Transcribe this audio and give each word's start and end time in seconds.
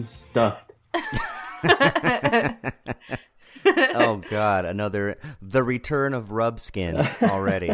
Teddy. 0.00 0.06
He's 0.06 0.10
stuffed. 0.10 0.74
oh 3.64 4.22
God, 4.28 4.64
another 4.64 5.16
the 5.42 5.62
return 5.62 6.14
of 6.14 6.28
Rubskin 6.28 7.22
already. 7.22 7.70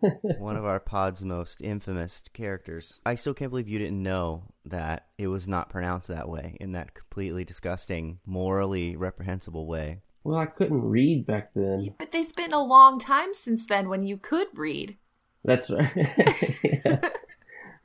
One 0.38 0.56
of 0.56 0.66
our 0.66 0.80
pod's 0.80 1.22
most 1.22 1.62
infamous 1.62 2.22
characters. 2.34 3.00
I 3.06 3.14
still 3.14 3.32
can't 3.32 3.50
believe 3.50 3.68
you 3.68 3.78
didn't 3.78 4.02
know 4.02 4.42
that 4.66 5.06
it 5.16 5.28
was 5.28 5.48
not 5.48 5.70
pronounced 5.70 6.08
that 6.08 6.28
way 6.28 6.56
in 6.60 6.72
that 6.72 6.94
completely 6.94 7.44
disgusting, 7.44 8.18
morally 8.26 8.96
reprehensible 8.96 9.66
way. 9.66 10.02
Well, 10.22 10.38
I 10.38 10.46
couldn't 10.46 10.82
read 10.82 11.26
back 11.26 11.50
then. 11.54 11.94
But 11.98 12.14
it's 12.14 12.32
been 12.32 12.52
a 12.52 12.62
long 12.62 12.98
time 12.98 13.34
since 13.34 13.66
then 13.66 13.88
when 13.88 14.06
you 14.06 14.16
could 14.16 14.48
read. 14.54 14.98
That's 15.44 15.68
right. 15.70 15.90
yeah. 16.64 17.10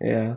yeah. 0.02 0.36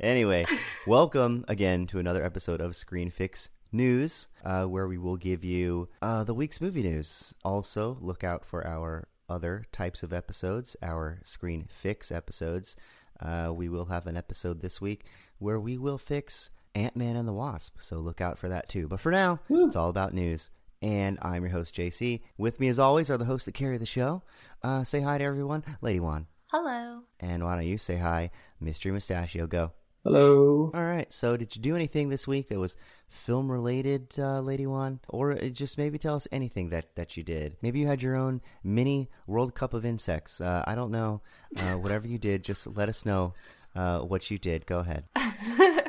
Anyway, 0.00 0.46
welcome 0.86 1.44
again 1.48 1.84
to 1.84 1.98
another 1.98 2.24
episode 2.24 2.60
of 2.60 2.76
Screen 2.76 3.10
Fix 3.10 3.50
News, 3.72 4.28
uh, 4.44 4.64
where 4.64 4.86
we 4.86 4.96
will 4.96 5.16
give 5.16 5.42
you 5.42 5.88
uh, 6.00 6.22
the 6.22 6.34
week's 6.34 6.60
movie 6.60 6.84
news. 6.84 7.34
Also, 7.44 7.98
look 8.00 8.22
out 8.22 8.44
for 8.44 8.64
our 8.64 9.08
other 9.28 9.64
types 9.72 10.04
of 10.04 10.12
episodes, 10.12 10.76
our 10.82 11.18
Screen 11.24 11.66
Fix 11.68 12.12
episodes. 12.12 12.76
Uh, 13.18 13.50
we 13.52 13.68
will 13.68 13.86
have 13.86 14.06
an 14.06 14.16
episode 14.16 14.60
this 14.60 14.80
week 14.80 15.04
where 15.38 15.58
we 15.58 15.76
will 15.76 15.98
fix 15.98 16.50
Ant 16.76 16.94
Man 16.94 17.16
and 17.16 17.26
the 17.26 17.32
Wasp, 17.32 17.78
so 17.80 17.98
look 17.98 18.20
out 18.20 18.38
for 18.38 18.48
that 18.48 18.68
too. 18.68 18.86
But 18.86 19.00
for 19.00 19.10
now, 19.10 19.40
Woo. 19.48 19.66
it's 19.66 19.76
all 19.76 19.88
about 19.88 20.14
news. 20.14 20.50
And 20.80 21.18
I'm 21.22 21.42
your 21.42 21.50
host, 21.50 21.74
JC. 21.74 22.20
With 22.36 22.60
me, 22.60 22.68
as 22.68 22.78
always, 22.78 23.10
are 23.10 23.18
the 23.18 23.24
hosts 23.24 23.46
that 23.46 23.54
carry 23.54 23.78
the 23.78 23.84
show. 23.86 24.22
Uh, 24.62 24.84
say 24.84 25.00
hi 25.00 25.18
to 25.18 25.24
everyone. 25.24 25.64
Lady 25.80 25.98
Juan. 25.98 26.28
Hello. 26.52 27.02
And 27.18 27.42
why 27.42 27.56
don't 27.56 27.66
you 27.66 27.78
say 27.78 27.96
hi, 27.96 28.30
Mystery 28.60 28.92
Mustachio? 28.92 29.48
Go. 29.48 29.72
Hello. 30.04 30.70
All 30.74 30.84
right. 30.84 31.12
So, 31.12 31.36
did 31.36 31.56
you 31.56 31.62
do 31.62 31.74
anything 31.74 32.08
this 32.08 32.26
week 32.26 32.48
that 32.48 32.58
was 32.58 32.76
film 33.08 33.50
related, 33.50 34.14
uh, 34.18 34.40
Lady 34.40 34.66
One, 34.66 35.00
or 35.08 35.32
uh, 35.32 35.48
just 35.48 35.76
maybe 35.76 35.98
tell 35.98 36.14
us 36.14 36.28
anything 36.30 36.68
that 36.70 36.94
that 36.94 37.16
you 37.16 37.22
did? 37.22 37.56
Maybe 37.62 37.80
you 37.80 37.86
had 37.86 38.02
your 38.02 38.14
own 38.14 38.40
mini 38.62 39.08
World 39.26 39.54
Cup 39.54 39.74
of 39.74 39.84
insects. 39.84 40.40
Uh, 40.40 40.64
I 40.66 40.74
don't 40.74 40.90
know. 40.90 41.20
Uh, 41.58 41.72
whatever 41.74 42.06
you 42.06 42.18
did, 42.18 42.44
just 42.44 42.66
let 42.66 42.88
us 42.88 43.04
know 43.04 43.34
uh, 43.74 44.00
what 44.00 44.30
you 44.30 44.38
did. 44.38 44.66
Go 44.66 44.78
ahead. 44.78 45.04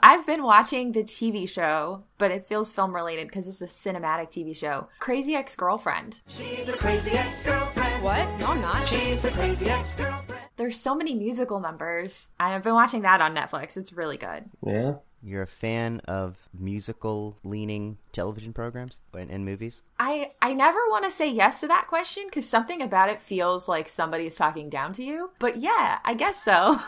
I've 0.00 0.26
been 0.26 0.42
watching 0.42 0.92
the 0.92 1.02
TV 1.02 1.48
show, 1.48 2.04
but 2.18 2.30
it 2.30 2.44
feels 2.46 2.70
film 2.70 2.94
related 2.94 3.28
because 3.28 3.46
it's 3.46 3.60
a 3.60 3.66
cinematic 3.66 4.30
TV 4.30 4.54
show. 4.54 4.88
Crazy 4.98 5.34
Ex 5.34 5.56
Girlfriend. 5.56 6.20
She's 6.28 6.66
the 6.66 6.72
crazy 6.72 7.12
ex-girlfriend. 7.12 8.02
What? 8.02 8.38
No, 8.38 8.48
I'm 8.48 8.60
not. 8.60 8.86
She's 8.86 9.22
the 9.22 9.30
crazy 9.30 9.70
ex-girlfriend. 9.70 10.23
There's 10.56 10.78
so 10.80 10.94
many 10.94 11.14
musical 11.14 11.60
numbers. 11.60 12.28
And 12.38 12.54
I've 12.54 12.62
been 12.62 12.74
watching 12.74 13.02
that 13.02 13.20
on 13.20 13.34
Netflix. 13.34 13.76
It's 13.76 13.92
really 13.92 14.16
good. 14.16 14.44
Yeah. 14.64 14.94
You're 15.22 15.42
a 15.42 15.46
fan 15.46 16.00
of 16.06 16.36
musical 16.52 17.38
leaning 17.42 17.96
television 18.12 18.52
programs 18.52 19.00
and, 19.14 19.30
and 19.30 19.42
movies? 19.44 19.80
I 19.98 20.32
I 20.42 20.52
never 20.52 20.78
want 20.90 21.04
to 21.04 21.10
say 21.10 21.30
yes 21.30 21.60
to 21.60 21.68
that 21.68 21.86
question 21.88 22.24
because 22.26 22.46
something 22.46 22.82
about 22.82 23.08
it 23.08 23.22
feels 23.22 23.66
like 23.66 23.88
somebody's 23.88 24.36
talking 24.36 24.68
down 24.68 24.92
to 24.94 25.02
you. 25.02 25.30
But 25.38 25.56
yeah, 25.56 25.98
I 26.04 26.12
guess 26.14 26.42
so. 26.42 26.78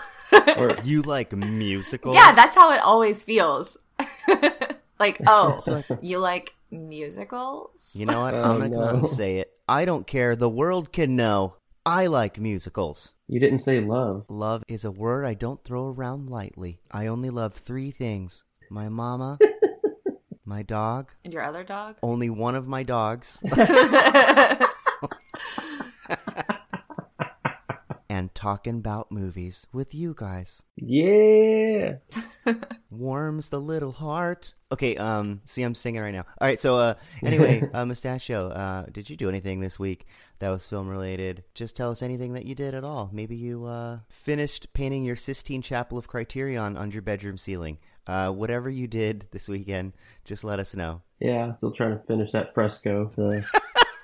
Or 0.58 0.76
You 0.82 1.02
like 1.02 1.32
musicals? 1.32 2.14
yeah, 2.14 2.32
that's 2.32 2.54
how 2.54 2.72
it 2.72 2.80
always 2.80 3.22
feels. 3.22 3.78
like, 4.98 5.18
oh, 5.26 5.82
you 6.02 6.18
like 6.18 6.54
musicals? 6.70 7.92
You 7.94 8.06
know 8.06 8.20
what? 8.20 8.34
Oh, 8.34 8.42
I'm 8.42 8.58
going 8.58 8.70
to 8.72 8.76
come 8.76 8.88
and 8.88 9.02
no. 9.02 9.08
say 9.08 9.38
it. 9.38 9.52
I 9.68 9.84
don't 9.84 10.06
care. 10.06 10.36
The 10.36 10.48
world 10.48 10.92
can 10.92 11.16
know. 11.16 11.54
I 11.86 12.08
like 12.08 12.38
musicals. 12.40 13.14
you 13.28 13.38
didn't 13.38 13.60
say 13.60 13.78
love. 13.80 14.24
Love 14.28 14.64
is 14.68 14.84
a 14.84 14.90
word 14.90 15.24
I 15.24 15.34
don't 15.34 15.62
throw 15.62 15.86
around 15.88 16.28
lightly. 16.28 16.80
I 16.90 17.06
only 17.06 17.30
love 17.30 17.54
three 17.54 17.92
things 17.92 18.42
my 18.70 18.88
mama, 18.88 19.38
my 20.44 20.64
dog, 20.64 21.12
And 21.24 21.32
your 21.32 21.44
other 21.44 21.62
dog? 21.62 21.96
only 22.02 22.28
one 22.28 22.56
of 22.56 22.66
my 22.66 22.82
dogs, 22.82 23.40
and 28.08 28.34
talking 28.34 28.76
about 28.78 29.12
movies 29.12 29.66
with 29.72 29.94
you 29.94 30.14
guys. 30.16 30.62
Yeah. 30.76 31.96
Warms 32.98 33.50
the 33.50 33.60
little 33.60 33.92
heart. 33.92 34.54
Okay, 34.72 34.96
um, 34.96 35.42
see, 35.44 35.62
I'm 35.62 35.74
singing 35.74 36.00
right 36.00 36.14
now. 36.14 36.24
All 36.40 36.48
right, 36.48 36.60
so, 36.60 36.76
uh, 36.76 36.94
anyway, 37.22 37.68
uh, 37.74 37.84
Mustachio, 37.84 38.48
uh, 38.50 38.86
did 38.90 39.08
you 39.10 39.16
do 39.16 39.28
anything 39.28 39.60
this 39.60 39.78
week 39.78 40.06
that 40.38 40.50
was 40.50 40.66
film 40.66 40.88
related? 40.88 41.44
Just 41.54 41.76
tell 41.76 41.90
us 41.90 42.02
anything 42.02 42.32
that 42.32 42.46
you 42.46 42.54
did 42.54 42.74
at 42.74 42.84
all. 42.84 43.10
Maybe 43.12 43.36
you, 43.36 43.66
uh, 43.66 43.98
finished 44.08 44.72
painting 44.72 45.04
your 45.04 45.16
Sistine 45.16 45.62
Chapel 45.62 45.98
of 45.98 46.08
Criterion 46.08 46.76
on 46.76 46.90
your 46.90 47.02
bedroom 47.02 47.38
ceiling. 47.38 47.78
Uh, 48.06 48.30
whatever 48.30 48.70
you 48.70 48.86
did 48.86 49.26
this 49.30 49.48
weekend, 49.48 49.92
just 50.24 50.42
let 50.44 50.58
us 50.58 50.74
know. 50.74 51.02
Yeah. 51.20 51.56
Still 51.56 51.72
trying 51.72 51.98
to 51.98 52.02
finish 52.04 52.32
that 52.32 52.54
fresco. 52.54 53.10
The, 53.16 53.44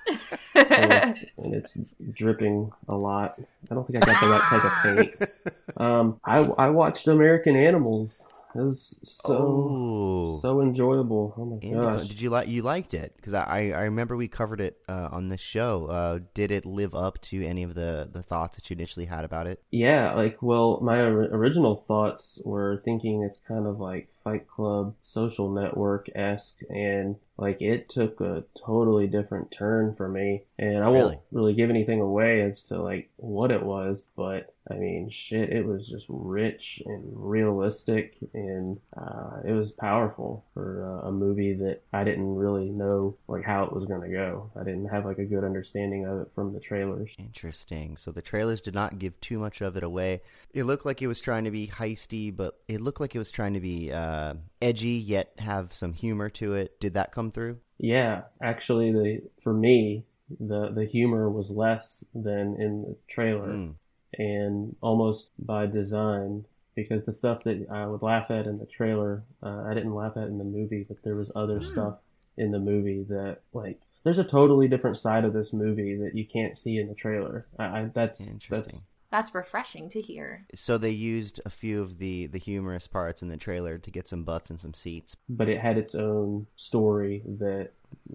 and, 0.55 0.91
it's, 0.93 1.23
and 1.37 1.53
it's 1.55 1.95
dripping 2.13 2.71
a 2.87 2.95
lot. 2.95 3.39
I 3.71 3.75
don't 3.75 3.87
think 3.87 4.03
I 4.03 4.05
got 4.05 4.21
the 4.21 4.27
right 4.27 4.41
type 4.41 4.63
of 4.63 4.71
paint. 4.83 5.31
Um, 5.77 6.19
I 6.23 6.37
I 6.39 6.69
watched 6.69 7.07
American 7.07 7.55
Animals. 7.55 8.27
It 8.55 8.61
was 8.61 8.99
so 9.03 9.33
oh, 9.33 10.39
so 10.41 10.61
enjoyable. 10.61 11.33
Oh 11.37 11.45
my 11.45 11.97
gosh. 11.97 12.07
did 12.07 12.21
you 12.21 12.29
like 12.29 12.47
you 12.47 12.61
liked 12.61 12.93
it? 12.93 13.13
Because 13.15 13.33
I 13.33 13.71
I 13.75 13.83
remember 13.83 14.15
we 14.15 14.27
covered 14.27 14.61
it 14.61 14.77
uh, 14.87 15.09
on 15.11 15.29
this 15.29 15.41
show. 15.41 15.87
Uh, 15.87 16.19
did 16.35 16.51
it 16.51 16.65
live 16.65 16.93
up 16.93 17.19
to 17.23 17.43
any 17.43 17.63
of 17.63 17.73
the 17.73 18.07
the 18.11 18.21
thoughts 18.21 18.57
that 18.57 18.69
you 18.69 18.75
initially 18.75 19.07
had 19.07 19.25
about 19.25 19.47
it? 19.47 19.61
Yeah, 19.71 20.13
like, 20.13 20.41
well, 20.41 20.79
my 20.81 20.99
or- 20.99 21.35
original 21.35 21.75
thoughts 21.75 22.39
were 22.45 22.81
thinking 22.85 23.23
it's 23.23 23.39
kind 23.47 23.65
of 23.65 23.79
like 23.79 24.09
Fight 24.23 24.47
Club, 24.47 24.95
Social 25.03 25.51
Network 25.51 26.09
esque, 26.15 26.61
and 26.69 27.15
like 27.37 27.61
it 27.61 27.89
took 27.89 28.21
a 28.21 28.43
totally 28.63 29.07
different 29.07 29.51
turn 29.51 29.95
for 29.95 30.07
me. 30.07 30.43
And 30.59 30.77
I 30.83 30.89
Really? 30.91 31.15
won't 31.15 31.19
really 31.31 31.53
give 31.53 31.69
anything 31.69 31.99
away 31.99 32.41
as 32.41 32.61
to 32.63 32.81
like 32.81 33.09
what 33.17 33.51
it 33.51 33.63
was, 33.63 34.03
but 34.15 34.53
I 34.69 34.75
mean, 34.75 35.09
shit, 35.11 35.49
it 35.49 35.65
was 35.65 35.87
just 35.89 36.05
rich 36.07 36.81
and 36.85 37.03
realistic, 37.13 38.15
and 38.33 38.79
uh, 38.95 39.41
it 39.45 39.51
was 39.51 39.71
powerful 39.73 40.45
for 40.53 40.85
uh, 41.03 41.09
a 41.09 41.11
movie 41.11 41.53
that 41.55 41.81
I 41.91 42.05
didn't 42.05 42.35
really 42.35 42.69
know 42.69 43.17
like 43.27 43.43
how 43.43 43.63
it 43.65 43.73
was 43.73 43.85
gonna 43.85 44.09
go. 44.09 44.51
I 44.55 44.63
didn't 44.63 44.87
have 44.89 45.05
like 45.05 45.17
a 45.17 45.25
good 45.25 45.43
understanding 45.43 46.05
of 46.05 46.21
it 46.21 46.27
from 46.33 46.53
the 46.53 46.61
trailers. 46.61 47.09
Interesting. 47.17 47.97
So 47.97 48.11
the 48.11 48.21
trailers 48.21 48.61
did 48.61 48.73
not 48.73 48.99
give 48.99 49.19
too 49.19 49.37
much 49.39 49.59
of 49.59 49.75
it 49.75 49.83
away. 49.83 50.21
It 50.53 50.63
looked 50.63 50.85
like 50.85 51.01
it 51.01 51.07
was 51.07 51.19
trying 51.19 51.43
to 51.43 51.51
be 51.51 51.67
heisty, 51.67 52.33
but 52.33 52.59
it 52.69 52.79
looked 52.79 53.01
like 53.01 53.15
it 53.15 53.19
was 53.19 53.31
trying 53.31 53.53
to 53.55 53.59
be 53.59 53.91
uh, 53.91 54.12
edgy 54.61 54.89
yet 54.89 55.33
have 55.39 55.73
some 55.73 55.93
humor 55.93 56.29
to 56.31 56.53
it. 56.53 56.79
Did 56.79 56.93
that 56.95 57.11
come 57.11 57.31
through? 57.31 57.59
Yeah, 57.77 58.23
actually, 58.41 58.91
the 58.91 59.21
for 59.41 59.53
me, 59.53 60.05
the 60.39 60.69
the 60.69 60.85
humor 60.85 61.29
was 61.29 61.49
less 61.49 62.03
than 62.13 62.55
in 62.59 62.81
the 62.83 62.95
trailer, 63.09 63.47
Mm. 63.49 63.75
and 64.17 64.75
almost 64.81 65.27
by 65.39 65.65
design, 65.65 66.45
because 66.75 67.03
the 67.05 67.11
stuff 67.11 67.43
that 67.43 67.67
I 67.69 67.85
would 67.87 68.01
laugh 68.01 68.31
at 68.31 68.47
in 68.47 68.57
the 68.57 68.65
trailer, 68.65 69.23
uh, 69.41 69.63
I 69.69 69.73
didn't 69.73 69.95
laugh 69.95 70.17
at 70.17 70.27
in 70.27 70.37
the 70.37 70.43
movie, 70.43 70.85
but 70.87 70.97
there 71.03 71.15
was 71.15 71.31
other 71.35 71.63
stuff 71.63 71.97
in 72.37 72.51
the 72.51 72.59
movie 72.59 73.03
that 73.09 73.39
like. 73.53 73.79
There's 74.05 74.19
a 74.19 74.23
totally 74.25 74.67
different 74.67 74.97
side 74.97 75.23
of 75.23 75.31
this 75.31 75.53
movie 75.53 75.95
that 75.95 76.13
you 76.13 76.25
can't 76.27 76.57
see 76.57 76.77
in 76.77 76.89
the 76.89 76.93
trailer. 76.93 77.47
I, 77.57 77.63
I 77.63 77.89
that's 77.93 78.17
that's 78.17 78.29
Interesting. 78.29 78.81
That's 79.13 79.33
refreshing 79.35 79.89
to 79.89 80.01
hear. 80.01 80.47
So 80.55 80.79
they 80.79 80.89
used 80.89 81.39
a 81.45 81.49
few 81.51 81.83
of 81.83 81.99
the 81.99 82.25
the 82.25 82.39
humorous 82.39 82.87
parts 82.87 83.21
in 83.21 83.27
the 83.29 83.37
trailer 83.37 83.77
to 83.77 83.91
get 83.91 84.07
some 84.07 84.23
butts 84.23 84.49
and 84.49 84.59
some 84.59 84.73
seats. 84.73 85.15
but 85.29 85.47
it 85.49 85.59
had 85.61 85.77
its 85.77 85.93
own 85.93 86.47
story 86.55 87.21
that 87.39 87.69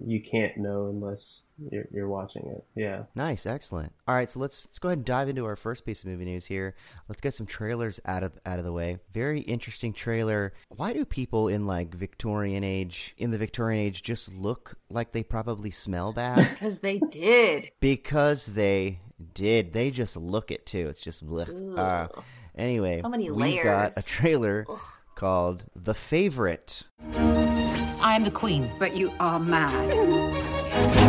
you 0.05 0.21
can't 0.21 0.57
know 0.57 0.87
unless 0.87 1.39
you're, 1.71 1.87
you're 1.93 2.09
watching 2.09 2.45
it. 2.47 2.65
Yeah. 2.75 3.03
Nice, 3.15 3.45
excellent. 3.45 3.93
All 4.09 4.13
right, 4.15 4.29
so 4.29 4.37
let's 4.41 4.65
let's 4.65 4.77
go 4.79 4.89
ahead 4.89 4.97
and 4.97 5.05
dive 5.05 5.29
into 5.29 5.45
our 5.45 5.55
first 5.55 5.85
piece 5.85 6.01
of 6.03 6.09
movie 6.09 6.25
news 6.25 6.45
here. 6.45 6.75
Let's 7.07 7.21
get 7.21 7.33
some 7.33 7.45
trailers 7.45 8.01
out 8.05 8.23
of 8.23 8.33
out 8.45 8.59
of 8.59 8.65
the 8.65 8.73
way. 8.73 8.97
Very 9.13 9.39
interesting 9.39 9.93
trailer. 9.93 10.51
Why 10.67 10.91
do 10.91 11.05
people 11.05 11.47
in 11.47 11.65
like 11.65 11.95
Victorian 11.95 12.65
age 12.65 13.15
in 13.17 13.31
the 13.31 13.37
Victorian 13.37 13.79
age 13.85 14.03
just 14.03 14.33
look 14.33 14.75
like 14.89 15.13
they 15.13 15.23
probably 15.23 15.71
smell 15.71 16.11
bad? 16.11 16.39
Because 16.59 16.79
they 16.79 16.99
did. 16.99 17.71
because 17.79 18.47
they 18.47 18.99
did. 19.33 19.73
They 19.73 19.91
just 19.91 20.15
look 20.17 20.51
it 20.51 20.65
too. 20.65 20.87
It's 20.89 21.01
just 21.01 21.25
blech. 21.27 21.77
Uh, 21.77 22.07
anyway, 22.57 23.01
So 23.01 23.09
many 23.09 23.29
we 23.31 23.61
got 23.61 23.91
a 23.91 23.95
layers. 23.95 24.05
trailer 24.05 24.65
called 25.15 25.65
The 25.75 25.93
Favorite. 25.93 26.83
I 27.13 28.15
am 28.15 28.23
the 28.23 28.31
queen. 28.31 28.71
But 28.79 28.95
you 28.95 29.11
are 29.19 29.39
mad. 29.39 30.99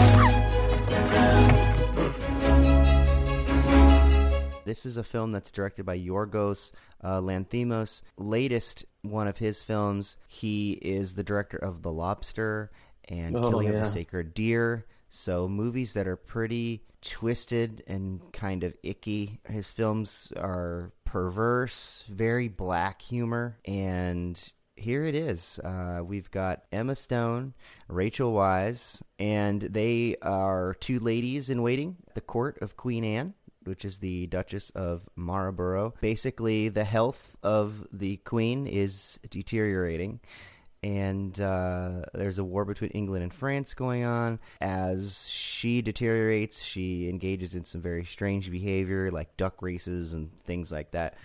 This 4.65 4.87
is 4.87 4.97
a 4.97 5.03
film 5.03 5.33
that's 5.33 5.51
directed 5.51 5.85
by 5.85 5.99
Yorgos 5.99 6.71
uh, 7.03 7.21
Lanthimos. 7.21 8.03
Latest 8.19 8.85
one 9.03 9.27
of 9.27 9.39
his 9.39 9.65
films, 9.65 10.17
he 10.29 10.73
is 10.73 11.15
the 11.15 11.25
director 11.25 11.57
of 11.57 11.83
The 11.83 11.91
Lobster 11.91 12.71
and 13.09 13.35
Oh, 13.37 13.51
Killing 13.51 13.69
of 13.69 13.75
the 13.75 13.85
Sacred 13.87 14.33
Deer. 14.33 14.87
So 15.11 15.49
movies 15.49 15.93
that 15.95 16.07
are 16.07 16.17
pretty 16.17 16.85
twisted 17.03 17.83
and 17.87 18.21
kind 18.33 18.65
of 18.65 18.75
icky. 18.83 19.41
His 19.47 19.71
films 19.71 20.33
are 20.37 20.93
perverse, 21.05 22.05
very 22.09 22.49
black 22.49 23.03
humor. 23.03 23.59
And 23.65 24.41
here 24.77 25.05
it 25.05 25.15
is. 25.15 25.59
Uh, 25.62 26.01
we've 26.05 26.31
got 26.31 26.62
Emma 26.73 26.95
Stone, 26.95 27.55
Rachel 27.89 28.33
Weisz, 28.33 29.03
and 29.19 29.61
they 29.61 30.17
are 30.23 30.75
two 30.81 31.01
ladies 31.01 31.51
in 31.51 31.61
waiting 31.61 31.97
at 32.09 32.15
the 32.15 32.21
court 32.23 32.59
of 32.62 32.77
Queen 32.77 33.05
Anne. 33.05 33.35
Which 33.65 33.85
is 33.85 33.99
the 33.99 34.27
Duchess 34.29 34.71
of 34.71 35.07
Marlborough. 35.17 35.93
Basically, 36.01 36.71
the 36.71 36.85
health 36.85 37.37
of 37.43 37.87
the 37.93 38.17
Queen 38.17 38.67
is 38.67 39.21
deteriorating, 39.29 40.21
and 40.82 41.38
uh, 41.41 42.03
there's 42.15 42.38
a 42.38 42.44
war 42.44 42.65
between 42.65 42.91
England 42.91 43.23
and 43.23 43.32
France 43.32 43.75
going 43.75 44.05
on. 44.05 44.38
As 44.61 45.29
she 45.29 45.82
deteriorates, 45.82 46.62
she 46.62 47.09
engages 47.09 47.55
in 47.55 47.65
some 47.65 47.82
very 47.82 48.05
strange 48.05 48.50
behavior, 48.50 49.11
like 49.11 49.37
duck 49.37 49.62
races 49.62 50.15
and 50.15 50.31
things 50.44 50.73
like 50.73 50.93
that. 50.93 51.17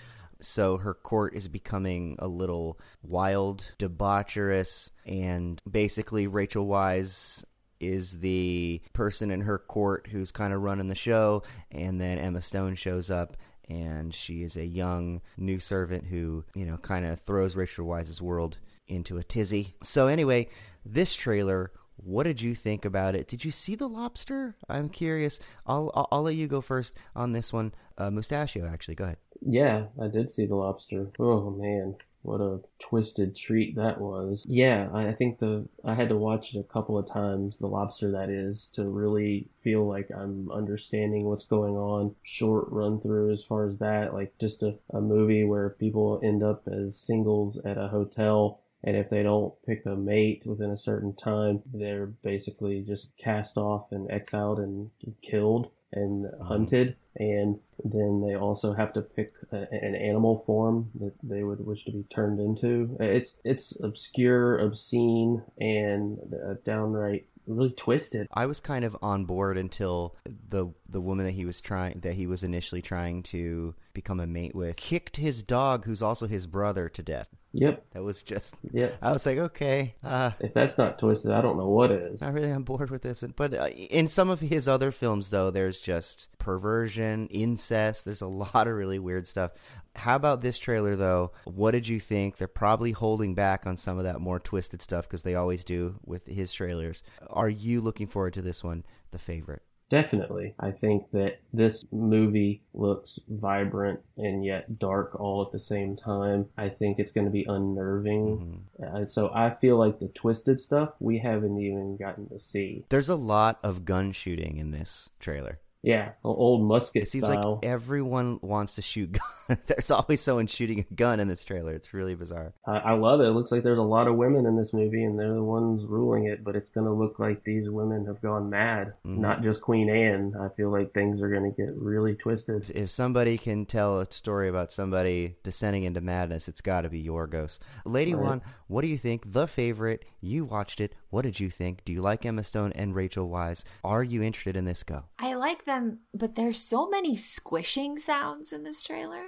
So 0.42 0.78
her 0.78 0.94
court 0.94 1.36
is 1.36 1.48
becoming 1.48 2.18
a 2.20 2.28
little 2.28 2.78
wild, 3.04 3.64
debaucherous, 3.80 4.92
and 5.06 5.62
basically 5.70 6.28
Rachel 6.28 6.68
Weisz 6.68 7.46
is 7.80 8.20
the 8.20 8.82
person 8.94 9.32
in 9.32 9.42
her 9.42 9.58
court 9.58 10.08
who's 10.12 10.32
kind 10.32 10.54
of 10.54 10.62
running 10.62 10.88
the 10.88 10.96
show, 10.96 11.44
and 11.72 12.00
then 12.00 12.18
Emma 12.20 12.42
Stone 12.42 12.76
shows 12.76 13.10
up 13.10 13.38
and 13.68 14.14
she 14.14 14.44
is 14.44 14.58
a 14.58 14.66
young 14.66 15.22
new 15.38 15.60
servant 15.60 16.06
who, 16.06 16.44
you 16.54 16.66
know, 16.66 16.78
kind 16.78 17.06
of 17.06 17.20
throws 17.22 17.56
Rachel 17.56 17.88
Weisz's 17.88 18.22
world 18.22 18.60
into 18.88 19.18
a 19.18 19.24
tizzy. 19.24 19.76
So 19.84 20.08
anyway, 20.08 20.50
this 20.86 21.16
trailer, 21.16 21.72
what 21.98 22.24
did 22.24 22.42
you 22.42 22.54
think 22.56 22.86
about 22.86 23.16
it? 23.16 23.28
Did 23.28 23.46
you 23.46 23.52
see 23.52 23.76
the 23.76 23.88
lobster? 23.90 24.56
I'm 24.70 24.90
curious. 24.90 25.40
I'll 25.66 25.92
I'll, 25.96 26.08
I'll 26.12 26.24
let 26.24 26.36
you 26.36 26.48
go 26.48 26.62
first 26.62 26.94
on 27.16 27.32
this 27.32 27.54
one. 27.54 27.74
Uh, 27.98 28.12
Mustachio, 28.12 28.68
actually, 28.68 28.96
go 28.96 29.06
ahead. 29.06 29.18
Yeah, 29.42 29.86
I 30.02 30.08
did 30.08 30.30
see 30.32 30.46
the 30.46 30.56
lobster. 30.56 31.08
Oh 31.20 31.50
man, 31.50 31.96
what 32.22 32.42
a 32.42 32.60
twisted 32.80 33.36
treat 33.36 33.76
that 33.76 34.02
was. 34.02 34.44
Yeah, 34.46 34.90
I 34.94 35.14
think 35.14 35.40
the 35.40 35.68
I 35.84 35.94
had 35.94 36.10
to 36.10 36.18
watch 36.18 36.54
it 36.54 36.60
a 36.60 36.64
couple 36.64 36.98
of 36.98 37.10
times, 37.10 37.60
the 37.60 37.68
lobster 37.68 38.12
that 38.12 38.30
is, 38.30 38.70
to 38.74 38.84
really 38.84 39.48
feel 39.64 39.88
like 39.88 40.10
I'm 40.12 40.52
understanding 40.52 41.26
what's 41.26 41.46
going 41.46 41.76
on. 41.76 42.16
Short 42.24 42.68
run 42.70 43.00
through 43.00 43.32
as 43.32 43.44
far 43.44 43.68
as 43.68 43.78
that, 43.78 44.14
like 44.14 44.34
just 44.40 44.64
a, 44.64 44.76
a 44.92 45.00
movie 45.00 45.46
where 45.46 45.70
people 45.70 46.20
end 46.24 46.44
up 46.44 46.68
as 46.68 46.98
singles 46.98 47.58
at 47.64 47.78
a 47.78 47.88
hotel 47.88 48.62
and 48.86 48.96
if 48.96 49.10
they 49.10 49.24
don't 49.24 49.54
pick 49.66 49.86
a 49.86 49.96
mate 49.96 50.44
within 50.46 50.70
a 50.70 50.78
certain 50.78 51.16
time, 51.16 51.62
they're 51.74 52.06
basically 52.06 52.82
just 52.82 53.10
cast 53.18 53.58
off 53.58 53.92
and 53.92 54.10
exiled 54.12 54.60
and 54.60 54.92
killed 55.24 55.72
and 55.92 56.26
mm-hmm. 56.26 56.44
hunted. 56.44 56.96
And 57.16 57.60
then 57.84 58.24
they 58.26 58.36
also 58.36 58.74
have 58.74 58.94
to 58.94 59.02
pick 59.02 59.34
a, 59.52 59.66
an 59.72 59.96
animal 59.96 60.44
form 60.46 60.92
that 61.00 61.14
they 61.24 61.44
would 61.44 61.66
wish 61.66 61.84
to 61.86 61.92
be 61.92 62.04
turned 62.14 62.40
into. 62.40 62.96
It's 63.00 63.38
it's 63.44 63.80
obscure, 63.82 64.60
obscene, 64.60 65.42
and 65.60 66.20
downright 66.64 67.26
really 67.48 67.72
twisted. 67.72 68.28
I 68.34 68.46
was 68.46 68.60
kind 68.60 68.86
of 68.86 68.98
on 69.02 69.26
board 69.26 69.58
until 69.58 70.16
the 70.26 70.68
the 70.88 71.02
woman 71.02 71.26
that 71.26 71.34
he 71.34 71.46
was 71.46 71.62
trying 71.62 72.00
that 72.02 72.14
he 72.14 72.28
was 72.28 72.44
initially 72.44 72.82
trying 72.82 73.24
to 73.24 73.76
become 73.94 74.20
a 74.20 74.28
mate 74.28 74.56
with 74.56 74.76
kicked 74.76 75.18
his 75.18 75.42
dog, 75.44 75.86
who's 75.86 76.02
also 76.02 76.28
his 76.28 76.46
brother, 76.46 76.90
to 76.90 77.02
death. 77.02 77.30
Yep, 77.58 77.86
That 77.94 78.04
was 78.04 78.22
just. 78.22 78.56
yep. 78.74 78.98
I 79.02 79.14
was 79.14 79.26
like, 79.26 79.38
okay, 79.38 79.96
uh, 80.04 80.32
If 80.42 80.54
that's 80.54 80.78
not 80.78 81.00
twisted, 81.00 81.32
I 81.32 81.40
don't 81.40 81.58
know 81.58 81.70
what 81.70 81.90
is. 81.90 82.20
not 82.20 82.34
really 82.34 82.52
on 82.52 82.64
board 82.64 82.90
with 82.90 83.02
this. 83.02 83.24
But 83.36 83.54
uh, 83.54 83.68
in 83.70 84.10
some 84.10 84.30
of 84.30 84.42
his 84.42 84.68
other 84.68 84.92
films, 84.92 85.30
though, 85.30 85.52
there's 85.52 85.80
just 85.80 86.28
perversion, 86.38 87.28
incest. 87.28 88.04
There's 88.04 88.22
a 88.22 88.28
lot 88.28 88.68
of 88.68 88.74
really 88.74 89.00
weird 89.00 89.26
stuff. 89.26 89.52
How 89.96 90.18
about 90.18 90.42
this 90.42 90.58
trailer, 90.58 90.98
though? 90.98 91.32
What 91.46 91.72
did 91.72 91.88
you 91.88 92.02
think? 92.02 92.36
They're 92.36 92.50
probably 92.50 92.92
holding 92.92 93.36
back 93.36 93.66
on 93.66 93.78
some 93.78 93.98
of 93.98 94.04
that 94.04 94.20
more 94.20 94.40
twisted 94.42 94.82
stuff 94.82 95.08
because 95.08 95.22
they 95.22 95.36
always 95.36 95.64
do 95.64 95.96
with 96.06 96.26
his 96.28 96.54
trailers. 96.54 97.04
Are 97.30 97.48
you 97.50 97.80
looking 97.80 98.08
forward 98.08 98.34
to 98.34 98.42
this 98.42 98.66
one, 98.66 98.84
the 99.12 99.20
favorite? 99.20 99.62
Definitely. 99.90 100.56
I 100.60 100.72
think 100.72 101.12
that 101.12 101.40
this 101.54 101.86
movie 101.92 102.62
looks 102.74 103.20
vibrant 103.30 104.00
and 104.18 104.44
yet 104.44 104.80
dark 104.80 105.20
all 105.20 105.44
at 105.44 105.52
the 105.52 105.60
same 105.60 105.96
time. 105.96 106.48
I 106.58 106.70
think 106.70 107.00
it's 107.00 107.12
going 107.12 107.26
to 107.26 107.32
be 107.32 107.46
unnerving. 107.48 108.62
Mm-hmm. 108.80 109.04
Uh, 109.04 109.08
so 109.08 109.32
I 109.34 109.56
feel 109.62 109.78
like 109.78 110.00
the 110.00 110.08
twisted 110.10 110.60
stuff 110.60 110.94
we 111.00 111.20
haven't 111.20 111.60
even 111.60 111.98
gotten 111.98 112.28
to 112.30 112.40
see. 112.40 112.86
There's 112.90 113.10
a 113.10 113.16
lot 113.16 113.60
of 113.64 113.86
gun 113.86 114.12
shooting 114.12 114.58
in 114.58 114.72
this 114.72 115.12
trailer. 115.20 115.60
Yeah, 115.86 116.14
old 116.24 116.64
musket 116.68 117.04
It 117.04 117.10
seems 117.10 117.28
style. 117.28 117.56
like 117.62 117.66
everyone 117.66 118.40
wants 118.42 118.74
to 118.76 118.82
shoot 118.82 119.12
guns. 119.48 119.60
There's 119.68 119.92
always 119.92 120.22
someone 120.22 120.48
shooting 120.48 120.80
a 120.80 120.94
gun 120.96 121.20
in 121.20 121.28
this 121.28 121.46
trailer. 121.46 121.74
It's 121.74 121.94
really 121.94 122.16
bizarre. 122.16 122.54
I, 122.66 122.78
I 122.78 122.92
love 122.94 123.22
it. 123.22 123.26
It 123.26 123.32
looks 123.34 123.52
like 123.52 123.62
there's 123.62 123.78
a 123.78 123.84
lot 123.84 124.08
of 124.08 124.16
women 124.16 124.48
in 124.48 124.58
this 124.58 124.74
movie, 124.74 125.04
and 125.04 125.20
they're 125.20 125.36
the 125.36 125.44
ones 125.44 125.84
ruling 125.88 126.26
it. 126.26 126.44
But 126.44 126.56
it's 126.56 126.72
going 126.72 126.88
to 126.88 126.92
look 126.92 127.20
like 127.20 127.44
these 127.44 127.70
women 127.70 128.08
have 128.08 128.20
gone 128.24 128.50
mad. 128.50 128.94
Mhm. 129.06 129.20
Not 129.20 129.44
just 129.44 129.62
Queen 129.62 129.88
Anne. 129.88 130.34
I 130.42 130.48
feel 130.58 130.72
like 130.72 130.92
things 130.96 131.22
are 131.22 131.30
going 131.30 131.44
to 131.44 131.56
get 131.56 131.72
really 131.76 132.16
twisted. 132.16 132.72
If 132.74 132.90
somebody 132.90 133.38
can 133.38 133.68
tell 133.68 134.00
a 134.00 134.12
story 134.12 134.50
about 134.50 134.72
somebody 134.72 135.36
descending 135.44 135.84
into 135.84 136.02
madness, 136.02 136.48
it's 136.48 136.62
got 136.62 136.82
to 136.82 136.90
be 136.90 137.04
Yorgos. 137.04 137.60
Lady 137.86 138.16
Right. 138.16 138.24
One, 138.26 138.42
what 138.68 138.82
do 138.82 138.88
you 138.88 138.98
think? 138.98 139.32
The 139.32 139.46
favorite. 139.48 140.06
You 140.22 140.46
watched 140.46 140.82
it. 140.82 140.96
What 141.16 141.24
did 141.24 141.40
you 141.40 141.50
think? 141.50 141.86
Do 141.86 141.94
you 141.94 142.02
like 142.02 142.26
Emma 142.26 142.44
Stone 142.44 142.74
and 142.76 142.94
Rachel 142.94 143.30
Weisz? 143.30 143.64
Are 143.86 144.04
you 144.04 144.22
interested 144.22 144.58
in 144.58 144.66
this? 144.66 144.84
Go. 144.84 145.06
I 145.18 145.36
like 145.36 145.64
them, 145.64 146.00
but 146.14 146.36
there's 146.36 146.60
so 146.62 146.90
many 146.90 147.16
squishing 147.16 147.98
sounds 148.00 148.52
in 148.52 148.64
this 148.64 148.84
trailer. 148.84 149.24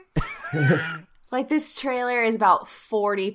like 1.31 1.47
this 1.47 1.79
trailer 1.79 2.21
is 2.21 2.35
about 2.35 2.65
40% 2.65 3.33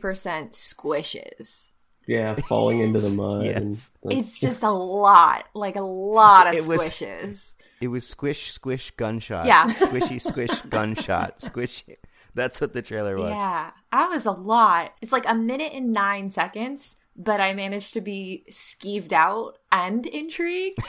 squishes. 0.51 1.71
Yeah, 2.07 2.35
falling 2.35 2.81
into 2.81 2.99
the 2.99 3.17
mud. 3.17 3.47
Yes. 3.47 3.57
And, 3.57 3.91
like, 4.03 4.19
It's 4.19 4.39
just 4.39 4.63
a 4.63 4.71
lot, 4.71 5.47
like 5.55 5.77
a 5.77 5.81
lot 5.81 6.47
of 6.47 6.55
It 6.57 6.67
was- 6.67 6.81
squishes. 6.83 7.55
It 7.81 7.89
was 7.89 8.07
squish, 8.07 8.53
squish, 8.53 8.91
gunshot. 8.99 9.47
Yeah. 9.47 9.65
Squishy, 9.73 10.21
squish, 10.21 10.61
gunshot. 10.69 11.39
Squishy. 11.39 11.97
That's 12.35 12.61
what 12.61 12.75
the 12.75 12.83
trailer 12.83 13.17
was. 13.17 13.31
Yeah, 13.31 13.71
that 13.93 14.09
was 14.11 14.27
a 14.27 14.31
lot. 14.31 14.93
It's 15.01 15.11
like 15.13 15.25
a 15.27 15.35
minute 15.35 15.73
and 15.73 15.93
nine 15.93 16.29
seconds, 16.31 16.97
but 17.17 17.41
I 17.41 17.55
managed 17.55 17.95
to 17.95 18.01
be 18.01 18.45
skeeved 18.51 19.13
out 19.13 19.59
and 19.71 20.07
intrigued. 20.07 20.79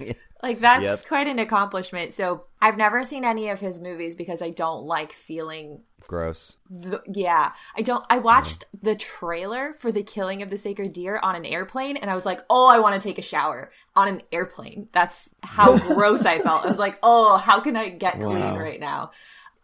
Yeah. 0.00 0.12
Like 0.44 0.60
that's 0.60 0.84
Yep. 0.84 1.06
quite 1.08 1.26
an 1.26 1.40
accomplishment. 1.40 2.12
So 2.12 2.44
I've 2.62 2.76
never 2.76 3.02
seen 3.02 3.24
any 3.24 3.48
of 3.48 3.58
his 3.58 3.80
movies 3.80 4.14
because 4.14 4.40
I 4.40 4.50
don't 4.50 4.84
like 4.84 5.12
feeling 5.12 5.80
Gross. 6.06 6.56
the, 6.70 7.02
yeah, 7.12 7.52
I 7.76 7.82
don't. 7.82 8.04
I 8.08 8.18
watched 8.18 8.64
the 8.80 8.94
trailer 8.94 9.74
for 9.80 9.90
the 9.90 10.04
killing 10.04 10.40
of 10.40 10.48
the 10.50 10.56
sacred 10.56 10.92
deer 10.92 11.18
on 11.20 11.34
an 11.34 11.44
airplane, 11.44 11.96
and 11.96 12.08
I 12.08 12.14
was 12.14 12.24
like, 12.24 12.40
"Oh, 12.48 12.68
I 12.68 12.78
want 12.78 12.94
to 12.94 13.06
take 13.06 13.18
a 13.18 13.22
shower 13.22 13.72
on 13.96 14.06
an 14.08 14.22
airplane." 14.30 14.88
That's 14.92 15.28
how 15.42 15.76
gross 15.94 16.24
I 16.24 16.38
felt. 16.38 16.64
I 16.64 16.68
was 16.68 16.78
like, 16.78 16.98
"Oh, 17.02 17.36
how 17.36 17.58
can 17.60 17.76
I 17.76 17.88
get 17.88 18.14
clean 18.20 18.38
Wow. 18.38 18.56
right 18.58 18.78
now?" 18.80 19.10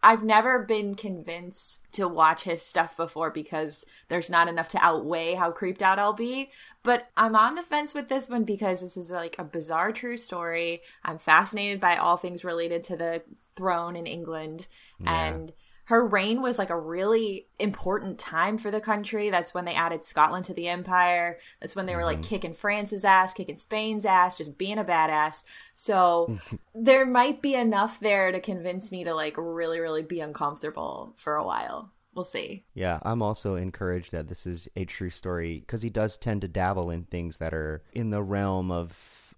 I've 0.05 0.23
never 0.23 0.59
been 0.59 0.93
convinced 0.93 1.79
to 1.93 2.07
watch 2.07 2.43
his 2.43 2.61
stuff 2.61 2.95
before 2.95 3.31
because 3.31 3.85
there's 4.07 4.29
not 4.29 4.47
enough 4.47 4.69
to 4.69 4.77
outweigh 4.77 5.33
how 5.33 5.49
creeped 5.49 5.81
out 5.81 5.97
I'll 5.97 6.13
be. 6.13 6.51
But 6.83 7.07
I'm 7.17 7.35
on 7.35 7.55
the 7.55 7.63
fence 7.63 7.95
with 7.95 8.07
this 8.07 8.29
one 8.29 8.43
because 8.43 8.81
this 8.81 8.97
is 8.97 9.09
like 9.09 9.35
a 9.39 9.43
bizarre 9.43 9.91
true 9.91 10.17
story. 10.17 10.83
I'm 11.03 11.17
fascinated 11.17 11.79
by 11.79 11.97
all 11.97 12.17
things 12.17 12.43
related 12.43 12.83
to 12.83 12.95
the 12.95 13.23
throne 13.55 13.95
in 13.95 14.05
England 14.05 14.67
and 15.07 15.51
her 15.85 16.05
reign 16.05 16.41
was 16.41 16.57
like 16.57 16.69
a 16.69 16.79
really 16.79 17.47
important 17.59 18.19
time 18.19 18.57
for 18.57 18.71
the 18.71 18.81
country. 18.81 19.29
That's 19.29 19.53
when 19.53 19.65
they 19.65 19.73
added 19.73 20.03
Scotland 20.03 20.45
to 20.45 20.53
the 20.53 20.67
empire. 20.67 21.37
That's 21.61 21.75
when 21.75 21.85
they 21.85 21.95
were 21.95 22.05
like 22.05 22.19
mm-hmm. 22.19 22.29
kicking 22.29 22.53
France's 22.53 23.05
ass, 23.05 23.33
kicking 23.33 23.57
Spain's 23.57 24.05
ass, 24.05 24.37
just 24.37 24.57
being 24.57 24.79
a 24.79 24.83
badass. 24.83 25.43
So 25.73 26.39
there 26.75 27.05
might 27.05 27.41
be 27.41 27.55
enough 27.55 27.99
there 27.99 28.31
to 28.31 28.39
convince 28.39 28.91
me 28.91 29.03
to 29.03 29.13
like 29.13 29.35
really, 29.37 29.79
really 29.79 30.03
be 30.03 30.19
uncomfortable 30.19 31.13
for 31.17 31.35
a 31.35 31.45
while. 31.45 31.91
We'll 32.15 32.23
see. 32.23 32.63
Yeah, 32.73 32.99
I'm 33.03 33.21
also 33.21 33.55
encouraged 33.55 34.13
that 34.13 34.29
this 34.29 34.47
is 34.47 34.69
a 34.77 34.85
true 34.85 35.09
story 35.09 35.59
because 35.59 35.81
he 35.81 35.89
does 35.89 36.17
tend 36.17 36.41
to 36.41 36.47
dabble 36.47 36.89
in 36.89 37.03
things 37.03 37.37
that 37.37 37.53
are 37.53 37.83
in 37.91 38.09
the 38.09 38.23
realm 38.23 38.71
of 38.71 38.93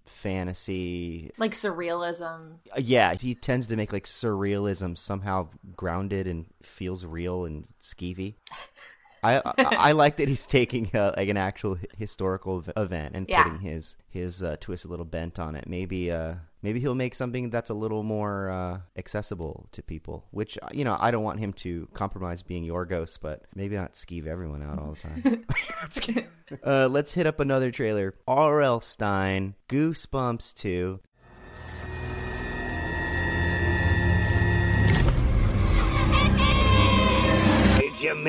fantasy. 0.08 1.32
Like 1.38 1.54
surrealism. 1.54 2.56
Uh, 2.76 2.80
Yeah, 2.80 3.14
he 3.14 3.36
tends 3.36 3.68
to 3.68 3.76
make 3.76 3.94
like 3.94 4.06
surrealism 4.06 4.98
somehow 4.98 5.50
grounded 5.76 6.28
and 6.28 6.46
feels 6.62 7.06
real 7.06 7.46
and 7.46 7.66
skeevy. 7.82 8.36
I, 9.24 9.38
I 9.40 9.54
I 9.58 9.92
like 9.94 10.18
that 10.18 10.28
he's 10.28 10.46
taking 10.48 10.90
uh, 10.96 11.14
like 11.18 11.30
an 11.30 11.38
actual 11.38 11.78
historical 11.98 12.64
event 12.76 13.16
and 13.16 13.26
Yeah. 13.30 13.44
putting 13.44 13.60
his 13.60 13.96
his 14.10 14.44
uh, 14.44 14.58
a 14.68 14.88
little 14.88 15.06
bent 15.06 15.40
on 15.40 15.56
it. 15.56 15.68
Maybe 15.68 16.12
uh 16.12 16.36
maybe 16.62 16.80
he'll 16.80 16.96
make 16.96 17.16
something 17.16 17.50
that's 17.50 17.70
a 17.70 17.74
little 17.74 18.04
more 18.04 18.50
uh, 18.50 18.80
accessible 18.98 19.68
to 19.72 19.82
people. 19.84 20.26
Which 20.32 20.58
uh, 20.62 20.68
you 20.72 20.84
know 20.86 20.98
I 21.00 21.12
don't 21.12 21.24
want 21.24 21.40
him 21.40 21.54
to 21.54 21.88
compromise 21.94 22.42
being 22.42 22.66
Yorgos, 22.66 23.18
but 23.22 23.44
maybe 23.56 23.76
not 23.76 23.94
skeeve 23.94 24.28
everyone 24.28 24.64
out 24.64 24.80
all 24.80 24.96
the 24.96 25.08
time. 25.08 25.46
let's, 25.82 26.00
get, 26.00 26.28
uh, 26.66 26.88
let's 26.88 27.14
hit 27.14 27.26
up 27.28 27.40
another 27.40 27.72
trailer. 27.72 28.16
R.L. 28.28 28.82
Stine, 28.82 29.56
Goosebumps 29.70 30.56
2. 30.56 31.00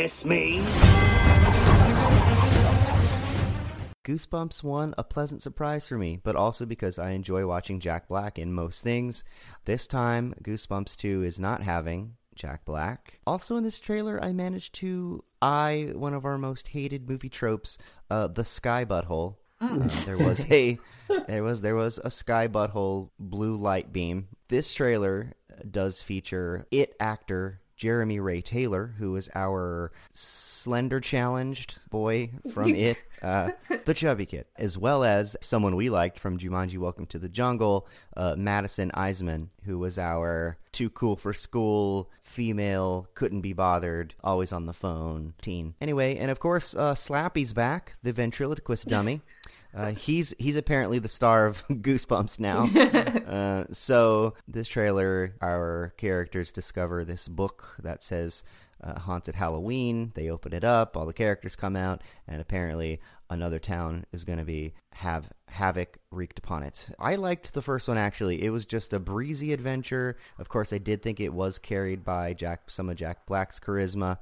Miss 0.02 0.24
me? 0.24 0.60
Goosebumps 4.04 4.62
one 4.62 4.94
a 4.96 5.02
pleasant 5.02 5.42
surprise 5.42 5.88
for 5.88 5.98
me, 5.98 6.20
but 6.22 6.36
also 6.36 6.64
because 6.64 7.00
I 7.00 7.10
enjoy 7.10 7.44
watching 7.48 7.80
Jack 7.80 8.06
Black 8.06 8.38
in 8.38 8.52
most 8.52 8.84
things. 8.84 9.24
This 9.64 9.88
time, 9.88 10.34
Goosebumps 10.40 10.96
2 10.98 11.24
is 11.24 11.40
not 11.40 11.64
having 11.64 12.14
Jack 12.36 12.64
Black. 12.64 13.18
Also 13.26 13.56
in 13.56 13.64
this 13.64 13.80
trailer, 13.80 14.22
I 14.22 14.32
managed 14.32 14.76
to 14.76 15.24
eye 15.42 15.90
one 15.92 16.14
of 16.14 16.24
our 16.24 16.38
most 16.38 16.68
hated 16.68 17.08
movie 17.08 17.28
tropes, 17.28 17.76
uh, 18.08 18.28
the 18.28 18.44
sky 18.44 18.84
butthole. 18.84 19.34
Uh, 19.60 19.88
there 20.06 20.16
was 20.16 20.46
a 20.48 20.78
there 21.26 21.42
was 21.42 21.60
there 21.60 21.74
was 21.74 21.98
a 22.04 22.10
sky 22.10 22.46
butthole 22.46 23.10
blue 23.18 23.56
light 23.56 23.92
beam. 23.92 24.28
This 24.46 24.72
trailer 24.72 25.34
does 25.68 26.00
feature 26.00 26.68
it 26.70 26.94
actor 27.00 27.60
Jeremy 27.78 28.18
Ray 28.18 28.42
Taylor, 28.42 28.94
who 28.98 29.14
is 29.14 29.30
our 29.36 29.92
slender 30.12 30.98
challenged 30.98 31.78
boy 31.90 32.32
from 32.52 32.74
it, 32.74 33.00
uh, 33.22 33.52
the 33.84 33.94
chubby 33.94 34.26
kid, 34.26 34.46
as 34.56 34.76
well 34.76 35.04
as 35.04 35.36
someone 35.40 35.76
we 35.76 35.88
liked 35.88 36.18
from 36.18 36.38
Jumanji 36.38 36.76
Welcome 36.76 37.06
to 37.06 37.20
the 37.20 37.28
Jungle, 37.28 37.86
uh, 38.16 38.34
Madison 38.36 38.90
Iseman, 38.94 39.50
who 39.64 39.78
was 39.78 39.96
our 39.96 40.58
too 40.72 40.90
cool 40.90 41.14
for 41.14 41.32
school, 41.32 42.10
female, 42.24 43.06
couldn't 43.14 43.42
be 43.42 43.52
bothered, 43.52 44.12
always 44.24 44.52
on 44.52 44.66
the 44.66 44.72
phone 44.72 45.34
teen. 45.40 45.74
Anyway, 45.80 46.18
and 46.18 46.32
of 46.32 46.40
course, 46.40 46.74
uh, 46.74 46.96
Slappy's 46.96 47.52
back, 47.52 47.92
the 48.02 48.12
ventriloquist 48.12 48.88
dummy. 48.88 49.22
Uh, 49.74 49.90
he's 49.90 50.34
he's 50.38 50.56
apparently 50.56 50.98
the 50.98 51.08
star 51.08 51.46
of 51.46 51.66
Goosebumps 51.68 52.40
now. 52.40 52.68
uh, 53.26 53.64
so 53.72 54.34
this 54.46 54.68
trailer, 54.68 55.34
our 55.40 55.92
characters 55.96 56.52
discover 56.52 57.04
this 57.04 57.28
book 57.28 57.76
that 57.82 58.02
says 58.02 58.44
uh, 58.82 58.98
"Haunted 58.98 59.34
Halloween." 59.34 60.12
They 60.14 60.30
open 60.30 60.52
it 60.54 60.64
up, 60.64 60.96
all 60.96 61.06
the 61.06 61.12
characters 61.12 61.56
come 61.56 61.76
out, 61.76 62.02
and 62.26 62.40
apparently 62.40 63.00
another 63.30 63.58
town 63.58 64.06
is 64.10 64.24
going 64.24 64.38
to 64.38 64.44
be 64.44 64.72
have 64.94 65.30
havoc 65.48 65.98
wreaked 66.10 66.38
upon 66.38 66.62
it. 66.62 66.88
I 66.98 67.16
liked 67.16 67.52
the 67.52 67.62
first 67.62 67.88
one 67.88 67.98
actually. 67.98 68.42
It 68.42 68.50
was 68.50 68.64
just 68.64 68.92
a 68.94 68.98
breezy 68.98 69.52
adventure. 69.52 70.16
Of 70.38 70.48
course, 70.48 70.72
I 70.72 70.78
did 70.78 71.02
think 71.02 71.20
it 71.20 71.32
was 71.34 71.58
carried 71.58 72.04
by 72.04 72.32
Jack 72.32 72.70
some 72.70 72.88
of 72.88 72.96
Jack 72.96 73.26
Black's 73.26 73.60
charisma. 73.60 74.18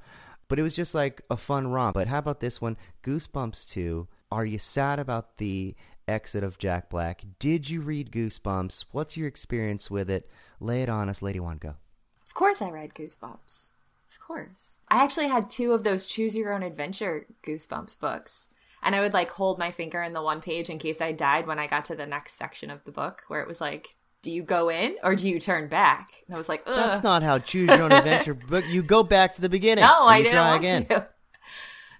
But 0.49 0.59
it 0.59 0.63
was 0.63 0.75
just 0.75 0.95
like 0.95 1.21
a 1.29 1.35
fun 1.35 1.67
romp. 1.67 1.93
But 1.93 2.07
how 2.07 2.19
about 2.19 2.39
this 2.39 2.61
one? 2.61 2.77
Goosebumps 3.03 3.67
2 3.69 4.07
are 4.31 4.45
you 4.45 4.57
sad 4.57 4.99
about 4.99 5.37
the 5.37 5.75
exit 6.07 6.43
of 6.43 6.57
Jack 6.57 6.89
Black? 6.89 7.23
Did 7.39 7.69
you 7.69 7.81
read 7.81 8.11
Goosebumps? 8.11 8.85
What's 8.91 9.17
your 9.17 9.27
experience 9.27 9.89
with 9.89 10.09
it? 10.09 10.29
Lay 10.59 10.81
it 10.83 10.89
on 10.89 11.09
us, 11.09 11.21
Lady 11.21 11.39
One. 11.39 11.59
Of 11.63 12.33
course, 12.33 12.61
I 12.61 12.69
read 12.69 12.93
Goosebumps. 12.93 13.71
Of 14.11 14.19
course. 14.19 14.77
I 14.89 15.03
actually 15.03 15.27
had 15.27 15.49
two 15.49 15.73
of 15.73 15.83
those 15.83 16.05
Choose 16.05 16.35
Your 16.35 16.53
Own 16.53 16.63
Adventure 16.63 17.25
Goosebumps 17.43 17.99
books. 17.99 18.47
And 18.83 18.95
I 18.95 18.99
would 18.99 19.13
like 19.13 19.31
hold 19.31 19.57
my 19.57 19.71
finger 19.71 20.01
in 20.03 20.13
the 20.13 20.21
one 20.21 20.39
page 20.41 20.69
in 20.69 20.77
case 20.79 21.01
I 21.01 21.11
died 21.11 21.47
when 21.47 21.59
I 21.59 21.67
got 21.67 21.85
to 21.85 21.95
the 21.95 22.05
next 22.05 22.35
section 22.35 22.69
of 22.69 22.83
the 22.83 22.91
book 22.91 23.23
where 23.27 23.41
it 23.41 23.47
was 23.47 23.59
like, 23.59 23.95
do 24.21 24.31
you 24.31 24.43
go 24.43 24.69
in 24.69 24.95
or 25.03 25.15
do 25.15 25.27
you 25.27 25.39
turn 25.39 25.67
back? 25.67 26.23
And 26.27 26.35
I 26.35 26.37
was 26.37 26.47
like, 26.49 26.63
Ugh. 26.65 26.75
That's 26.75 27.03
not 27.03 27.23
how 27.23 27.39
Choose 27.39 27.69
Your 27.69 27.83
Own 27.83 27.91
Adventure 27.93 28.33
book. 28.33 28.65
You 28.67 28.83
go 28.83 29.03
back 29.03 29.35
to 29.35 29.41
the 29.41 29.49
beginning. 29.49 29.83
No, 29.83 30.05
I 30.05 30.21
didn't 30.21 30.33
try 30.33 30.55
again. 30.55 30.85
to. 30.87 31.07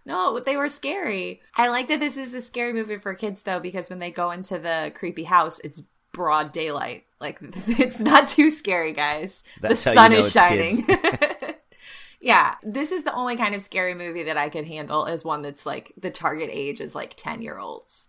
No, 0.08 0.40
they 0.40 0.56
were 0.56 0.70
scary. 0.70 1.42
I 1.54 1.68
like 1.68 1.90
that 1.90 2.00
this 2.00 2.16
is 2.16 2.34
a 2.34 2.42
scary 2.42 2.72
movie 2.72 2.98
for 2.98 3.14
kids 3.14 3.42
though, 3.42 3.60
because 3.60 3.90
when 3.90 4.00
they 4.00 4.10
go 4.10 4.32
into 4.32 4.58
the 4.58 4.94
creepy 4.96 5.26
house, 5.26 5.60
it's 5.66 5.84
broad 6.14 6.54
daylight. 6.54 7.04
Like 7.20 7.40
it's 7.42 8.00
not 8.00 8.30
too 8.30 8.50
scary, 8.50 8.94
guys. 8.94 9.44
That's 9.60 9.84
the 9.84 9.90
how 9.90 9.96
sun 9.96 10.12
you 10.14 10.18
know 10.18 10.22
is 10.22 10.28
it's 10.28 10.34
shining. 10.34 10.88
yeah, 12.22 12.56
this 12.64 12.94
is 12.94 13.04
the 13.04 13.14
only 13.14 13.36
kind 13.36 13.54
of 13.54 13.62
scary 13.62 13.96
movie 13.96 14.24
that 14.24 14.38
I 14.38 14.48
could 14.48 14.66
handle 14.66 15.06
as 15.06 15.26
one 15.26 15.42
that's 15.42 15.66
like 15.66 15.92
the 15.98 16.10
target 16.10 16.50
age 16.54 16.80
is 16.80 16.96
like 16.96 17.16
ten 17.18 17.42
year 17.42 17.60
olds. 17.60 18.08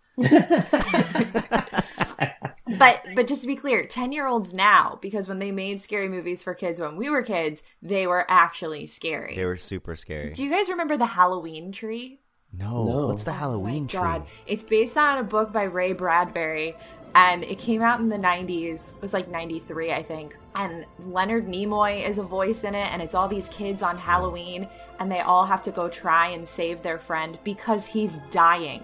But 2.78 3.00
but 3.14 3.26
just 3.26 3.40
to 3.42 3.46
be 3.46 3.56
clear 3.56 3.86
10 3.86 4.12
year 4.12 4.26
olds 4.26 4.52
now 4.52 4.98
because 5.00 5.28
when 5.28 5.38
they 5.38 5.50
made 5.52 5.80
scary 5.80 6.08
movies 6.08 6.42
for 6.42 6.54
kids 6.54 6.80
when 6.80 6.96
we 6.96 7.08
were 7.08 7.22
kids 7.22 7.62
they 7.82 8.06
were 8.06 8.26
actually 8.28 8.86
scary 8.86 9.34
They 9.36 9.44
were 9.46 9.56
super 9.56 9.94
scary. 9.96 10.32
do 10.32 10.44
you 10.44 10.50
guys 10.50 10.68
remember 10.68 10.96
the 10.96 11.06
halloween 11.06 11.72
tree 11.72 12.20
no, 12.50 12.84
No. 12.84 13.06
what's 13.08 13.24
the 13.24 13.30
oh 13.30 13.34
Halloween 13.34 13.86
tree? 13.86 13.98
Oh 14.00 14.02
God, 14.02 14.26
it's 14.46 14.62
based 14.62 14.96
on 14.96 15.18
a 15.18 15.22
book 15.22 15.52
by 15.52 15.64
Ray 15.64 15.92
Bradbury, 15.92 16.74
and 17.14 17.44
it 17.44 17.58
came 17.58 17.82
out 17.82 18.00
in 18.00 18.08
the 18.08 18.16
'90s. 18.16 18.94
It 18.94 19.02
was 19.02 19.12
like 19.12 19.28
'93, 19.28 19.92
I 19.92 20.02
think. 20.02 20.34
And 20.54 20.86
Leonard 20.98 21.46
Nimoy 21.46 22.08
is 22.08 22.16
a 22.16 22.22
voice 22.22 22.64
in 22.64 22.74
it, 22.74 22.90
and 22.90 23.02
it's 23.02 23.14
all 23.14 23.28
these 23.28 23.50
kids 23.50 23.82
on 23.82 23.98
Halloween, 23.98 24.66
and 24.98 25.12
they 25.12 25.20
all 25.20 25.44
have 25.44 25.60
to 25.64 25.70
go 25.70 25.90
try 25.90 26.28
and 26.28 26.48
save 26.48 26.80
their 26.80 26.98
friend 26.98 27.38
because 27.44 27.84
he's 27.84 28.18
dying. 28.30 28.82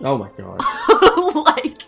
Oh 0.00 0.18
my 0.18 0.30
god. 0.36 0.60
like 1.46 1.82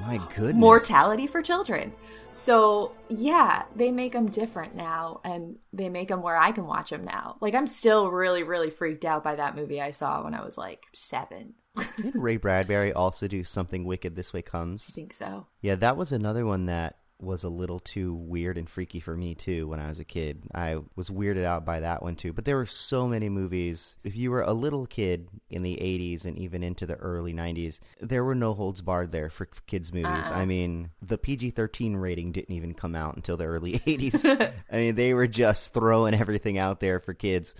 My 0.00 0.18
goodness. 0.34 0.54
mortality 0.60 1.26
for 1.26 1.42
children. 1.42 1.92
So 2.30 2.92
yeah, 3.08 3.64
they 3.76 3.90
make 3.92 4.12
them 4.12 4.28
different 4.30 4.74
now, 4.74 5.20
and 5.24 5.56
they 5.72 5.88
make 5.88 6.08
them 6.08 6.22
where 6.22 6.36
I 6.36 6.50
can 6.52 6.66
watch 6.66 6.90
them 6.90 7.04
now. 7.04 7.36
Like 7.40 7.54
I'm 7.54 7.66
still 7.66 8.10
really, 8.10 8.42
really 8.42 8.70
freaked 8.70 9.04
out 9.04 9.22
by 9.22 9.36
that 9.36 9.54
movie 9.56 9.80
I 9.80 9.90
saw 9.90 10.24
when 10.24 10.34
I 10.34 10.44
was 10.44 10.56
like 10.56 10.86
seven. 10.92 11.54
Did 12.00 12.14
Ray 12.14 12.36
Bradbury 12.36 12.92
also 12.92 13.26
do 13.28 13.44
something 13.44 13.84
wicked 13.84 14.14
this 14.14 14.32
way 14.32 14.42
comes? 14.42 14.86
I 14.90 14.92
think 14.92 15.14
so. 15.14 15.46
Yeah, 15.60 15.74
that 15.76 15.96
was 15.96 16.12
another 16.12 16.44
one 16.44 16.66
that 16.66 16.96
was 17.22 17.44
a 17.44 17.48
little 17.48 17.80
too 17.80 18.14
weird 18.14 18.58
and 18.58 18.68
freaky 18.68 19.00
for 19.00 19.16
me 19.16 19.34
too 19.34 19.68
when 19.68 19.80
I 19.80 19.88
was 19.88 19.98
a 19.98 20.04
kid. 20.04 20.42
I 20.54 20.78
was 20.96 21.10
weirded 21.10 21.44
out 21.44 21.64
by 21.64 21.80
that 21.80 22.02
one 22.02 22.16
too. 22.16 22.32
But 22.32 22.44
there 22.44 22.56
were 22.56 22.66
so 22.66 23.06
many 23.06 23.28
movies. 23.28 23.96
If 24.04 24.16
you 24.16 24.30
were 24.30 24.42
a 24.42 24.52
little 24.52 24.86
kid 24.86 25.28
in 25.50 25.62
the 25.62 25.76
80s 25.76 26.24
and 26.24 26.38
even 26.38 26.62
into 26.62 26.86
the 26.86 26.96
early 26.96 27.32
90s, 27.32 27.80
there 28.00 28.24
were 28.24 28.34
no 28.34 28.54
holds 28.54 28.82
barred 28.82 29.12
there 29.12 29.30
for 29.30 29.46
kids 29.66 29.92
movies. 29.92 30.30
Uh-uh. 30.30 30.38
I 30.38 30.44
mean, 30.44 30.90
the 31.00 31.18
PG-13 31.18 32.00
rating 32.00 32.32
didn't 32.32 32.54
even 32.54 32.74
come 32.74 32.94
out 32.94 33.16
until 33.16 33.36
the 33.36 33.44
early 33.44 33.72
80s. 33.86 34.52
I 34.70 34.76
mean, 34.76 34.94
they 34.94 35.14
were 35.14 35.26
just 35.26 35.72
throwing 35.72 36.14
everything 36.14 36.58
out 36.58 36.80
there 36.80 37.00
for 37.00 37.14
kids. 37.14 37.54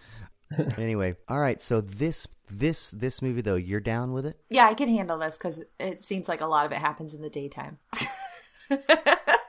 anyway, 0.78 1.14
all 1.28 1.38
right, 1.38 1.60
so 1.60 1.80
this 1.80 2.26
this 2.50 2.90
this 2.90 3.22
movie 3.22 3.40
though, 3.40 3.54
you're 3.56 3.80
down 3.80 4.12
with 4.12 4.26
it? 4.26 4.38
Yeah, 4.50 4.66
I 4.66 4.74
can 4.74 4.88
handle 4.88 5.18
this 5.18 5.36
because 5.36 5.62
it 5.78 6.02
seems 6.02 6.28
like 6.28 6.40
a 6.40 6.46
lot 6.46 6.66
of 6.66 6.72
it 6.72 6.78
happens 6.78 7.14
in 7.14 7.22
the 7.22 7.30
daytime. 7.30 7.78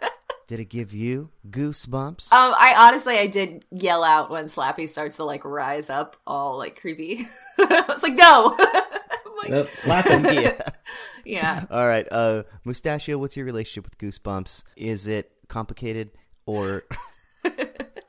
Did 0.48 0.60
it 0.60 0.66
give 0.70 0.94
you 0.94 1.30
goosebumps? 1.50 2.32
Um, 2.34 2.54
I 2.58 2.76
honestly, 2.78 3.18
I 3.18 3.28
did 3.28 3.66
yell 3.72 4.04
out 4.04 4.30
when 4.30 4.46
Slappy 4.46 4.88
starts 4.90 5.18
to 5.18 5.24
like 5.24 5.46
rise 5.46 5.90
up, 5.90 6.18
all 6.28 6.58
like 6.58 6.80
creepy. 6.80 7.26
I 7.60 7.86
was 7.88 8.04
like, 8.04 8.16
no. 8.16 8.56
I'm 8.60 9.38
like, 9.38 9.50
Nope, 9.50 9.70
slap 9.80 10.08
him. 10.08 10.26
yeah. 10.26 10.70
yeah. 11.26 11.66
All 11.72 11.88
right, 11.88 12.08
uh, 12.12 12.44
Mustachio, 12.66 13.18
what's 13.18 13.36
your 13.38 13.46
relationship 13.46 13.86
with 13.86 13.98
Goosebumps? 13.98 14.64
Is 14.76 15.08
it 15.08 15.32
complicated, 15.48 16.12
or 16.46 16.84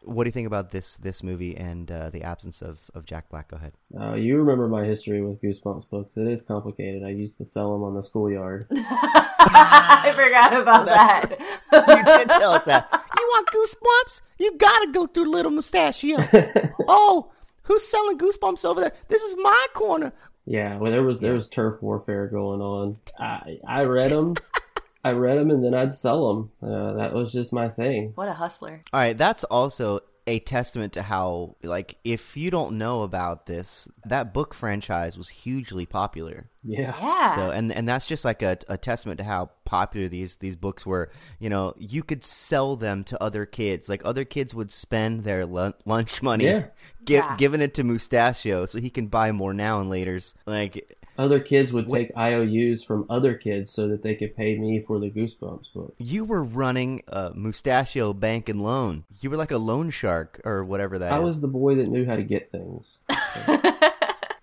what 0.04 0.24
do 0.24 0.28
you 0.28 0.32
think 0.32 0.46
about 0.46 0.70
this 0.70 0.96
this 0.96 1.22
movie 1.22 1.56
and 1.56 1.90
uh, 1.90 2.10
the 2.10 2.22
absence 2.22 2.62
of, 2.62 2.90
of 2.94 3.04
Jack 3.04 3.28
Black? 3.28 3.48
Go 3.48 3.56
ahead. 3.56 3.72
Uh, 3.98 4.14
you 4.14 4.36
remember 4.36 4.68
my 4.68 4.84
history 4.84 5.22
with 5.22 5.40
Goosebumps 5.40 5.88
books. 5.90 6.16
It 6.16 6.26
is 6.26 6.42
complicated. 6.42 7.04
I 7.04 7.10
used 7.10 7.38
to 7.38 7.44
sell 7.44 7.72
them 7.72 7.82
on 7.82 7.94
the 7.94 8.02
schoolyard. 8.02 8.66
I 8.72 10.12
forgot 10.14 10.54
about 10.54 10.86
that. 10.86 11.36
You 11.72 12.04
did 12.04 12.28
tell 12.28 12.52
us 12.52 12.64
that. 12.64 12.88
You 12.92 13.26
want 13.26 13.48
Goosebumps? 13.48 14.20
You 14.38 14.56
gotta 14.56 14.92
go 14.92 15.06
through 15.06 15.30
Little 15.30 15.52
Mustachio. 15.52 16.18
oh, 16.88 17.30
who's 17.62 17.86
selling 17.86 18.18
Goosebumps 18.18 18.64
over 18.64 18.80
there? 18.80 18.92
This 19.08 19.22
is 19.22 19.36
my 19.38 19.66
corner. 19.74 20.12
Yeah, 20.46 20.76
well, 20.76 20.92
there 20.92 21.02
was 21.02 21.20
there 21.20 21.34
was 21.34 21.48
turf 21.48 21.80
warfare 21.82 22.26
going 22.26 22.60
on. 22.60 22.98
I 23.18 23.58
I 23.66 23.82
read 23.82 24.10
them, 24.10 24.34
I 25.04 25.10
read 25.12 25.38
them, 25.38 25.50
and 25.50 25.62
then 25.64 25.74
I'd 25.74 25.92
sell 25.94 26.34
them. 26.34 26.50
Uh, 26.62 26.94
that 26.94 27.12
was 27.12 27.30
just 27.32 27.52
my 27.52 27.68
thing. 27.68 28.12
what 28.14 28.28
a 28.28 28.32
hustler. 28.34 28.80
All 28.92 29.00
right, 29.00 29.16
that's 29.16 29.44
also 29.44 30.00
a 30.26 30.38
testament 30.38 30.94
to 30.94 31.02
how, 31.02 31.54
like, 31.62 31.98
if 32.02 32.34
you 32.34 32.50
don't 32.50 32.78
know 32.78 33.02
about 33.02 33.44
this, 33.44 33.86
that 34.06 34.32
book 34.32 34.54
franchise 34.54 35.18
was 35.18 35.28
hugely 35.28 35.84
popular. 35.84 36.48
Yeah. 36.62 36.94
Yeah. 36.98 37.34
So, 37.34 37.50
and 37.50 37.70
and 37.70 37.86
that's 37.86 38.06
just 38.06 38.24
like 38.24 38.40
a, 38.40 38.56
a 38.66 38.78
testament 38.78 39.18
to 39.18 39.24
how 39.24 39.50
popular 39.66 40.08
these 40.08 40.36
these 40.36 40.56
books 40.56 40.86
were. 40.86 41.10
You 41.38 41.50
know, 41.50 41.74
you 41.76 42.02
could 42.02 42.24
sell 42.24 42.74
them 42.74 43.04
to 43.04 43.22
other 43.22 43.44
kids. 43.44 43.86
Like 43.90 44.00
other 44.02 44.24
kids 44.24 44.54
would 44.54 44.72
spend 44.72 45.24
their 45.24 45.44
lun- 45.44 45.74
lunch 45.84 46.22
money, 46.22 46.46
Yeah. 46.46 46.66
gi- 47.04 47.14
Yeah. 47.14 47.36
giving 47.36 47.60
it 47.60 47.74
to 47.74 47.84
Mustachio 47.84 48.64
so 48.64 48.80
he 48.80 48.88
can 48.88 49.08
buy 49.08 49.30
more 49.30 49.52
now 49.52 49.78
and 49.80 49.90
later's. 49.90 50.32
Like 50.46 50.96
Other 51.16 51.38
kids 51.38 51.70
would 51.72 51.88
take 51.88 52.10
IOUs 52.16 52.82
from 52.82 53.06
other 53.08 53.34
kids 53.34 53.72
so 53.72 53.86
that 53.88 54.02
they 54.02 54.14
could 54.16 54.36
pay 54.36 54.58
me 54.58 54.82
for 54.84 54.98
the 54.98 55.10
Goosebumps 55.10 55.72
book. 55.72 55.94
you 55.98 56.24
were 56.24 56.42
running 56.42 57.02
a 57.06 57.30
Mustachio 57.34 58.12
Bank 58.12 58.48
and 58.48 58.60
Loan. 58.60 59.04
You 59.20 59.30
were 59.30 59.36
like 59.36 59.52
a 59.52 59.58
loan 59.58 59.90
shark 59.90 60.40
or 60.44 60.64
whatever 60.64 60.98
that 60.98 61.12
I 61.12 61.20
was 61.20 61.38
the 61.40 61.46
boy 61.46 61.76
that 61.76 61.88
knew 61.88 62.04
how 62.04 62.16
to 62.16 62.24
get 62.24 62.50
things. 62.50 62.96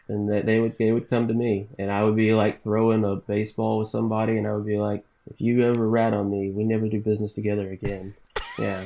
and 0.08 0.30
they, 0.30 0.42
they 0.42 0.60
would 0.62 0.78
they 0.78 0.92
would 0.92 1.10
come 1.10 1.28
to 1.28 1.34
me, 1.34 1.68
and 1.78 1.92
I 1.92 2.04
would 2.04 2.16
be 2.16 2.34
like 2.34 2.64
throwing 2.64 3.04
a 3.04 3.16
baseball 3.18 3.80
with 3.80 3.90
somebody, 3.90 4.38
and 4.38 4.48
I 4.48 4.54
would 4.54 4.66
be 4.66 4.78
like, 4.78 5.04
"If 5.30 5.40
you 5.42 5.64
ever 5.64 5.88
rat 5.88 6.14
on 6.14 6.30
me, 6.32 6.52
we 6.52 6.64
never 6.64 6.88
do 6.88 7.00
business 7.00 7.34
together 7.34 7.70
again." 7.72 8.14
Yeah, 8.60 8.86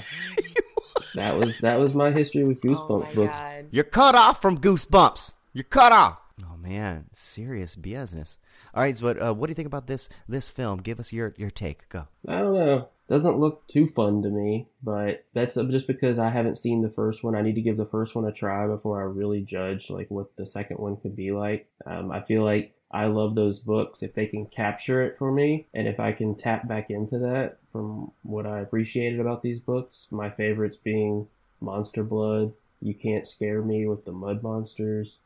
that 1.15 1.37
was 1.37 1.57
that 1.59 1.79
was 1.79 1.95
my 1.95 2.11
history 2.11 2.43
with 2.43 2.59
Oh 2.63 2.67
Goosebumps 2.67 3.07
my 3.07 3.13
books. 3.15 3.39
god. 3.39 3.65
You're 3.71 3.83
cut 3.83 4.13
off 4.15 4.41
from 4.41 4.59
Goosebumps. 4.59 5.33
You're 5.53 5.63
cut 5.63 5.91
off. 5.91 6.19
Man, 6.65 7.05
serious 7.11 7.75
business. 7.75 8.39
All 8.73 8.81
right, 8.81 8.97
so 8.97 9.07
uh, 9.09 9.33
what 9.33 9.45
do 9.45 9.51
you 9.51 9.55
think 9.55 9.67
about 9.67 9.85
this 9.85 10.09
this 10.27 10.49
film? 10.49 10.79
Give 10.79 10.99
us 10.99 11.13
your 11.13 11.35
your 11.37 11.51
take. 11.51 11.87
Go. 11.89 12.07
I 12.27 12.39
don't 12.39 12.55
know. 12.55 12.89
Doesn't 13.07 13.37
look 13.37 13.67
too 13.67 13.87
fun 13.95 14.23
to 14.23 14.29
me, 14.29 14.67
but 14.81 15.25
that's 15.35 15.53
just 15.53 15.85
because 15.85 16.17
I 16.17 16.31
haven't 16.31 16.57
seen 16.57 16.81
the 16.81 16.89
first 16.89 17.23
one. 17.23 17.35
I 17.35 17.43
need 17.43 17.53
to 17.53 17.61
give 17.61 17.77
the 17.77 17.85
first 17.85 18.15
one 18.15 18.25
a 18.25 18.31
try 18.31 18.65
before 18.65 18.99
I 18.99 19.05
really 19.05 19.41
judge 19.41 19.91
like 19.91 20.09
what 20.09 20.35
the 20.37 20.47
second 20.47 20.77
one 20.77 20.97
could 20.97 21.15
be 21.15 21.31
like. 21.31 21.67
Um, 21.85 22.11
I 22.11 22.21
feel 22.21 22.43
like 22.43 22.73
I 22.89 23.05
love 23.05 23.35
those 23.35 23.59
books 23.59 24.01
if 24.01 24.15
they 24.15 24.25
can 24.25 24.47
capture 24.47 25.03
it 25.05 25.19
for 25.19 25.31
me, 25.31 25.67
and 25.75 25.87
if 25.87 25.99
I 25.99 26.13
can 26.13 26.33
tap 26.33 26.67
back 26.67 26.89
into 26.89 27.19
that 27.19 27.59
from 27.71 28.11
what 28.23 28.47
I 28.47 28.61
appreciated 28.61 29.19
about 29.19 29.43
these 29.43 29.59
books. 29.59 30.07
My 30.09 30.31
favorites 30.31 30.77
being 30.83 31.27
Monster 31.61 32.03
Blood, 32.03 32.53
You 32.85 32.93
Can't 32.93 33.27
Scare 33.27 33.61
Me 33.63 33.87
with 33.87 34.05
the 34.05 34.11
Mud 34.11 34.43
Monsters, 34.43 35.17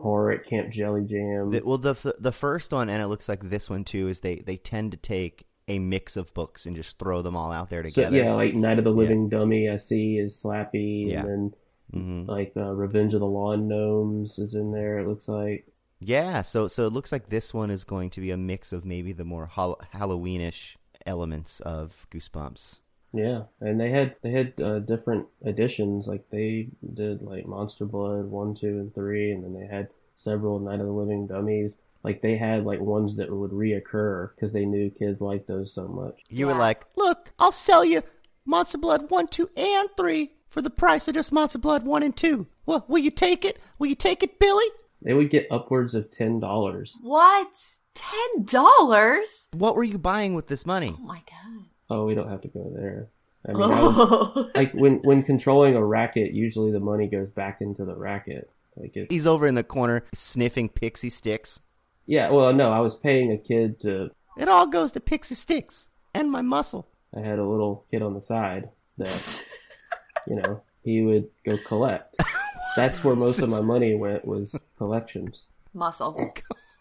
Horror 0.00 0.32
at 0.32 0.46
Camp 0.46 0.70
Jelly 0.72 1.02
Jam. 1.02 1.50
The, 1.50 1.62
well, 1.64 1.78
the 1.78 2.14
the 2.18 2.32
first 2.32 2.70
one, 2.72 2.88
and 2.90 3.02
it 3.02 3.06
looks 3.06 3.28
like 3.28 3.48
this 3.48 3.70
one 3.70 3.82
too, 3.84 4.08
is 4.08 4.20
they 4.20 4.36
they 4.36 4.56
tend 4.58 4.90
to 4.92 4.98
take 4.98 5.46
a 5.68 5.78
mix 5.78 6.16
of 6.16 6.34
books 6.34 6.66
and 6.66 6.76
just 6.76 6.98
throw 6.98 7.22
them 7.22 7.34
all 7.36 7.50
out 7.52 7.70
there 7.70 7.82
So 7.84 7.88
together. 7.88 8.16
yeah, 8.16 8.34
like 8.34 8.52
Night 8.54 8.78
of 8.78 8.84
the 8.84 8.90
Living 8.90 9.28
Dummy, 9.28 9.70
I 9.70 9.76
see 9.78 10.18
is 10.18 10.34
Slappy, 10.42 11.08
Yeah. 11.10 11.20
and 11.24 11.28
then 11.28 11.54
hmm 11.92 12.24
like 12.30 12.52
uh, 12.56 12.72
Revenge 12.74 13.14
of 13.14 13.20
the 13.20 13.26
Lawn 13.26 13.68
Gnomes 13.68 14.38
is 14.38 14.54
in 14.54 14.70
there. 14.72 14.98
It 14.98 15.08
looks 15.08 15.28
like 15.28 15.66
Yeah, 16.00 16.42
so 16.42 16.68
so 16.68 16.86
it 16.86 16.92
looks 16.92 17.10
like 17.10 17.30
this 17.30 17.54
one 17.54 17.70
is 17.70 17.84
going 17.84 18.10
to 18.10 18.20
be 18.20 18.30
a 18.32 18.36
mix 18.36 18.70
of 18.72 18.84
maybe 18.84 19.12
the 19.14 19.24
more 19.24 19.46
hall- 19.46 19.80
Halloweenish 19.94 20.76
elements 21.06 21.60
of 21.60 22.06
Goosebumps. 22.10 22.80
Yeah, 23.12 23.42
and 23.60 23.80
they 23.80 23.90
had 23.90 24.16
they 24.22 24.30
had 24.30 24.54
uh, 24.60 24.78
different 24.80 25.26
editions. 25.44 26.06
Like 26.06 26.24
they 26.30 26.68
did 26.94 27.22
like 27.22 27.46
Monster 27.46 27.84
Blood 27.84 28.26
one, 28.26 28.54
two, 28.54 28.78
and 28.78 28.94
three, 28.94 29.32
and 29.32 29.44
then 29.44 29.54
they 29.54 29.66
had 29.66 29.88
several 30.16 30.58
Night 30.58 30.80
of 30.80 30.86
the 30.86 30.92
Living 30.92 31.26
Dummies. 31.26 31.76
Like 32.02 32.22
they 32.22 32.36
had 32.36 32.64
like 32.64 32.80
ones 32.80 33.16
that 33.16 33.30
would 33.30 33.52
reoccur 33.52 34.30
because 34.34 34.52
they 34.52 34.64
knew 34.64 34.90
kids 34.90 35.20
liked 35.20 35.46
those 35.46 35.72
so 35.72 35.86
much. 35.86 36.20
You 36.28 36.46
were 36.46 36.54
like, 36.54 36.84
"Look, 36.96 37.32
I'll 37.38 37.52
sell 37.52 37.84
you 37.84 38.02
Monster 38.44 38.78
Blood 38.78 39.10
1, 39.10 39.28
2, 39.28 39.50
and 39.56 39.88
3 39.96 40.32
for 40.48 40.62
the 40.62 40.70
price 40.70 41.06
of 41.06 41.14
just 41.14 41.32
Monster 41.32 41.58
Blood 41.58 41.84
1 41.84 42.02
and 42.02 42.16
2. 42.16 42.46
Well, 42.66 42.84
will 42.88 42.98
you 42.98 43.10
take 43.10 43.44
it? 43.44 43.58
Will 43.78 43.86
you 43.86 43.94
take 43.94 44.22
it, 44.22 44.38
Billy?" 44.38 44.66
They 45.02 45.14
would 45.14 45.30
get 45.30 45.48
upwards 45.50 45.94
of 45.94 46.10
ten 46.10 46.40
dollars. 46.40 46.96
What? 47.02 47.48
Ten 47.94 48.44
dollars? 48.44 49.48
What 49.52 49.76
were 49.76 49.84
you 49.84 49.98
buying 49.98 50.34
with 50.34 50.46
this 50.46 50.64
money? 50.64 50.96
Oh 50.98 51.02
my 51.02 51.22
god. 51.28 51.66
Oh, 51.92 52.06
we 52.06 52.14
don't 52.14 52.30
have 52.30 52.40
to 52.40 52.48
go 52.48 52.72
there. 52.74 53.08
I 53.46 53.52
mean, 53.52 53.62
I 53.62 53.82
was- 53.82 54.50
like 54.54 54.72
when 54.72 55.00
when 55.02 55.22
controlling 55.22 55.74
a 55.76 55.84
racket, 55.84 56.32
usually 56.32 56.72
the 56.72 56.80
money 56.80 57.06
goes 57.06 57.28
back 57.28 57.60
into 57.60 57.84
the 57.84 57.94
racket. 57.94 58.48
Like 58.76 58.92
it's 58.96 59.10
He's 59.12 59.26
over 59.26 59.46
in 59.46 59.54
the 59.54 59.64
corner 59.64 60.04
sniffing 60.14 60.70
pixie 60.70 61.10
sticks. 61.10 61.60
Yeah, 62.06 62.30
well, 62.30 62.52
no, 62.54 62.72
I 62.72 62.80
was 62.80 62.96
paying 62.96 63.30
a 63.32 63.36
kid 63.36 63.80
to. 63.82 64.10
It 64.38 64.48
all 64.48 64.66
goes 64.66 64.92
to 64.92 65.00
pixie 65.00 65.34
sticks 65.34 65.88
and 66.14 66.30
my 66.30 66.40
muscle. 66.40 66.88
I 67.14 67.20
had 67.20 67.38
a 67.38 67.44
little 67.46 67.84
kid 67.90 68.00
on 68.00 68.14
the 68.14 68.22
side 68.22 68.70
that, 68.96 69.44
you 70.26 70.36
know, 70.36 70.62
he 70.82 71.02
would 71.02 71.28
go 71.44 71.58
collect. 71.66 72.16
That's 72.76 73.04
where 73.04 73.14
most 73.14 73.42
of 73.42 73.50
my 73.50 73.60
money 73.60 73.94
went 73.94 74.24
was 74.26 74.56
collections. 74.78 75.42
Muscle. 75.74 76.32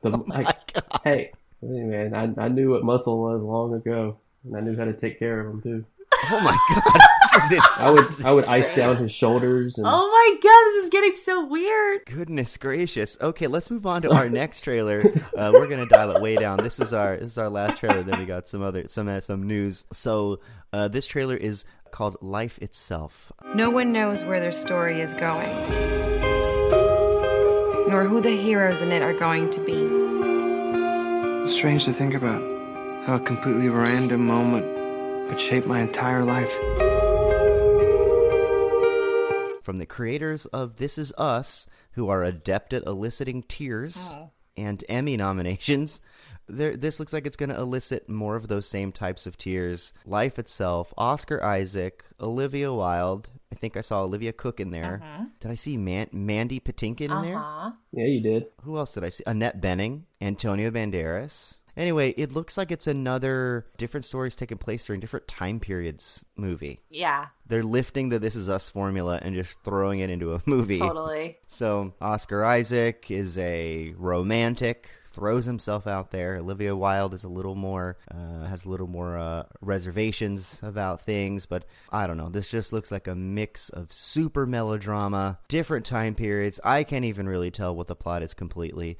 The, 0.03 0.11
oh 0.11 0.23
like, 0.27 0.47
hey, 1.03 1.31
hey, 1.59 1.67
man, 1.67 2.15
I, 2.15 2.45
I 2.45 2.47
knew 2.47 2.71
what 2.71 2.83
muscle 2.85 3.21
was 3.21 3.41
long 3.41 3.73
ago, 3.73 4.17
and 4.43 4.55
I 4.55 4.59
knew 4.61 4.75
how 4.75 4.85
to 4.85 4.93
take 4.93 5.19
care 5.19 5.39
of 5.39 5.47
him 5.47 5.61
too. 5.61 5.85
Oh 6.29 6.41
my 6.43 6.57
god. 6.75 7.01
I 7.33 7.91
would 7.91 8.25
I 8.25 8.31
would 8.31 8.45
ice 8.45 8.75
down 8.75 8.97
his 8.97 9.11
shoulders 9.11 9.77
and 9.77 9.87
Oh 9.87 10.07
my 10.07 10.39
god, 10.41 10.71
this 10.73 10.83
is 10.83 10.89
getting 10.89 11.13
so 11.13 11.45
weird. 11.45 12.05
Goodness 12.05 12.57
gracious. 12.57 13.17
Okay, 13.21 13.47
let's 13.47 13.71
move 13.71 13.85
on 13.85 14.01
to 14.03 14.11
our 14.11 14.29
next 14.41 14.61
trailer. 14.61 15.01
Uh, 15.35 15.51
we're 15.53 15.67
gonna 15.67 15.85
dial 15.85 16.15
it 16.15 16.21
way 16.21 16.35
down. 16.35 16.57
This 16.57 16.79
is 16.79 16.93
our 16.93 17.17
this 17.17 17.33
is 17.33 17.37
our 17.37 17.49
last 17.49 17.79
trailer. 17.79 18.03
Then 18.03 18.19
we 18.19 18.25
got 18.25 18.47
some 18.47 18.61
other 18.61 18.87
some 18.87 19.07
uh, 19.07 19.21
some 19.21 19.47
news. 19.47 19.85
So 19.93 20.39
uh, 20.73 20.89
this 20.89 21.07
trailer 21.07 21.37
is 21.37 21.63
called 21.91 22.17
Life 22.21 22.59
Itself. 22.59 23.31
No 23.55 23.69
one 23.69 23.91
knows 23.91 24.23
where 24.23 24.39
their 24.39 24.51
story 24.51 25.01
is 25.01 25.13
going, 25.13 25.49
nor 27.89 28.03
who 28.03 28.21
the 28.21 28.35
heroes 28.35 28.81
in 28.81 28.91
it 28.91 29.01
are 29.01 29.13
going 29.13 29.49
to 29.51 29.59
be. 29.61 31.49
Strange 31.49 31.85
to 31.85 31.93
think 31.93 32.13
about 32.13 32.60
how 33.05 33.15
a 33.15 33.19
completely 33.19 33.69
random 33.69 34.25
moment 34.25 34.65
would 35.29 35.39
shape 35.39 35.65
my 35.65 35.79
entire 35.79 36.23
life. 36.23 36.51
From 39.63 39.77
the 39.77 39.85
creators 39.87 40.45
of 40.47 40.77
This 40.77 40.97
Is 40.97 41.13
Us, 41.17 41.65
who 41.93 42.09
are 42.09 42.23
adept 42.23 42.73
at 42.73 42.85
eliciting 42.85 43.43
tears 43.43 44.13
and 44.57 44.83
Emmy 44.89 45.17
nominations. 45.17 46.01
There, 46.47 46.75
this 46.75 46.99
looks 46.99 47.13
like 47.13 47.25
it's 47.25 47.37
going 47.37 47.49
to 47.51 47.57
elicit 47.59 48.09
more 48.09 48.35
of 48.35 48.47
those 48.47 48.67
same 48.67 48.91
types 48.91 49.25
of 49.25 49.37
tears. 49.37 49.93
Life 50.05 50.37
itself, 50.37 50.93
Oscar 50.97 51.41
Isaac, 51.43 52.03
Olivia 52.19 52.73
Wilde. 52.73 53.29
I 53.51 53.55
think 53.55 53.77
I 53.77 53.81
saw 53.81 54.03
Olivia 54.03 54.33
Cooke 54.33 54.59
in 54.59 54.71
there. 54.71 55.01
Did 55.39 55.51
I 55.51 55.55
see 55.55 55.77
Man- 55.77 56.09
Mandy 56.11 56.59
Patinkin 56.59 57.11
in 57.11 57.21
there? 57.21 57.37
Uh-huh. 57.37 57.71
yeah, 57.93 58.05
you 58.05 58.19
did. 58.21 58.47
Who 58.63 58.77
else 58.77 58.93
did 58.93 59.03
I 59.03 59.09
see? 59.09 59.23
Annette 59.27 59.61
Bening, 59.61 60.01
Antonio 60.19 60.71
Banderas. 60.71 61.57
Anyway, 61.81 62.11
it 62.11 62.31
looks 62.31 62.57
like 62.59 62.69
it's 62.71 62.85
another 62.85 63.65
different 63.77 64.05
stories 64.05 64.35
taking 64.35 64.59
place 64.59 64.85
during 64.85 64.99
different 64.99 65.27
time 65.27 65.59
periods 65.59 66.23
movie. 66.35 66.79
Yeah, 66.91 67.29
They're 67.47 67.63
lifting 67.63 68.09
the 68.09 68.19
This 68.19 68.35
Is 68.35 68.49
Us 68.51 68.69
formula 68.69 69.19
and 69.19 69.33
just 69.33 69.57
throwing 69.63 69.99
it 69.99 70.11
into 70.11 70.35
a 70.35 70.41
movie. 70.45 70.77
totally. 70.77 71.37
So 71.47 71.95
Oscar 71.99 72.45
Isaac 72.45 73.09
is 73.09 73.35
a 73.39 73.95
romantic, 73.97 74.91
throws 75.11 75.45
himself 75.45 75.87
out 75.87 76.11
there. 76.11 76.35
Olivia 76.35 76.75
Wilde 76.75 77.15
is 77.15 77.23
a 77.23 77.29
little 77.29 77.55
more, 77.55 77.97
uh, 78.13 78.45
has 78.45 78.63
a 78.65 78.69
little 78.69 78.85
more 78.85 79.17
uh, 79.17 79.45
reservations 79.61 80.59
about 80.61 81.01
things, 81.01 81.47
but 81.47 81.65
I 81.91 82.05
don't 82.05 82.17
know. 82.17 82.29
This 82.29 82.51
just 82.51 82.71
looks 82.71 82.91
like 82.91 83.07
a 83.07 83.15
mix 83.15 83.69
of 83.69 83.91
super 83.91 84.45
melodrama, 84.45 85.39
different 85.47 85.87
time 85.87 86.13
periods. 86.13 86.59
I 86.63 86.83
can't 86.83 87.05
even 87.05 87.27
really 87.27 87.49
tell 87.49 87.75
what 87.75 87.87
the 87.87 87.95
plot 87.95 88.21
is 88.21 88.35
completely, 88.35 88.99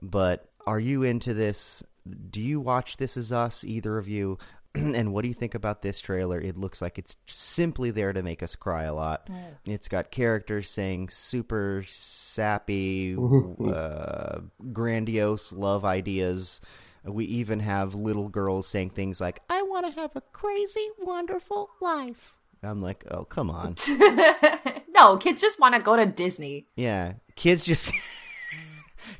but 0.00 0.46
are 0.64 0.78
you 0.78 1.02
into 1.02 1.34
this? 1.34 1.82
Do 2.30 2.40
you 2.40 2.60
watch 2.60 2.96
This 2.96 3.16
Is 3.16 3.32
Us, 3.32 3.64
either 3.64 3.98
of 3.98 4.08
you? 4.08 4.38
and 4.74 5.12
what 5.12 5.22
do 5.22 5.28
you 5.28 5.34
think 5.34 5.54
about 5.54 5.82
this 5.82 6.00
trailer? 6.00 6.40
It 6.40 6.56
looks 6.56 6.80
like 6.80 6.98
it's 6.98 7.16
simply 7.26 7.90
there 7.90 8.12
to 8.12 8.22
make 8.22 8.42
us 8.42 8.54
cry 8.54 8.84
a 8.84 8.94
lot. 8.94 9.28
It's 9.64 9.88
got 9.88 10.10
characters 10.10 10.68
saying 10.68 11.08
super 11.08 11.82
sappy, 11.86 13.16
uh, 13.66 14.40
grandiose 14.72 15.52
love 15.52 15.84
ideas. 15.84 16.60
We 17.04 17.24
even 17.26 17.60
have 17.60 17.94
little 17.94 18.28
girls 18.28 18.68
saying 18.68 18.90
things 18.90 19.20
like, 19.20 19.40
I 19.48 19.62
want 19.62 19.86
to 19.86 20.00
have 20.00 20.14
a 20.14 20.20
crazy, 20.20 20.88
wonderful 20.98 21.70
life. 21.80 22.36
I'm 22.62 22.82
like, 22.82 23.04
oh, 23.10 23.24
come 23.24 23.50
on. 23.50 23.74
no, 24.94 25.16
kids 25.16 25.40
just 25.40 25.58
want 25.58 25.74
to 25.74 25.80
go 25.80 25.96
to 25.96 26.04
Disney. 26.04 26.66
Yeah. 26.76 27.14
Kids 27.34 27.64
just. 27.64 27.92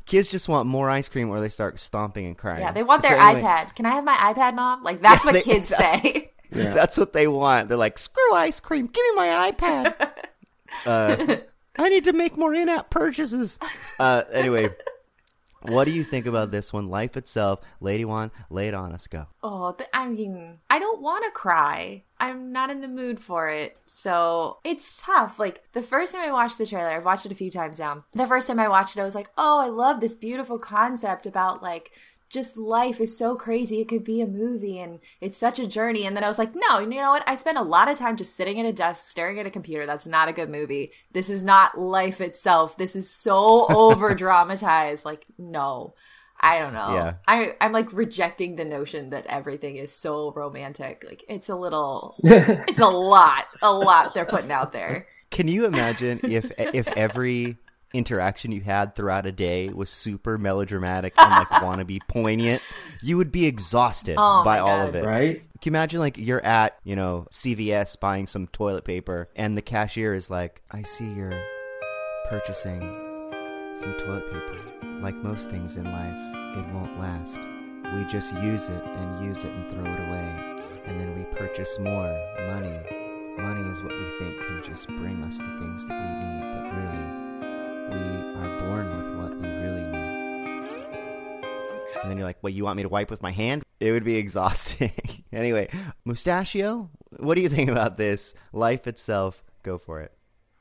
Kids 0.07 0.31
just 0.31 0.49
want 0.49 0.67
more 0.69 0.89
ice 0.91 1.09
cream 1.09 1.29
or 1.31 1.41
they 1.41 1.49
start 1.49 1.79
stomping 1.81 2.27
and 2.27 2.37
crying. 2.37 2.61
Yeah, 2.61 2.73
they 2.73 2.83
want 2.83 3.03
their 3.03 3.19
So 3.19 3.25
anyway- 3.25 3.43
iPad. 3.43 3.75
Can 3.77 3.87
I 3.87 3.91
have 3.95 4.05
my 4.05 4.15
iPad, 4.15 4.55
mom? 4.55 4.83
Like 4.83 5.01
that's 5.03 5.25
Yeah, 5.25 5.29
what 5.31 5.35
they- 5.35 5.43
kids 5.53 5.69
that's- 5.71 6.03
say. 6.03 6.27
Yeah. 6.53 6.75
That's 6.75 6.99
what 6.99 7.13
they 7.13 7.29
want. 7.29 7.69
They're 7.69 7.79
like, 7.79 7.97
screw 7.97 8.35
ice 8.35 8.59
cream. 8.59 8.89
Give 8.89 9.05
me 9.11 9.15
my 9.15 9.53
iPad. 9.53 9.95
uh, 10.85 11.37
I 11.79 11.89
need 11.89 12.03
to 12.07 12.13
make 12.13 12.37
more 12.37 12.53
in-app 12.53 12.91
purchases. 12.91 13.57
Uh, 14.01 14.25
anyway, 14.33 14.69
what 15.63 15.85
do 15.85 15.91
you 15.91 16.05
think 16.05 16.27
about 16.27 16.51
this 16.51 16.73
one? 16.73 16.89
Life 16.89 17.17
itself. 17.17 17.61
Lady 17.81 18.05
One, 18.05 18.31
lay 18.49 18.69
it 18.69 18.75
on 18.75 18.93
us. 18.93 19.07
Go. 19.07 19.27
Oh, 19.43 19.73
th- 19.73 19.91
I 19.93 20.07
mean, 20.07 20.59
I 20.69 20.79
don't 20.79 21.03
want 21.03 21.25
to 21.25 21.31
cry. 21.31 22.05
I'm 22.19 22.53
not 22.53 22.71
in 22.71 22.81
the 22.81 22.89
mood 22.89 23.21
for 23.21 23.49
it. 23.49 23.77
So 23.87 24.59
it's 24.65 25.03
tough. 25.03 25.39
Like, 25.39 25.63
the 25.73 25.83
first 25.83 26.15
time 26.15 26.23
I 26.23 26.33
watched 26.33 26.59
the 26.59 26.67
trailer, 26.67 26.91
I've 26.91 27.05
watched 27.05 27.27
it 27.27 27.33
a 27.33 27.37
few 27.37 27.51
times 27.51 27.79
now. 27.79 28.05
The 28.13 28.27
first 28.27 28.47
time 28.47 28.59
I 28.61 28.69
watched 28.69 28.97
it, 28.97 29.01
I 29.01 29.05
was 29.05 29.15
like, 29.15 29.31
oh, 29.37 29.61
I 29.61 29.69
love 29.69 30.01
this 30.01 30.15
beautiful 30.15 30.59
concept 30.59 31.27
about, 31.27 31.63
like, 31.63 31.93
just 32.31 32.57
life 32.57 33.01
is 33.01 33.19
so 33.19 33.35
crazy. 33.35 33.81
It 33.81 33.89
could 33.89 34.05
be 34.05 34.21
a 34.21 34.27
movie 34.27 34.79
and 34.79 35.01
it's 35.21 35.37
such 35.37 35.59
a 35.59 35.67
journey. 35.67 36.07
And 36.07 36.17
then 36.17 36.25
I 36.25 36.29
was 36.29 36.39
like, 36.39 36.55
no, 36.55 36.79
you 36.79 36.87
know 36.87 37.11
what? 37.11 37.29
I 37.29 37.35
spent 37.35 37.59
a 37.59 37.63
lot 37.63 37.91
of 37.91 37.99
time 37.99 38.17
just 38.17 38.37
sitting 38.37 38.59
at 38.61 38.67
a 38.67 38.73
desk, 38.73 39.09
staring 39.09 39.41
at 39.41 39.47
a 39.47 39.51
computer. 39.51 39.85
That's 39.85 40.07
not 40.07 40.29
a 40.29 40.33
good 40.33 40.49
movie. 40.49 40.93
This 41.13 41.29
is 41.29 41.43
not 41.43 41.79
life 41.79 42.21
itself. 42.21 42.79
This 42.79 42.95
is 42.95 43.11
so 43.11 43.67
over 43.71 44.15
dramatized. 44.15 45.05
Like, 45.05 45.27
no. 45.37 45.95
I 46.43 46.59
don't 46.59 46.73
know. 46.73 46.95
Yeah. 46.95 47.15
I 47.29 47.55
I'm 47.61 47.73
like 47.73 47.93
rejecting 47.93 48.57
the 48.57 48.65
notion 48.65 49.11
that 49.11 49.27
everything 49.27 49.77
is 49.77 49.93
so 49.93 50.33
romantic. 50.33 51.05
Like 51.07 51.23
it's 51.29 51.51
a 51.51 51.55
little 51.55 52.17
it's 52.25 52.81
a 52.81 52.89
lot, 52.89 53.45
a 53.61 53.71
lot 53.71 54.15
they're 54.15 54.25
putting 54.25 54.51
out 54.51 54.73
there. 54.73 55.07
Can 55.31 55.49
you 55.49 55.67
imagine 55.67 56.19
if 56.23 56.51
if 56.59 56.89
every 56.97 57.59
interaction 57.93 58.53
you 58.53 58.61
had 58.61 58.95
throughout 58.95 59.27
a 59.27 59.33
day 59.33 59.69
was 59.69 59.91
super 59.91 60.39
melodramatic 60.39 61.13
and 61.19 61.31
like 61.31 61.63
want 61.63 61.79
to 61.81 61.85
be 61.85 62.01
poignant, 62.09 62.63
you 63.03 63.17
would 63.17 63.33
be 63.33 63.47
exhausted 63.47 64.15
Oh 64.19 64.43
by 64.45 64.59
all 64.59 64.79
God. 64.79 64.89
of 64.91 64.95
it. 64.97 65.05
Right? 65.05 65.43
Can 65.61 65.73
you 65.73 65.77
imagine 65.79 66.01
like 66.01 66.17
you're 66.17 66.45
at, 66.45 66.79
you 66.85 66.97
know, 66.97 67.27
CVS 67.31 67.99
buying 68.01 68.27
some 68.27 68.47
toilet 68.49 68.85
paper 68.85 69.29
and 69.37 69.57
the 69.57 69.63
cashier 69.63 70.15
is 70.15 70.31
like, 70.31 70.63
I 70.71 70.83
see 70.83 71.11
you're 71.13 71.43
purchasing 72.29 72.81
some 73.81 73.95
toilet 73.99 74.31
paper. 74.33 74.59
Like 75.03 75.17
most 75.17 75.51
things 75.51 75.77
in 75.77 75.85
life, 75.85 76.59
it 76.59 76.73
won't 76.75 76.99
last. 76.99 77.37
We 77.95 78.05
just 78.05 78.35
use 78.43 78.69
it 78.69 78.85
and 78.85 79.27
use 79.27 79.43
it 79.45 79.51
and 79.51 79.71
throw 79.71 79.85
it 79.85 80.01
away. 80.09 80.47
And 80.87 81.01
then 81.01 81.17
we 81.19 81.25
purchase 81.37 81.79
more 81.79 82.09
money. 82.49 82.79
Money 83.39 83.71
is 83.71 83.83
what 83.83 83.93
we 83.93 84.11
think 84.19 84.41
can 84.43 84.63
just 84.65 84.87
bring 84.89 85.23
us 85.25 85.39
the 85.39 85.45
things 85.59 85.87
that 85.87 85.99
we 85.99 86.09
need, 86.27 86.55
but 86.55 86.77
really, 86.77 87.30
we 87.91 87.97
are 88.41 88.61
born 88.61 88.87
with 88.97 89.17
what 89.21 89.41
we 89.41 89.49
really 89.49 89.87
need. 89.87 90.95
And 92.03 92.11
then 92.11 92.17
you're 92.19 92.27
like, 92.27 92.39
"What? 92.43 92.53
You 92.53 92.65
want 92.65 92.77
me 92.77 92.83
to 92.85 92.89
wipe 92.89 93.11
with 93.11 93.23
my 93.23 93.33
hand?" 93.33 93.63
It 93.81 93.93
would 93.93 94.05
be 94.05 94.17
exhausting. 94.25 94.93
anyway, 95.33 95.69
Mustachio, 96.05 96.91
what 97.19 97.35
do 97.35 97.41
you 97.41 97.49
think 97.49 97.71
about 97.71 97.97
this? 97.97 98.35
Life 98.53 98.87
itself, 98.87 99.43
go 99.63 99.79
for 99.79 100.01
it. 100.01 100.13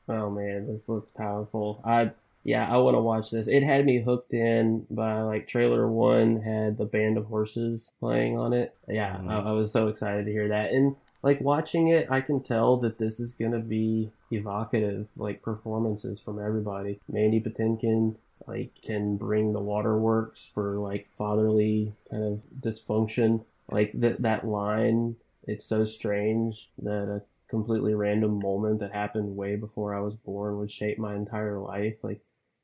Oh 0.08 0.30
man, 0.30 0.66
this 0.66 0.88
looks 0.88 1.10
powerful. 1.12 1.80
I 1.84 2.10
yeah, 2.42 2.66
I 2.72 2.78
want 2.78 2.94
to 2.96 3.00
watch 3.00 3.30
this. 3.30 3.46
It 3.48 3.62
had 3.62 3.84
me 3.84 4.00
hooked 4.02 4.32
in 4.32 4.86
by 4.90 5.20
like 5.20 5.46
trailer 5.46 5.86
one 5.88 6.40
had 6.40 6.78
the 6.78 6.86
band 6.86 7.18
of 7.18 7.26
horses 7.26 7.90
playing 8.00 8.38
on 8.38 8.52
it. 8.54 8.74
Yeah, 8.88 9.16
Mhm. 9.18 9.28
I, 9.30 9.50
I 9.50 9.52
was 9.52 9.70
so 9.70 9.88
excited 9.88 10.24
to 10.24 10.32
hear 10.32 10.48
that. 10.48 10.70
And 10.72 10.96
like 11.22 11.40
watching 11.40 11.88
it, 11.88 12.10
I 12.10 12.20
can 12.20 12.42
tell 12.42 12.78
that 12.78 12.98
this 12.98 13.20
is 13.20 13.32
gonna 13.34 13.60
be 13.60 14.10
evocative, 14.30 15.06
like 15.16 15.42
performances 15.42 16.20
from 16.20 16.38
everybody. 16.40 17.00
Mandy 17.08 17.40
Patinkin 17.40 18.16
like 18.46 18.72
can 18.82 19.16
bring 19.16 19.52
the 19.52 19.60
waterworks 19.60 20.48
for 20.54 20.78
like 20.78 21.08
fatherly 21.18 21.94
kind 22.10 22.24
of 22.24 22.40
dysfunction. 22.60 23.44
Like 23.70 23.92
that 24.00 24.22
that 24.22 24.46
line, 24.46 25.16
it's 25.44 25.66
so 25.66 25.84
strange 25.84 26.70
that 26.82 27.08
a 27.08 27.22
completely 27.48 27.94
random 27.94 28.38
moment 28.38 28.80
that 28.80 28.92
happened 28.92 29.36
way 29.36 29.56
before 29.56 29.94
I 29.94 30.00
was 30.00 30.14
born 30.14 30.58
would 30.58 30.72
shape 30.72 30.98
my 30.98 31.14
entire 31.14 31.58
life. 31.58 31.96
Like 32.02 32.20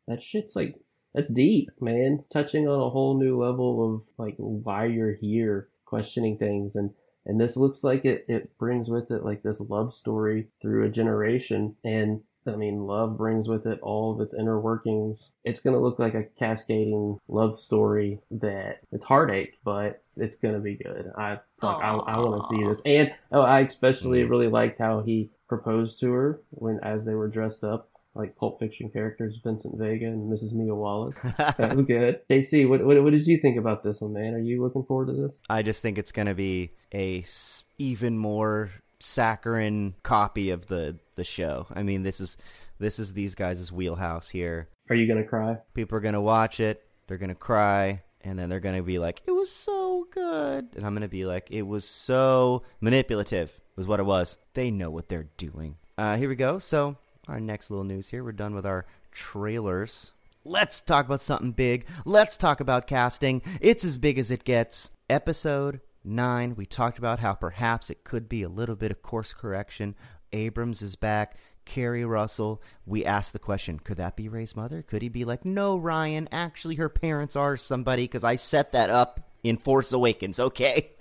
that 0.08 0.22
shit's 0.22 0.56
like 0.56 0.76
that's 1.14 1.28
deep, 1.28 1.70
man. 1.80 2.24
Touching 2.30 2.68
on 2.68 2.80
a 2.80 2.90
whole 2.90 3.18
new 3.18 3.40
level 3.42 3.94
of 3.94 4.02
like 4.18 4.36
why 4.38 4.86
you're 4.86 5.14
here, 5.14 5.68
questioning 5.84 6.38
things 6.38 6.74
and 6.74 6.90
and 7.26 7.40
this 7.40 7.56
looks 7.56 7.84
like 7.84 8.04
it 8.04 8.24
it 8.28 8.56
brings 8.58 8.88
with 8.88 9.10
it 9.10 9.24
like 9.24 9.42
this 9.42 9.60
love 9.60 9.94
story 9.94 10.48
through 10.60 10.84
a 10.84 10.90
generation 10.90 11.74
and 11.84 12.20
I 12.48 12.56
mean, 12.56 12.86
love 12.86 13.16
brings 13.16 13.48
with 13.48 13.66
it 13.66 13.80
all 13.82 14.12
of 14.12 14.20
its 14.20 14.34
inner 14.34 14.60
workings. 14.60 15.32
It's 15.44 15.60
going 15.60 15.74
to 15.74 15.82
look 15.82 15.98
like 15.98 16.14
a 16.14 16.24
cascading 16.38 17.18
love 17.28 17.58
story 17.58 18.20
that 18.30 18.80
it's 18.92 19.04
heartache, 19.04 19.54
but 19.64 20.02
it's 20.16 20.36
going 20.36 20.54
to 20.54 20.60
be 20.60 20.76
good. 20.76 21.10
I 21.16 21.40
fuck, 21.60 21.80
I, 21.82 21.92
I 21.92 22.18
want 22.18 22.42
to 22.42 22.48
see 22.48 22.64
this. 22.64 22.80
And 22.84 23.12
oh, 23.32 23.42
I 23.42 23.60
especially 23.60 24.20
mm-hmm. 24.20 24.30
really 24.30 24.48
liked 24.48 24.78
how 24.78 25.02
he 25.02 25.30
proposed 25.48 26.00
to 26.00 26.12
her 26.12 26.40
when 26.50 26.80
as 26.82 27.04
they 27.04 27.14
were 27.14 27.28
dressed 27.28 27.64
up 27.64 27.90
like 28.16 28.36
Pulp 28.36 28.58
Fiction 28.58 28.90
characters, 28.90 29.38
Vincent 29.44 29.78
Vega 29.78 30.06
and 30.06 30.30
Mrs. 30.32 30.52
Mia 30.52 30.74
Wallace. 30.74 31.16
That 31.36 31.74
was 31.76 31.84
good. 31.86 32.20
JC, 32.30 32.68
what, 32.68 32.84
what 32.84 33.02
what 33.02 33.12
did 33.12 33.26
you 33.26 33.38
think 33.40 33.58
about 33.58 33.82
this 33.84 34.00
one, 34.00 34.12
man? 34.12 34.34
Are 34.34 34.38
you 34.40 34.62
looking 34.62 34.84
forward 34.84 35.06
to 35.08 35.12
this? 35.12 35.40
I 35.48 35.62
just 35.62 35.82
think 35.82 35.98
it's 35.98 36.12
going 36.12 36.26
to 36.26 36.34
be 36.34 36.72
a 36.92 37.20
s- 37.20 37.64
even 37.78 38.18
more 38.18 38.70
saccharine 38.98 39.94
copy 40.02 40.50
of 40.50 40.66
the 40.66 40.98
the 41.16 41.24
show. 41.24 41.66
I 41.74 41.82
mean, 41.82 42.02
this 42.02 42.20
is 42.20 42.36
this 42.78 42.98
is 42.98 43.12
these 43.14 43.34
guys' 43.34 43.72
wheelhouse 43.72 44.28
here. 44.28 44.68
Are 44.90 44.96
you 44.96 45.08
gonna 45.08 45.24
cry? 45.26 45.56
People 45.74 45.96
are 45.98 46.00
going 46.02 46.14
to 46.14 46.20
watch 46.20 46.60
it, 46.60 46.82
they're 47.06 47.16
going 47.18 47.30
to 47.30 47.34
cry, 47.34 48.02
and 48.22 48.38
then 48.38 48.48
they're 48.48 48.60
going 48.60 48.76
to 48.76 48.82
be 48.82 48.98
like, 48.98 49.22
"It 49.26 49.32
was 49.32 49.50
so 49.50 50.06
good." 50.10 50.68
And 50.76 50.84
I'm 50.86 50.92
going 50.92 51.02
to 51.02 51.08
be 51.08 51.24
like, 51.26 51.50
"It 51.50 51.62
was 51.62 51.84
so 51.84 52.62
manipulative." 52.80 53.58
Was 53.76 53.86
what 53.86 54.00
it 54.00 54.04
was. 54.06 54.38
They 54.54 54.70
know 54.70 54.90
what 54.90 55.08
they're 55.08 55.28
doing. 55.36 55.76
Uh 55.98 56.16
here 56.16 56.28
we 56.30 56.34
go. 56.36 56.58
So, 56.58 56.96
our 57.28 57.40
next 57.40 57.70
little 57.70 57.84
news 57.84 58.08
here. 58.08 58.24
We're 58.24 58.32
done 58.32 58.54
with 58.54 58.66
our 58.66 58.86
trailers. 59.12 60.12
Let's 60.44 60.80
talk 60.80 61.06
about 61.06 61.22
something 61.22 61.52
big. 61.52 61.86
Let's 62.04 62.36
talk 62.36 62.60
about 62.60 62.86
casting. 62.86 63.42
It's 63.60 63.84
as 63.84 63.98
big 63.98 64.18
as 64.18 64.30
it 64.30 64.44
gets. 64.44 64.90
Episode 65.10 65.80
9, 66.04 66.54
we 66.56 66.66
talked 66.66 66.98
about 66.98 67.18
how 67.18 67.34
perhaps 67.34 67.90
it 67.90 68.04
could 68.04 68.28
be 68.28 68.42
a 68.42 68.48
little 68.48 68.76
bit 68.76 68.90
of 68.90 69.02
course 69.02 69.34
correction. 69.34 69.94
Abrams 70.32 70.82
is 70.82 70.96
back. 70.96 71.36
Keri 71.64 72.04
Russell. 72.04 72.62
We 72.84 73.04
asked 73.04 73.32
the 73.32 73.40
question 73.40 73.80
could 73.80 73.96
that 73.96 74.14
be 74.14 74.28
Rey's 74.28 74.54
mother? 74.54 74.82
Could 74.82 75.02
he 75.02 75.08
be 75.08 75.24
like, 75.24 75.44
no, 75.44 75.78
Rian, 75.78 76.28
actually, 76.30 76.76
her 76.76 76.88
parents 76.88 77.34
are 77.34 77.56
somebody 77.56 78.04
because 78.04 78.22
I 78.22 78.36
set 78.36 78.72
that 78.72 78.88
up 78.88 79.28
in 79.42 79.56
Force 79.56 79.92
Awakens, 79.92 80.38
okay? 80.38 80.92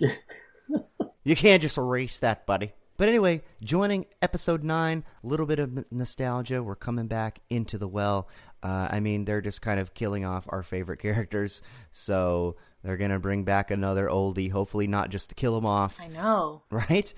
You 1.26 1.34
can't 1.34 1.60
just 1.60 1.76
erase 1.76 2.18
that, 2.18 2.46
buddy. 2.46 2.72
But 2.96 3.08
anyway, 3.08 3.42
joining 3.62 4.06
episode 4.22 4.64
9, 4.64 5.04
a 5.22 5.26
little 5.26 5.46
bit 5.46 5.58
of 5.58 5.84
nostalgia. 5.92 6.62
We're 6.62 6.76
coming 6.76 7.08
back 7.08 7.40
into 7.50 7.76
the 7.78 7.88
well. 7.88 8.28
Uh, 8.62 8.88
I 8.90 9.00
mean, 9.00 9.24
they're 9.24 9.42
just 9.42 9.60
kind 9.60 9.78
of 9.78 9.94
killing 9.94 10.24
off 10.24 10.46
our 10.48 10.62
favorite 10.62 10.98
characters. 11.00 11.60
So 11.90 12.56
they're 12.82 12.96
going 12.96 13.10
to 13.10 13.18
bring 13.18 13.44
back 13.44 13.70
another 13.70 14.06
oldie, 14.08 14.50
hopefully 14.50 14.86
not 14.86 15.10
just 15.10 15.28
to 15.28 15.34
kill 15.34 15.54
them 15.54 15.66
off, 15.66 15.98
I 16.00 16.08
know. 16.08 16.62
right? 16.70 17.12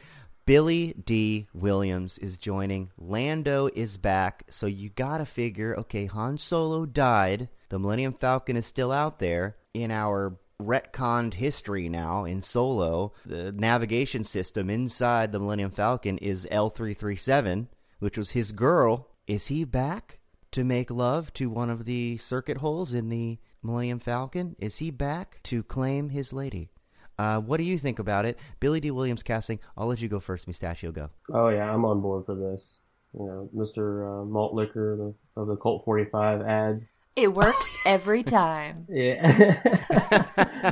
Billy 0.46 0.94
Dee 1.04 1.46
Williams 1.52 2.16
is 2.18 2.38
joining. 2.38 2.90
Lando 2.96 3.68
is 3.74 3.98
back. 3.98 4.44
So 4.48 4.66
you 4.66 4.88
got 4.88 5.18
to 5.18 5.26
figure 5.26 5.76
okay, 5.80 6.06
Han 6.06 6.38
Solo 6.38 6.86
died. 6.86 7.50
The 7.68 7.78
Millennium 7.78 8.14
Falcon 8.14 8.56
is 8.56 8.64
still 8.64 8.90
out 8.90 9.18
there 9.18 9.56
in 9.74 9.90
our 9.90 10.38
retconned 10.60 11.34
history 11.34 11.88
now 11.88 12.24
in 12.24 12.42
Solo. 12.42 13.12
The 13.24 13.52
navigation 13.52 14.24
system 14.24 14.68
inside 14.68 15.30
the 15.30 15.38
Millennium 15.38 15.70
Falcon 15.70 16.18
is 16.18 16.48
L3-37, 16.50 17.68
which 18.00 18.18
was 18.18 18.32
his 18.32 18.52
girl. 18.52 19.08
Is 19.26 19.46
he 19.46 19.64
back 19.64 20.18
to 20.50 20.64
make 20.64 20.90
love 20.90 21.32
to 21.34 21.48
one 21.48 21.70
of 21.70 21.84
the 21.84 22.16
circuit 22.16 22.56
holes 22.56 22.92
in 22.92 23.08
the 23.08 23.38
Millennium 23.62 24.00
Falcon? 24.00 24.56
Is 24.58 24.78
he 24.78 24.90
back 24.90 25.40
to 25.44 25.62
claim 25.62 26.10
his 26.10 26.32
lady? 26.32 26.70
Uh, 27.18 27.40
what 27.40 27.58
do 27.58 27.64
you 27.64 27.78
think 27.78 27.98
about 27.98 28.24
it? 28.24 28.38
Billy 28.60 28.80
Dee 28.80 28.90
Williams 28.90 29.22
casting. 29.22 29.58
I'll 29.76 29.86
let 29.86 30.00
you 30.00 30.08
go 30.08 30.20
first, 30.20 30.46
Mustachio. 30.46 30.92
Go. 30.92 31.10
Oh 31.32 31.48
yeah, 31.48 31.72
I'm 31.72 31.84
on 31.84 32.00
board 32.00 32.26
for 32.26 32.34
this. 32.34 32.80
You 33.14 33.26
know, 33.26 33.50
Mr. 33.54 34.22
Uh, 34.22 34.24
Malt 34.24 34.54
Liquor 34.54 35.14
of 35.36 35.46
the, 35.46 35.56
Colt 35.56 35.84
45 35.84 36.42
ads. 36.42 36.90
It 37.18 37.35
works 37.35 37.76
every 37.85 38.22
time. 38.22 38.87
Yeah. 38.98 39.61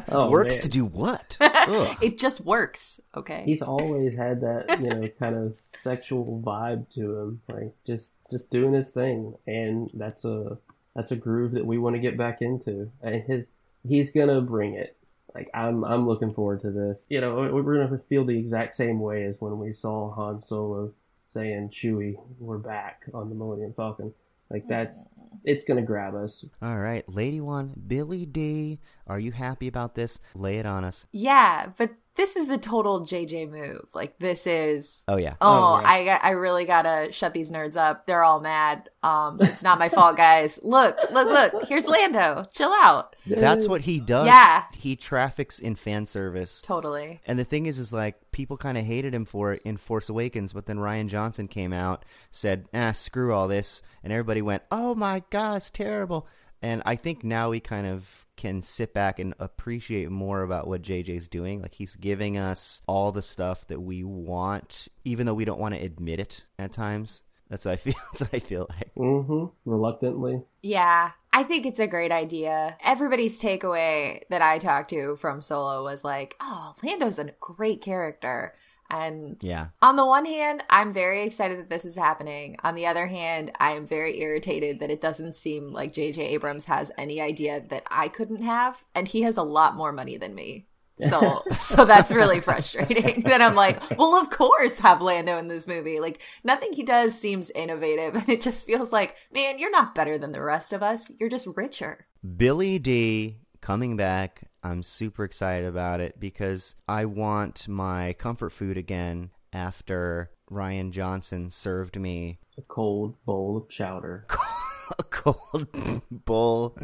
oh, 0.08 0.30
Works 0.30 0.54
man. 0.54 0.62
to 0.62 0.68
do 0.68 0.84
what? 0.84 1.36
It 2.00 2.18
just 2.18 2.40
works. 2.40 3.00
Okay. 3.16 3.42
He's 3.44 3.62
always 3.62 4.16
had 4.16 4.40
that, 4.42 4.80
you 4.80 4.88
know, 4.88 5.08
kind 5.18 5.34
of 5.34 5.54
sexual 5.82 6.40
vibe 6.44 6.86
to 6.94 7.18
him, 7.18 7.40
like 7.48 7.74
just 7.84 8.12
just 8.30 8.50
doing 8.50 8.72
his 8.72 8.90
thing, 8.90 9.34
and 9.48 9.90
that's 9.94 10.24
a 10.24 10.58
that's 10.94 11.10
a 11.10 11.16
groove 11.16 11.52
that 11.52 11.66
we 11.66 11.78
want 11.78 11.96
to 11.96 12.00
get 12.00 12.16
back 12.16 12.40
into. 12.42 12.90
And 13.02 13.22
his 13.24 13.48
he's 13.88 14.12
gonna 14.12 14.40
bring 14.40 14.74
it. 14.74 14.96
Like 15.34 15.50
I'm 15.52 15.84
I'm 15.84 16.06
looking 16.06 16.32
forward 16.32 16.60
to 16.62 16.70
this. 16.70 17.06
You 17.08 17.20
know, 17.20 17.34
we're 17.52 17.84
gonna 17.84 18.00
feel 18.08 18.24
the 18.24 18.38
exact 18.38 18.76
same 18.76 19.00
way 19.00 19.24
as 19.24 19.40
when 19.40 19.58
we 19.58 19.72
saw 19.72 20.12
Han 20.12 20.44
Solo 20.46 20.92
saying, 21.34 21.70
"Chewie, 21.70 22.16
we're 22.38 22.58
back 22.58 23.02
on 23.12 23.28
the 23.30 23.34
Millennium 23.34 23.72
Falcon." 23.74 24.14
Like 24.50 24.64
mm. 24.64 24.68
that's 24.68 25.08
it's 25.44 25.64
gonna 25.64 25.82
grab 25.82 26.14
us. 26.14 26.44
All 26.60 26.78
right, 26.78 27.08
Lady 27.08 27.40
One, 27.40 27.74
Billy 27.86 28.26
Dee. 28.26 28.80
Are 29.06 29.18
you 29.20 29.32
happy 29.32 29.68
about 29.68 29.94
this? 29.94 30.18
Lay 30.34 30.58
it 30.58 30.66
on 30.66 30.84
us. 30.84 31.06
yeah, 31.12 31.66
but 31.76 31.90
this 32.16 32.34
is 32.36 32.48
a 32.48 32.58
total 32.58 33.02
JJ 33.02 33.50
move. 33.50 33.82
Like 33.94 34.18
this 34.18 34.46
is 34.46 35.02
Oh 35.06 35.16
yeah. 35.16 35.34
Oh, 35.40 35.76
Oh, 35.76 35.80
yeah. 35.80 36.18
I 36.22 36.28
I 36.28 36.30
really 36.30 36.64
gotta 36.64 37.12
shut 37.12 37.32
these 37.34 37.50
nerds 37.50 37.76
up. 37.76 38.06
They're 38.06 38.24
all 38.24 38.40
mad. 38.40 38.88
Um, 39.02 39.38
it's 39.40 39.62
not 39.62 39.78
my 39.78 39.88
fault, 39.88 40.16
guys. 40.16 40.58
Look, 40.62 40.96
look, 41.12 41.28
look. 41.28 41.64
Here's 41.68 41.84
Lando. 41.86 42.46
Chill 42.52 42.72
out. 42.72 43.14
That's 43.26 43.68
what 43.68 43.82
he 43.82 44.00
does. 44.00 44.26
Yeah. 44.26 44.64
He 44.72 44.96
traffics 44.96 45.58
in 45.58 45.76
fan 45.76 46.06
service. 46.06 46.60
Totally. 46.60 47.20
And 47.26 47.38
the 47.38 47.44
thing 47.44 47.66
is, 47.66 47.78
is 47.78 47.92
like 47.92 48.16
people 48.32 48.56
kind 48.56 48.76
of 48.76 48.84
hated 48.84 49.14
him 49.14 49.24
for 49.24 49.52
it 49.52 49.62
in 49.64 49.76
Force 49.76 50.08
Awakens, 50.08 50.52
but 50.52 50.66
then 50.66 50.78
Rian 50.78 51.06
Johnson 51.08 51.46
came 51.46 51.72
out, 51.72 52.04
said, 52.32 52.66
"Ah, 52.74 52.92
screw 52.92 53.32
all 53.32 53.46
this," 53.48 53.80
and 54.02 54.12
everybody 54.12 54.42
went, 54.42 54.62
"Oh 54.70 54.94
my 54.94 55.22
god, 55.30 55.56
it's 55.58 55.70
terrible." 55.70 56.26
And 56.62 56.82
I 56.84 56.96
think 56.96 57.22
now 57.22 57.50
we 57.50 57.60
kind 57.60 57.86
of 57.86 58.25
can 58.36 58.62
sit 58.62 58.92
back 58.92 59.18
and 59.18 59.34
appreciate 59.38 60.10
more 60.10 60.42
about 60.42 60.66
what 60.66 60.82
JJ's 60.82 61.28
doing. 61.28 61.62
Like 61.62 61.74
he's 61.74 61.96
giving 61.96 62.36
us 62.36 62.82
all 62.86 63.12
the 63.12 63.22
stuff 63.22 63.66
that 63.68 63.80
we 63.80 64.04
want, 64.04 64.88
even 65.04 65.26
though 65.26 65.34
we 65.34 65.44
don't 65.44 65.60
want 65.60 65.74
to 65.74 65.80
admit 65.80 66.20
it 66.20 66.44
at 66.58 66.72
times. 66.72 67.22
That's 67.48 67.64
what 67.64 67.72
I 67.72 67.76
feel. 67.76 67.94
That's 68.12 68.20
what 68.22 68.34
I 68.34 68.38
feel 68.38 68.66
like. 68.70 68.94
Mm-hmm. 68.96 69.70
Reluctantly. 69.70 70.42
Yeah, 70.62 71.12
I 71.32 71.42
think 71.42 71.66
it's 71.66 71.80
a 71.80 71.86
great 71.86 72.12
idea. 72.12 72.76
Everybody's 72.82 73.40
takeaway 73.40 74.22
that 74.30 74.42
I 74.42 74.58
talked 74.58 74.90
to 74.90 75.16
from 75.16 75.42
Solo 75.42 75.84
was 75.84 76.04
like, 76.04 76.36
"Oh, 76.40 76.74
Lando's 76.82 77.18
a 77.18 77.32
great 77.40 77.80
character." 77.80 78.54
And 78.90 79.36
Yeah. 79.42 79.68
on 79.82 79.96
the 79.96 80.06
one 80.06 80.24
hand, 80.24 80.62
I'm 80.70 80.92
very 80.92 81.24
excited 81.24 81.58
that 81.58 81.70
this 81.70 81.84
is 81.84 81.96
happening. 81.96 82.56
On 82.62 82.74
the 82.74 82.86
other 82.86 83.06
hand, 83.06 83.52
I 83.58 83.72
am 83.72 83.86
very 83.86 84.20
irritated 84.20 84.80
that 84.80 84.90
it 84.90 85.00
doesn't 85.00 85.36
seem 85.36 85.72
like 85.72 85.92
J.J. 85.92 86.22
Abrams 86.28 86.66
has 86.66 86.92
any 86.96 87.20
idea 87.20 87.60
that 87.68 87.82
I 87.90 88.08
couldn't 88.08 88.42
have, 88.42 88.84
and 88.94 89.08
he 89.08 89.22
has 89.22 89.36
a 89.36 89.42
lot 89.42 89.76
more 89.76 89.92
money 89.92 90.16
than 90.16 90.34
me. 90.34 90.66
So, 91.10 91.42
so 91.58 91.84
that's 91.84 92.10
really 92.10 92.40
frustrating. 92.40 93.20
that 93.26 93.42
I'm 93.42 93.54
like, 93.54 93.82
well, 93.98 94.14
of 94.18 94.30
course, 94.30 94.78
have 94.78 95.02
Lando 95.02 95.36
in 95.36 95.46
this 95.48 95.66
movie. 95.66 96.00
Like, 96.00 96.22
nothing 96.42 96.72
he 96.72 96.82
does 96.84 97.14
seems 97.18 97.50
innovative, 97.50 98.14
and 98.14 98.26
it 98.30 98.40
just 98.40 98.64
feels 98.64 98.92
like, 98.92 99.14
man, 99.30 99.58
you're 99.58 99.70
not 99.70 99.94
better 99.94 100.16
than 100.16 100.32
the 100.32 100.40
rest 100.40 100.72
of 100.72 100.82
us. 100.82 101.10
You're 101.20 101.28
just 101.28 101.46
richer. 101.54 102.06
Billy 102.38 102.78
Dee 102.78 103.36
coming 103.60 103.98
back. 103.98 104.44
I'm 104.62 104.82
super 104.82 105.24
excited 105.24 105.68
about 105.68 106.00
it 106.00 106.18
because 106.18 106.74
I 106.88 107.04
want 107.04 107.68
my 107.68 108.14
comfort 108.14 108.50
food 108.50 108.76
again 108.76 109.30
after 109.52 110.30
Rian 110.50 110.90
Johnson 110.90 111.50
served 111.50 111.98
me 111.98 112.38
A 112.58 112.62
cold 112.62 113.16
bowl 113.24 113.56
of 113.56 113.68
chowder. 113.68 114.26
a 114.98 115.02
cold 115.04 116.00
bowl 116.10 116.78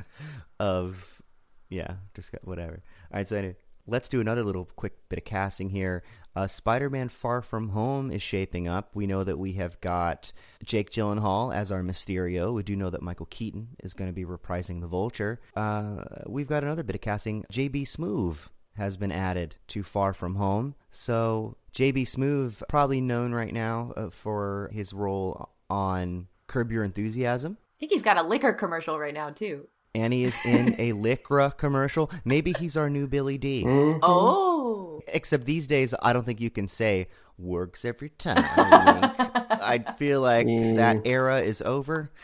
of 0.58 1.20
yeah, 1.68 1.94
just 2.14 2.34
whatever. 2.42 2.82
All 3.10 3.18
right, 3.18 3.26
so 3.26 3.36
anyway, 3.36 3.56
let's 3.86 4.08
do 4.08 4.20
another 4.20 4.44
little 4.44 4.68
quick 4.76 4.92
bit 5.08 5.18
of 5.18 5.24
casting 5.24 5.70
here. 5.70 6.02
Uh, 6.34 6.46
Spider-Man: 6.46 7.08
Far 7.08 7.42
From 7.42 7.70
Home 7.70 8.10
is 8.10 8.22
shaping 8.22 8.68
up. 8.68 8.90
We 8.94 9.06
know 9.06 9.24
that 9.24 9.38
we 9.38 9.52
have 9.54 9.80
got 9.80 10.32
Jake 10.64 10.90
Gyllenhaal 10.90 11.54
as 11.54 11.70
our 11.70 11.82
Mysterio. 11.82 12.52
We 12.54 12.62
do 12.62 12.76
know 12.76 12.90
that 12.90 13.02
Michael 13.02 13.26
Keaton 13.26 13.68
is 13.82 13.94
going 13.94 14.08
to 14.08 14.14
be 14.14 14.24
reprising 14.24 14.80
the 14.80 14.86
Vulture. 14.86 15.40
Uh, 15.54 16.04
we've 16.26 16.48
got 16.48 16.62
another 16.62 16.82
bit 16.82 16.96
of 16.96 17.02
casting. 17.02 17.44
JB 17.52 17.82
Smoove 17.82 18.48
has 18.76 18.96
been 18.96 19.12
added 19.12 19.56
to 19.68 19.82
Far 19.82 20.12
From 20.14 20.36
Home. 20.36 20.74
So 20.90 21.56
JB 21.74 22.02
Smoove, 22.02 22.62
probably 22.68 23.00
known 23.00 23.32
right 23.32 23.52
now 23.52 23.92
uh, 23.96 24.10
for 24.10 24.70
his 24.72 24.92
role 24.92 25.50
on 25.68 26.28
Curb 26.46 26.72
Your 26.72 26.84
Enthusiasm. 26.84 27.58
I 27.60 27.78
think 27.80 27.92
he's 27.92 28.02
got 28.02 28.18
a 28.18 28.22
liquor 28.22 28.52
commercial 28.52 28.98
right 28.98 29.14
now, 29.14 29.30
too. 29.30 29.68
And 29.94 30.12
he 30.12 30.24
is 30.24 30.38
in 30.44 30.74
a 30.78 30.92
Lycra 30.94 31.56
commercial. 31.56 32.10
Maybe 32.24 32.52
he's 32.58 32.76
our 32.76 32.88
new 32.88 33.06
Billy 33.06 33.36
Dee. 33.38 33.64
Mm-hmm. 33.64 33.98
Oh. 34.02 35.02
Except 35.08 35.44
these 35.44 35.66
days, 35.66 35.94
I 36.02 36.12
don't 36.12 36.24
think 36.24 36.40
you 36.40 36.50
can 36.50 36.66
say 36.68 37.08
works 37.38 37.84
every 37.84 38.08
time. 38.18 38.44
I 38.46 39.84
feel 39.98 40.20
like 40.20 40.46
that 40.46 41.02
era 41.04 41.40
is 41.40 41.60
over. 41.62 42.10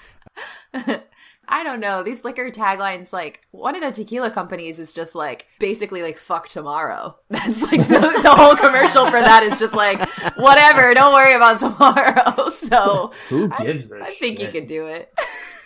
I 1.51 1.65
don't 1.65 1.81
know. 1.81 2.03
These 2.03 2.25
liquor 2.25 2.51
taglines, 2.51 3.11
like 3.13 3.47
one 3.53 3.75
of 3.75 3.81
the 3.81 3.91
tequila 3.91 4.31
companies 4.31 4.79
is 4.79 4.93
just 4.93 5.15
like 5.15 5.47
basically 5.59 6.03
like 6.03 6.19
fuck 6.19 6.49
tomorrow. 6.49 7.17
That's 7.31 7.63
like 7.63 7.89
the, 7.89 8.21
the 8.23 8.35
whole 8.35 8.55
commercial 8.55 9.07
for 9.07 9.21
that 9.21 9.43
is 9.43 9.59
just 9.59 9.73
like 9.73 9.99
whatever, 10.37 10.93
don't 10.93 11.15
worry 11.15 11.33
about 11.35 11.59
tomorrow. 11.61 12.51
So 12.51 13.13
Who 13.31 13.51
I, 13.51 13.65
gives 13.65 13.91
a 13.91 13.97
I 14.03 14.15
think 14.15 14.39
you 14.39 14.47
shit? 14.47 14.53
could 14.53 14.67
do 14.67 14.87
it. 14.89 15.13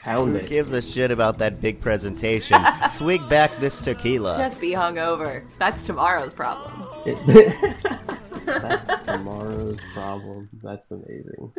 Pound 0.02 0.32
Who 0.32 0.38
it. 0.38 0.48
gives 0.48 0.72
a 0.72 0.82
shit 0.82 1.12
about 1.12 1.38
that 1.38 1.60
big 1.60 1.80
presentation? 1.80 2.58
Swig 2.90 3.28
back 3.28 3.56
this 3.58 3.80
tequila. 3.80 4.36
Just 4.36 4.60
be 4.60 4.70
hungover. 4.70 5.44
That's 5.60 5.86
tomorrow's 5.86 6.34
problem. 6.34 6.88
That's 8.44 9.06
tomorrow's 9.06 9.78
problem. 9.94 10.48
That's 10.60 10.90
amazing. 10.90 11.52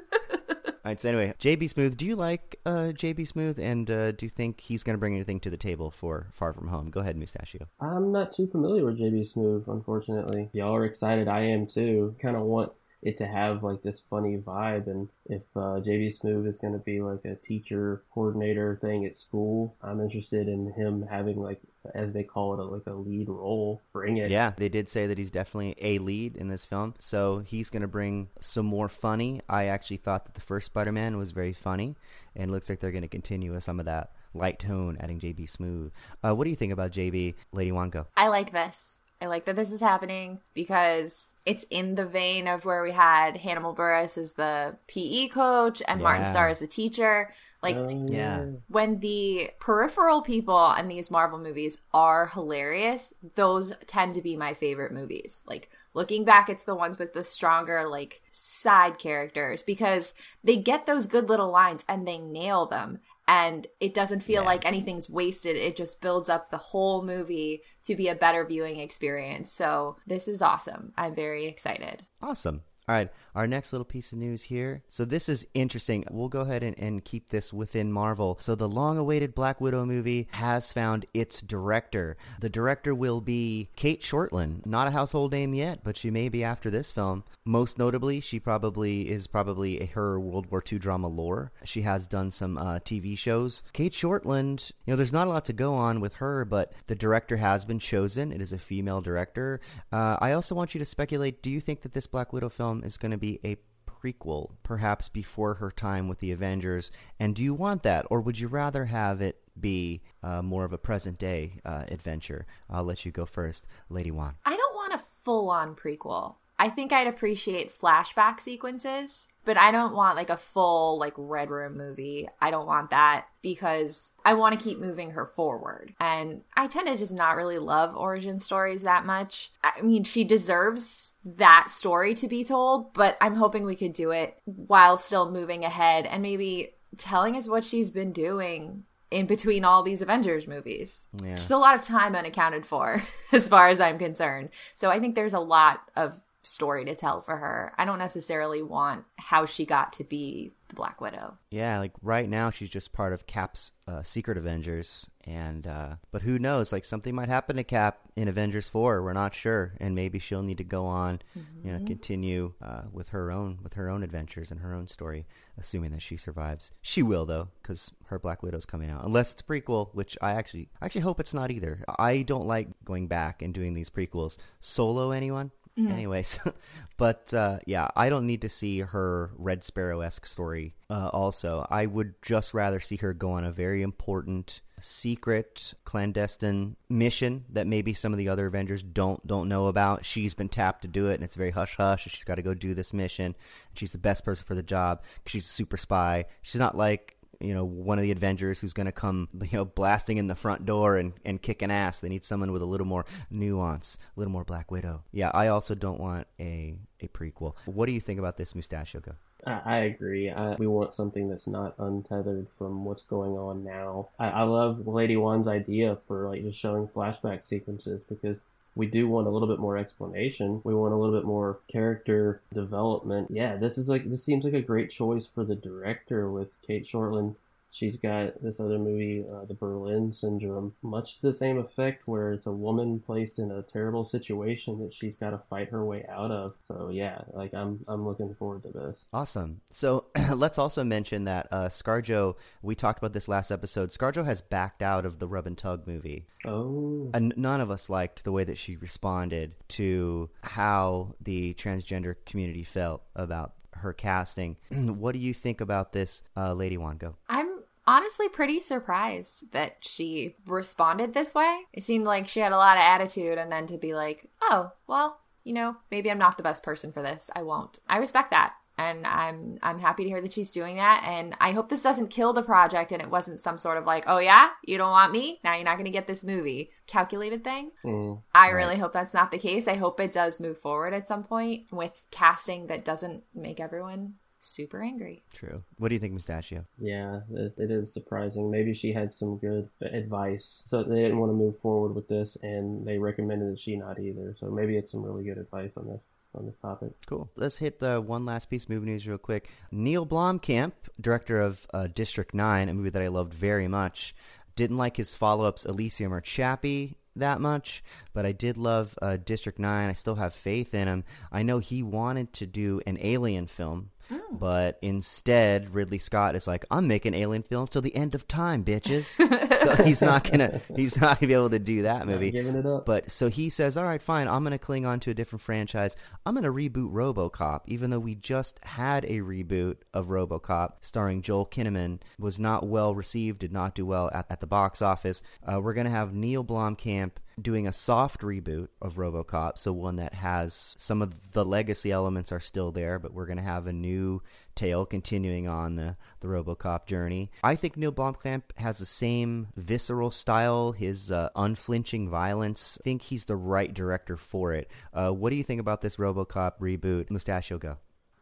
All 0.86 0.90
right, 0.90 1.00
so 1.00 1.08
anyway, 1.08 1.34
JB 1.40 1.72
Smoove, 1.72 1.96
do 1.96 2.06
you 2.06 2.18
like 2.18 2.58
uh, 2.66 2.92
JB 2.92 3.20
Smoove, 3.32 3.58
and 3.58 3.90
uh, 3.90 4.12
do 4.12 4.26
you 4.26 4.30
think 4.30 4.60
he's 4.60 4.84
going 4.84 4.96
to 4.96 5.00
bring 5.00 5.16
anything 5.16 5.40
to 5.40 5.50
the 5.50 5.56
table 5.56 5.90
for 5.90 6.28
Far 6.34 6.52
From 6.52 6.68
Home? 6.68 6.90
Go 6.90 7.00
ahead, 7.00 7.16
Mustachio. 7.16 7.68
I'm 7.80 8.12
not 8.12 8.36
too 8.36 8.48
familiar 8.48 8.84
with 8.84 9.00
JB 9.00 9.34
Smoove, 9.34 9.70
unfortunately. 9.70 10.50
Y'all 10.52 10.76
are 10.76 10.84
excited. 10.84 11.30
I 11.30 11.44
am 11.46 11.68
too. 11.68 12.14
Kind 12.22 12.36
of 12.36 12.42
want 12.42 12.74
it 13.04 13.18
to 13.18 13.28
have 13.28 13.64
like 13.64 13.84
this 13.84 14.02
funny 14.10 14.38
vibe, 14.38 14.88
and 14.88 15.10
if 15.26 15.42
uh, 15.56 15.82
JB 15.84 16.18
Smoove 16.18 16.48
is 16.48 16.58
going 16.58 16.74
to 16.74 16.80
be 16.80 17.02
like 17.02 17.24
a 17.26 17.36
teacher 17.36 18.04
coordinator 18.14 18.80
thing 18.82 19.06
at 19.06 19.16
school, 19.16 19.76
I'm 19.82 20.00
interested 20.00 20.48
in 20.48 20.72
him 20.72 21.06
having 21.10 21.42
like, 21.42 21.60
as 21.94 22.14
they 22.14 22.24
call 22.24 22.54
it, 22.54 22.60
a, 22.60 22.64
like 22.64 22.88
a 22.88 22.94
lead 22.94 23.28
role. 23.28 23.82
Bring 23.92 24.18
it. 24.18 24.32
Yeah, 24.32 24.54
they 24.56 24.70
did 24.70 24.88
say 24.88 25.08
that 25.08 25.18
he's 25.18 25.32
definitely 25.32 25.76
a 25.82 26.00
lead 26.00 26.38
in 26.38 26.48
this 26.48 26.64
film, 26.64 26.96
so 26.98 27.40
he's 27.40 27.70
going 27.70 27.82
to 27.82 27.88
bring 27.88 28.30
some 28.40 28.66
more 28.66 28.88
funny. 28.88 29.42
I 29.50 29.66
actually 29.66 29.98
thought 29.98 30.26
that 30.26 30.36
the 30.36 30.42
first 30.42 30.68
Spider-Man 30.68 31.18
was 31.18 31.32
very 31.32 31.54
funny, 31.54 31.98
and 32.36 32.52
looks 32.52 32.70
like 32.70 32.80
they're 32.80 32.92
going 32.92 33.02
to 33.04 33.10
continue 33.10 33.54
with 33.54 33.66
some 33.66 33.80
of 33.80 33.86
that 33.86 34.12
light 34.34 34.60
tone, 34.60 34.98
adding 35.00 35.20
JB 35.20 35.52
Smoove. 35.52 35.92
Uh, 36.24 36.34
what 36.34 36.46
do 36.46 36.50
you 36.50 36.56
think 36.56 36.72
about 36.72 36.92
JB, 36.92 37.36
Lady 37.52 37.72
Wanko? 37.72 38.06
I 38.16 38.30
like 38.30 38.54
this. 38.54 38.93
I 39.24 39.28
like 39.28 39.46
that 39.46 39.56
this 39.56 39.72
is 39.72 39.80
happening 39.80 40.42
because 40.54 41.34
it's 41.46 41.64
in 41.70 41.96
the 41.96 42.06
vein 42.06 42.46
of 42.46 42.66
where 42.66 42.84
we 42.84 42.92
had 42.92 43.38
Hannibal 43.38 43.74
Buress 43.74 44.18
as 44.18 44.34
the 44.34 44.76
PE 44.88 45.30
coach 45.30 45.82
and 45.88 46.02
Martin 46.02 46.26
Starr 46.26 46.50
as 46.50 46.60
the 46.60 46.68
teacher. 46.68 47.34
Like 47.62 47.78
Um, 47.78 48.08
Yeah. 48.10 48.46
when 48.68 49.00
the 49.00 49.52
peripheral 49.62 50.22
people 50.22 50.74
in 50.74 50.90
these 50.90 51.10
Marvel 51.10 51.40
movies 51.40 51.78
are 51.94 52.28
hilarious, 52.28 53.14
those 53.36 53.72
tend 53.88 54.14
to 54.16 54.22
be 54.22 54.36
my 54.36 54.54
favorite 54.54 54.92
movies. 54.92 55.42
Like 55.48 55.70
looking 55.94 56.26
back, 56.26 56.50
it's 56.50 56.66
the 56.66 56.76
ones 56.76 57.00
with 57.00 57.14
the 57.14 57.24
stronger 57.24 57.88
like 57.88 58.22
side 58.34 58.98
characters 59.00 59.64
because 59.64 60.14
they 60.44 60.58
get 60.58 60.86
those 60.86 61.08
good 61.08 61.30
little 61.30 61.50
lines 61.50 61.86
and 61.88 62.06
they 62.06 62.18
nail 62.18 62.66
them. 62.66 63.00
And 63.28 63.68
it 63.80 63.94
doesn't 63.94 64.22
feel 64.22 64.44
like 64.44 64.66
anything's 64.66 65.10
wasted. 65.10 65.56
It 65.56 65.78
just 65.78 66.02
builds 66.02 66.28
up 66.28 66.50
the 66.50 66.58
whole 66.58 67.04
movie 67.04 67.62
to 67.86 67.96
be 67.96 68.10
a 68.10 68.16
better 68.16 68.46
viewing 68.46 68.80
experience. 68.80 69.52
So 69.52 69.98
this 70.06 70.28
is 70.28 70.42
awesome. 70.42 70.92
I'm 70.98 71.16
very 71.16 71.46
excited. 71.46 72.06
Awesome. 72.22 72.64
All 72.86 72.96
right, 72.96 73.10
our 73.34 73.48
next 73.48 73.72
little 73.72 73.86
piece 73.86 74.12
of 74.12 74.18
news 74.18 74.44
here. 74.44 74.84
So 74.90 75.06
this 75.06 75.30
is 75.30 75.48
interesting. 75.54 76.04
We'll 76.12 76.28
go 76.28 76.42
ahead 76.42 76.64
and, 76.64 76.78
and 76.78 77.04
keep 77.04 77.30
this 77.30 77.54
within 77.54 77.94
Marvel. 77.94 78.38
So 78.42 78.56
the 78.56 78.68
long-awaited 78.68 79.34
Black 79.34 79.62
Widow 79.62 79.86
movie 79.86 80.28
has 80.32 80.74
found 80.74 81.06
its 81.14 81.40
director. 81.40 82.18
The 82.42 82.50
director 82.50 82.94
will 82.94 83.22
be 83.22 83.70
Cate 83.78 84.02
Shortland. 84.02 84.66
Not 84.66 84.90
a 84.90 84.92
household 84.92 85.32
name 85.32 85.54
yet, 85.54 85.80
but 85.86 85.96
she 85.96 86.12
may 86.12 86.28
be 86.28 86.44
after 86.44 86.70
this 86.70 86.92
film. 86.92 87.24
Most 87.46 87.80
notably, 87.80 88.20
she 88.20 88.38
probably 88.38 89.10
is 89.10 89.28
probably 89.28 89.86
her 89.86 90.20
World 90.20 90.52
War 90.52 90.62
II 90.70 90.78
drama 90.80 91.08
lore. 91.08 91.54
She 91.64 91.84
has 91.84 92.06
done 92.06 92.32
some 92.32 92.58
uh, 92.58 92.80
TV 92.80 93.18
shows. 93.18 93.64
Cate 93.72 93.94
Shortland, 93.94 94.72
you 94.86 94.92
know, 94.92 94.98
there's 94.98 95.14
not 95.14 95.28
a 95.28 95.30
lot 95.30 95.46
to 95.46 95.54
go 95.54 95.74
on 95.74 96.02
with 96.02 96.16
her, 96.16 96.44
but 96.44 96.74
the 96.88 96.96
director 96.96 97.38
has 97.38 97.64
been 97.64 97.80
chosen. 97.80 98.34
It 98.34 98.42
is 98.42 98.52
a 98.52 98.58
female 98.58 99.00
director. 99.00 99.62
Uh, 99.90 100.18
I 100.20 100.34
also 100.34 100.54
want 100.54 100.76
you 100.76 100.80
to 100.80 100.86
speculate. 100.86 101.42
Do 101.42 101.50
you 101.50 101.62
think 101.62 101.82
that 101.84 101.94
this 101.94 102.08
Black 102.08 102.34
Widow 102.34 102.50
film 102.50 102.73
is 102.82 102.98
going 102.98 103.12
to 103.12 103.18
be 103.18 103.40
a 103.44 103.58
prequel, 103.86 104.52
perhaps 104.64 105.10
before 105.10 105.56
her 105.56 105.72
time 105.72 106.08
with 106.08 106.20
the 106.20 106.32
Avengers? 106.32 106.92
And 107.20 107.36
do 107.36 107.44
you 107.44 107.54
want 107.54 107.84
that, 107.84 108.06
or 108.10 108.22
would 108.22 108.40
you 108.40 108.48
rather 108.48 108.86
have 108.86 109.22
it 109.22 109.42
be 109.60 110.02
uh, 110.22 110.42
more 110.42 110.66
of 110.66 110.74
a 110.74 110.78
present 110.78 111.20
day 111.20 111.60
uh, 111.66 111.86
adventure? 111.90 112.46
I'll 112.70 112.84
let 112.84 113.06
you 113.06 113.12
go 113.12 113.26
first, 113.26 113.68
Lady 113.90 114.12
Wan. 114.12 114.36
I 114.46 114.56
don't 114.56 114.76
want 114.76 114.94
a 114.94 115.02
full 115.24 115.50
on 115.50 115.76
prequel. 115.76 116.36
I 116.64 116.70
think 116.70 116.94
I'd 116.94 117.08
appreciate 117.08 117.78
flashback 117.78 118.40
sequences, 118.40 119.28
but 119.44 119.58
I 119.58 119.70
don't 119.70 119.94
want 119.94 120.16
like 120.16 120.30
a 120.30 120.38
full 120.38 120.98
like 120.98 121.12
Red 121.18 121.50
Room 121.50 121.76
movie. 121.76 122.30
I 122.40 122.52
don't 122.52 122.66
want 122.66 122.92
that 122.92 123.26
because 123.42 124.14
I 124.24 124.36
want 124.36 124.58
to 124.58 124.64
keep 124.64 124.80
moving 124.80 125.12
her 125.12 125.26
forward. 125.26 125.94
And 126.00 126.44
I 126.56 126.68
tend 126.68 126.88
to 126.88 126.96
just 126.96 127.12
not 127.12 127.36
really 127.36 127.60
love 127.60 127.98
origin 127.98 128.40
stories 128.40 128.84
that 128.84 129.06
much. 129.06 129.52
I 129.62 129.82
mean, 129.82 130.06
she 130.06 130.24
deserves 130.24 131.12
that 131.26 131.68
story 131.70 132.16
to 132.16 132.30
be 132.30 132.46
told, 132.46 132.94
but 132.94 133.18
I'm 133.20 133.36
hoping 133.36 133.66
we 133.66 133.76
could 133.76 133.92
do 133.92 134.12
it 134.12 134.38
while 134.46 134.98
still 134.98 135.30
moving 135.30 135.66
ahead 135.66 136.06
and 136.06 136.24
maybe 136.24 136.76
telling 136.96 137.36
us 137.36 137.46
what 137.46 137.66
she's 137.66 137.92
been 137.92 138.14
doing 138.14 138.86
in 139.14 139.28
between 139.28 139.64
all 139.64 139.84
these 139.84 140.02
Avengers 140.02 140.48
movies. 140.48 141.06
Yeah. 141.22 141.36
Just 141.36 141.52
a 141.52 141.58
lot 141.58 141.76
of 141.76 141.82
time 141.82 142.16
unaccounted 142.16 142.66
for, 142.66 143.04
as 143.34 143.48
far 143.48 143.68
as 143.68 143.80
I'm 143.80 144.00
concerned. 144.00 144.50
So 144.74 144.90
I 144.90 145.00
think 145.00 145.14
there's 145.14 145.34
a 145.34 145.40
lot 145.40 145.82
of 145.96 146.20
story 146.44 146.86
to 146.86 146.96
tell 146.96 147.22
for 147.22 147.38
her. 147.38 147.74
I 147.78 147.86
don't 147.86 148.00
necessarily 148.00 148.62
want 148.62 149.06
how 149.18 149.46
she 149.46 149.66
got 149.66 149.94
to 149.94 150.04
be 150.04 150.52
the 150.68 150.76
Black 150.76 151.02
Widow. 151.02 151.38
Yeah, 151.50 151.80
like 151.80 151.94
right 152.02 152.30
now 152.30 152.50
she's 152.50 152.70
just 152.70 152.94
part 152.94 153.14
of 153.14 153.26
Cap's 153.26 153.72
uh, 153.88 154.04
Secret 154.04 154.38
Avengers, 154.38 155.10
and 155.26 155.66
uh, 155.66 155.96
but 156.12 156.22
who 156.22 156.40
knows? 156.40 156.72
Like 156.72 156.86
something 156.86 157.16
might 157.16 157.30
happen 157.30 157.56
to 157.56 157.64
Cap 157.64 158.00
in 158.16 158.28
Avengers 158.28 158.68
Four. 158.68 159.04
We're 159.04 159.14
not 159.14 159.34
sure, 159.34 159.74
and 159.80 159.96
maybe 159.96 160.20
she'll 160.20 160.44
need 160.44 160.58
to 160.58 160.64
go 160.64 160.86
on, 160.86 161.22
you 161.64 161.72
know, 161.72 161.86
continue 161.86 162.54
uh, 162.62 162.84
with 162.92 163.10
her 163.10 163.32
own 163.32 163.60
with 163.64 163.74
her 163.76 163.90
own 163.90 164.04
adventures 164.04 164.52
and 164.52 164.60
her 164.62 164.74
own 164.74 164.88
story, 164.88 165.26
assuming 165.58 165.92
that 165.92 166.02
she 166.02 166.18
survives. 166.18 166.72
She 166.82 167.04
will 167.04 167.26
though, 167.26 167.50
because 167.62 167.92
her 168.08 168.20
Black 168.20 168.44
Widow's 168.44 168.66
coming 168.66 168.90
out, 168.90 169.06
unless 169.06 169.32
it's 169.32 169.42
a 169.42 169.46
prequel, 169.46 169.90
which 169.94 170.18
I 170.22 170.32
actually 170.32 170.70
I 170.82 170.86
actually 170.86 171.02
hope 171.02 171.20
it's 171.20 171.34
not 171.34 171.52
either. 171.52 171.84
I 172.00 172.24
don't 172.24 172.48
like 172.48 172.68
going 172.84 173.08
back 173.08 173.42
and 173.42 173.54
doing 173.54 173.74
these 173.74 173.90
prequels. 173.90 174.38
Solo, 174.60 175.12
anyone? 175.12 175.52
Anyways, 175.78 176.40
but 176.98 177.34
uh, 177.34 177.60
yeah, 177.66 177.88
I 177.96 178.10
don't 178.10 178.28
need 178.28 178.42
to 178.42 178.50
see 178.50 178.80
her 178.80 179.32
Red 179.36 179.64
Sparrow 179.64 180.02
esque 180.02 180.28
story. 180.28 180.76
Uh, 180.90 181.10
also, 181.12 181.66
I 181.70 181.88
would 181.88 182.14
just 182.22 182.54
rather 182.54 182.80
see 182.80 182.98
her 182.98 183.14
go 183.14 183.32
on 183.32 183.44
a 183.44 183.52
very 183.52 183.82
important, 183.82 184.62
secret, 184.80 185.74
clandestine 185.84 186.76
mission 186.90 187.46
that 187.50 187.66
maybe 187.66 187.94
some 187.94 188.14
of 188.14 188.20
the 188.20 188.30
other 188.30 188.46
Avengers 188.46 188.84
don't 188.84 189.26
don't 189.26 189.50
know 189.50 189.66
about. 189.66 190.06
She's 190.06 190.36
been 190.36 190.50
tapped 190.50 190.84
to 190.84 190.88
do 190.88 191.10
it, 191.10 191.16
and 191.16 191.24
it's 191.24 191.36
very 191.36 191.52
hush 191.52 191.76
hush. 191.76 192.04
She's 192.04 192.24
got 192.24 192.36
to 192.36 192.44
go 192.44 192.54
do 192.54 192.76
this 192.76 192.94
mission. 192.94 193.36
She's 193.74 193.92
the 193.92 193.98
best 193.98 194.24
person 194.24 194.46
for 194.46 194.56
the 194.56 194.64
job. 194.64 195.02
She's 195.26 195.46
a 195.46 195.50
super 195.50 195.78
spy. 195.78 196.26
She's 196.44 196.60
not 196.60 196.78
like 196.78 197.18
you 197.44 197.54
know 197.54 197.66
one 197.66 198.00
of 198.00 198.04
the 198.04 198.12
Avengers 198.12 198.60
who's 198.60 198.74
going 198.74 198.86
to 198.86 198.92
come 198.92 199.28
you 199.42 199.58
know 199.58 199.66
blasting 199.66 200.18
in 200.18 200.28
the 200.28 200.36
front 200.36 200.66
door 200.66 200.98
and 200.98 201.14
and 201.26 201.42
kicking 201.42 201.72
ass. 201.72 202.00
They 202.00 202.10
need 202.10 202.24
someone 202.24 202.52
with 202.52 202.62
a 202.62 202.66
little 202.66 202.88
more 202.88 203.06
nuance, 203.30 203.98
a 204.16 204.20
little 204.20 204.32
more 204.32 204.44
Black 204.44 204.72
Widow. 204.72 205.04
Yeah, 205.12 205.32
I 205.34 205.48
also 205.48 205.76
don't 205.76 206.00
want 206.00 206.28
a 206.40 206.78
a 207.02 207.08
prequel. 207.08 207.56
What 207.66 207.88
do 207.88 207.92
you 207.92 208.02
think 208.02 208.20
about 208.20 208.38
this 208.38 208.56
Mustachio 208.56 209.02
go? 209.02 209.14
I, 209.46 209.80
agree. 209.80 210.34
We 210.58 210.68
want 210.68 210.94
something 210.94 211.30
that's 211.30 211.48
not 211.48 211.76
untethered 211.78 212.48
from 212.58 212.86
what's 212.86 213.04
going 213.04 213.34
on 213.34 213.66
now. 213.66 214.08
I, 214.18 214.30
I 214.30 214.44
love 214.44 214.88
Lady 214.88 215.18
One's 215.18 215.50
idea 215.50 215.98
for 216.08 216.30
like 216.30 216.44
just 216.44 216.58
showing 216.58 216.88
flashback 216.88 217.46
sequences 217.46 218.04
because 218.08 218.38
we 218.76 218.88
do 218.88 219.08
want 219.08 219.28
a 219.28 219.30
little 219.30 219.48
bit 219.48 219.60
more 219.60 219.78
explanation. 219.78 220.62
We 220.64 220.74
want 220.74 220.94
a 220.94 220.98
little 220.98 221.16
bit 221.16 221.26
more 221.26 221.60
character 221.72 222.42
development. 222.54 223.30
Yeah, 223.32 223.58
this 223.58 223.78
is 223.78 223.88
like 223.88 224.10
this 224.10 224.24
seems 224.24 224.46
like 224.46 224.54
a 224.54 224.62
great 224.62 224.92
choice 224.92 225.26
for 225.34 225.44
the 225.44 225.56
director 225.56 226.32
with 226.32 226.50
Cate 226.66 226.88
Shortland. 226.92 227.36
She's 227.74 227.98
got 227.98 228.42
this 228.44 228.60
other 228.60 228.78
movie, 228.78 229.26
uh, 229.32 229.46
The 229.46 229.56
Berlin 229.56 230.14
Syndrome, 230.14 230.74
much 230.84 231.16
to 231.20 231.32
the 231.32 231.38
same 231.38 231.58
effect, 231.58 232.04
where 232.08 232.34
it's 232.34 232.46
a 232.46 232.52
woman 232.52 233.00
placed 233.00 233.40
in 233.40 233.52
a 233.52 233.64
terrible 233.64 234.06
situation 234.06 234.80
that 234.80 234.94
she's 234.94 235.18
got 235.18 235.32
to 235.32 235.42
fight 235.50 235.70
her 235.70 235.84
way 235.84 236.06
out 236.08 236.30
of. 236.30 236.54
So 236.68 236.90
yeah, 236.90 237.22
like 237.34 237.54
I'm 237.54 237.84
I'm 237.88 238.06
looking 238.06 238.36
forward 238.36 238.64
to 238.64 238.70
this. 238.70 239.06
Awesome. 239.12 239.62
So 239.72 240.06
let's 240.34 240.60
also 240.60 240.84
mention 240.84 241.26
that 241.26 241.48
uh, 241.52 241.70
ScarJo. 241.70 242.36
We 242.62 242.76
talked 242.76 243.00
about 243.00 243.14
this 243.14 243.28
last 243.28 243.50
episode. 243.52 243.90
ScarJo 243.90 244.24
has 244.24 244.42
backed 244.42 244.84
out 244.84 245.06
of 245.06 245.18
the 245.20 245.28
Rub 245.28 245.48
and 245.48 245.58
Tug 245.58 245.88
movie. 245.88 246.28
Oh, 246.46 247.10
And 247.14 247.34
none 247.38 247.60
of 247.62 247.72
us 247.72 247.90
liked 247.90 248.24
the 248.24 248.32
way 248.32 248.44
that 248.44 248.58
she 248.58 248.76
responded 248.76 249.54
to 249.70 250.30
how 250.44 251.16
the 251.22 251.54
transgender 251.56 252.16
community 252.26 252.64
felt 252.64 253.02
about 253.16 253.54
her 253.78 253.94
casting. 253.94 254.58
what 254.72 255.14
do 255.14 255.20
you 255.20 255.34
think 255.34 255.62
about 255.62 255.94
this, 255.94 256.22
uh, 256.38 256.54
Lady 256.54 256.78
Wango? 256.78 257.16
I'm 257.30 257.53
honestly 257.86 258.30
pretty 258.30 258.60
surprised 258.60 259.52
that 259.52 259.78
she 259.82 260.36
responded 260.46 261.14
this 261.14 261.34
way. 261.34 261.64
It 261.74 261.84
seemed 261.84 262.06
like 262.06 262.28
she 262.28 262.40
had 262.40 262.52
a 262.52 262.58
lot 262.58 262.78
of 262.78 262.84
attitude, 262.84 263.38
and 263.38 263.52
then 263.52 263.68
to 263.68 263.78
be 263.78 263.94
like, 263.94 264.30
oh, 264.42 264.72
well, 264.88 265.20
you 265.44 265.54
know, 265.54 265.78
maybe 265.92 266.10
I'm 266.10 266.18
not 266.18 266.38
the 266.38 266.44
best 266.44 266.64
person 266.64 266.92
for 266.92 267.02
this. 267.02 267.30
I 267.36 267.44
won't. 267.44 267.80
I 267.88 267.98
respect 267.98 268.32
that. 268.32 268.54
And 268.76 269.06
I'm 269.06 269.60
I'm 269.62 269.78
happy 269.78 270.04
to 270.04 270.10
hear 270.10 270.22
that 270.22 270.34
she's 270.34 270.52
doing 270.52 270.78
that. 270.78 271.04
And 271.06 271.36
I 271.40 271.52
hope 271.52 271.70
this 271.70 271.84
doesn't 271.84 272.08
kill 272.08 272.34
the 272.34 272.42
project 272.42 272.92
and 272.92 273.04
it 273.04 273.12
wasn't 273.12 273.40
some 273.40 273.60
sort 273.60 273.78
of 273.78 273.86
like, 273.86 274.06
oh 274.08 274.18
yeah, 274.18 274.50
you 274.66 274.80
don't 274.80 274.90
want 274.90 275.12
me? 275.12 275.40
Now 275.44 275.54
you're 275.54 275.64
not 275.64 275.78
gonna 275.78 275.92
get 275.92 276.08
this 276.08 276.24
movie. 276.24 276.72
Calculated 276.88 277.44
thing. 277.44 277.70
Mm. 277.86 278.24
I 278.34 278.50
really 278.50 278.78
hope 278.78 278.92
that's 278.92 279.14
not 279.14 279.30
the 279.30 279.38
case. 279.38 279.68
I 279.68 279.76
hope 279.76 280.00
it 280.00 280.12
does 280.12 280.40
move 280.40 280.58
forward 280.58 280.94
at 280.94 281.08
some 281.08 281.24
point 281.24 281.66
with 281.72 282.04
casting 282.10 282.66
that 282.66 282.84
doesn't 282.84 283.24
make 283.36 283.60
everyone 283.60 284.16
super 284.44 284.82
angry. 284.82 285.24
True. 285.34 285.64
What 285.78 285.90
do 285.90 285.96
you 285.96 286.00
think, 286.00 286.14
Mustachio? 286.14 286.66
Yeah, 286.78 287.22
it, 287.32 287.54
it 287.58 287.72
is 287.72 287.94
surprising. 287.94 288.52
Maybe 288.52 288.74
she 288.74 288.92
had 288.92 289.14
some 289.14 289.38
good 289.38 289.70
advice, 289.82 290.64
so 290.68 290.84
they 290.84 291.02
didn't 291.02 291.20
want 291.20 291.32
to 291.32 291.36
move 291.36 291.60
forward 291.62 291.96
with 291.96 292.08
this, 292.08 292.38
and 292.42 292.86
they 292.86 292.98
recommended 292.98 293.54
that 293.54 293.60
she 293.60 293.76
not 293.76 294.00
either. 294.00 294.36
So 294.40 294.48
maybe 294.48 294.78
it's 294.78 294.92
some 294.92 295.04
really 295.04 295.24
good 295.24 295.38
advice 295.38 295.74
on 295.78 295.88
this 295.88 296.02
on 296.36 296.46
this 296.48 296.56
topic. 296.62 296.92
Cool. 297.06 297.30
Let's 297.36 297.58
hit 297.58 297.80
the 297.80 298.02
one 298.02 298.26
last 298.26 298.50
piece 298.50 298.64
of 298.64 298.72
movie 298.72 298.88
news 298.88 299.08
real 299.08 299.20
quick. 299.20 299.50
Neil 299.72 300.06
Blomkamp, 300.06 300.74
director 301.00 301.40
of 301.40 301.68
uh, 301.74 301.88
District 301.94 302.34
9, 302.34 302.70
a 302.70 302.74
movie 302.74 302.90
that 302.90 303.04
I 303.04 303.08
loved 303.08 303.34
very 303.34 303.68
much, 303.68 304.16
didn't 304.56 304.78
like 304.78 304.98
his 304.98 305.14
follow 305.14 305.46
ups 305.46 305.64
Elysium 305.64 306.12
or 306.12 306.22
Chappie 306.22 306.98
that 307.16 307.42
much, 307.42 307.84
but 308.14 308.26
I 308.26 308.32
did 308.32 308.58
love 308.58 308.98
uh, 309.02 309.18
District 309.24 309.60
9. 309.60 309.90
I 309.90 309.94
still 309.94 310.16
have 310.16 310.34
faith 310.34 310.74
in 310.74 310.88
him. 310.88 311.04
I 311.32 311.44
know 311.44 311.60
he 311.60 311.84
wanted 311.84 312.34
to 312.34 312.48
do 312.48 312.82
an 312.86 312.98
alien 313.02 313.48
film. 313.48 313.92
But 314.32 314.80
instead, 314.82 315.74
Ridley 315.74 315.98
Scott 315.98 316.36
is 316.36 316.48
like, 316.48 316.66
"I'm 316.72 316.88
making 316.88 317.14
alien 317.14 317.44
film 317.44 317.68
till 317.68 317.82
the 317.82 317.96
end 317.96 318.16
of 318.16 318.28
time, 318.28 318.64
bitches." 318.64 319.16
so 319.58 319.84
he's 319.84 320.02
not 320.02 320.30
gonna, 320.30 320.62
he's 320.76 321.00
not 321.00 321.20
gonna 321.20 321.28
be 321.28 321.34
able 321.34 321.50
to 321.50 321.60
do 321.60 321.84
that 321.84 322.08
movie. 322.08 322.32
giving 322.32 322.56
it 322.56 322.66
up. 322.66 322.86
But 322.86 323.12
so 323.12 323.30
he 323.30 323.50
says, 323.50 323.78
"All 323.78 323.84
right, 323.84 324.02
fine. 324.02 324.28
I'm 324.28 324.44
going 324.44 324.52
to 324.52 324.58
cling 324.60 324.86
on 324.86 325.00
to 325.02 325.12
a 325.12 325.14
different 325.14 325.42
franchise. 325.42 325.96
I'm 326.26 326.36
going 326.36 326.44
to 326.44 326.52
reboot 326.52 326.92
RoboCop, 326.92 327.62
even 327.68 327.90
though 327.90 328.00
we 328.00 328.16
just 328.16 328.60
had 328.64 329.06
a 329.06 329.20
reboot 329.20 329.78
of 329.94 330.08
RoboCop 330.08 330.74
starring 330.82 331.22
Joel 331.22 331.46
Kinnaman. 331.46 332.00
Was 332.20 332.40
not 332.40 332.68
well 332.68 332.96
received. 332.96 333.40
Did 333.40 333.52
not 333.52 333.76
do 333.76 333.86
well 333.86 334.10
at, 334.14 334.26
at 334.30 334.40
the 334.40 334.48
box 334.48 334.82
office. 334.82 335.22
Uh, 335.44 335.60
we're 335.62 335.74
going 335.74 335.86
to 335.86 335.92
have 335.92 336.14
Neil 336.14 336.44
Blomkamp." 336.44 337.12
Doing 337.42 337.68
a 337.68 337.72
soft 337.72 338.22
reboot 338.22 338.68
of 338.82 338.96
RoboCop, 338.96 339.58
so 339.58 339.74
one 339.74 339.96
that 339.98 340.14
has 340.14 340.76
some 340.78 341.02
of 341.02 341.32
the 341.32 341.44
legacy 341.44 341.92
elements 341.92 342.32
are 342.32 342.40
still 342.40 342.72
there, 342.72 343.00
but 343.00 343.14
we're 343.14 343.26
going 343.26 343.38
to 343.38 343.44
have 343.44 343.68
a 343.68 343.74
new 343.74 344.22
tale 344.56 344.86
continuing 344.86 345.48
on 345.48 345.76
the, 345.76 345.98
the 346.20 346.28
RoboCop 346.28 346.86
journey. 346.86 347.32
I 347.44 347.56
think 347.56 347.76
Neil 347.76 347.92
Blomkamp 347.92 348.44
has 348.58 348.78
the 348.78 348.86
same 348.86 349.48
visceral 349.56 350.12
style, 350.12 350.74
his 350.74 351.12
uh, 351.12 351.30
unflinching 351.36 352.10
violence. 352.10 352.78
I 352.82 352.84
think 352.84 353.02
he's 353.02 353.26
the 353.26 353.36
right 353.36 353.74
director 353.74 354.18
for 354.18 354.54
it. 354.54 354.70
Uh, 354.94 355.12
what 355.12 355.32
do 355.32 355.36
you 355.36 355.44
think 355.44 355.60
about 355.60 355.82
this 355.82 355.96
RoboCop 355.96 356.60
reboot? 356.60 357.10
Mustachio 357.10 357.58
go. 357.58 357.78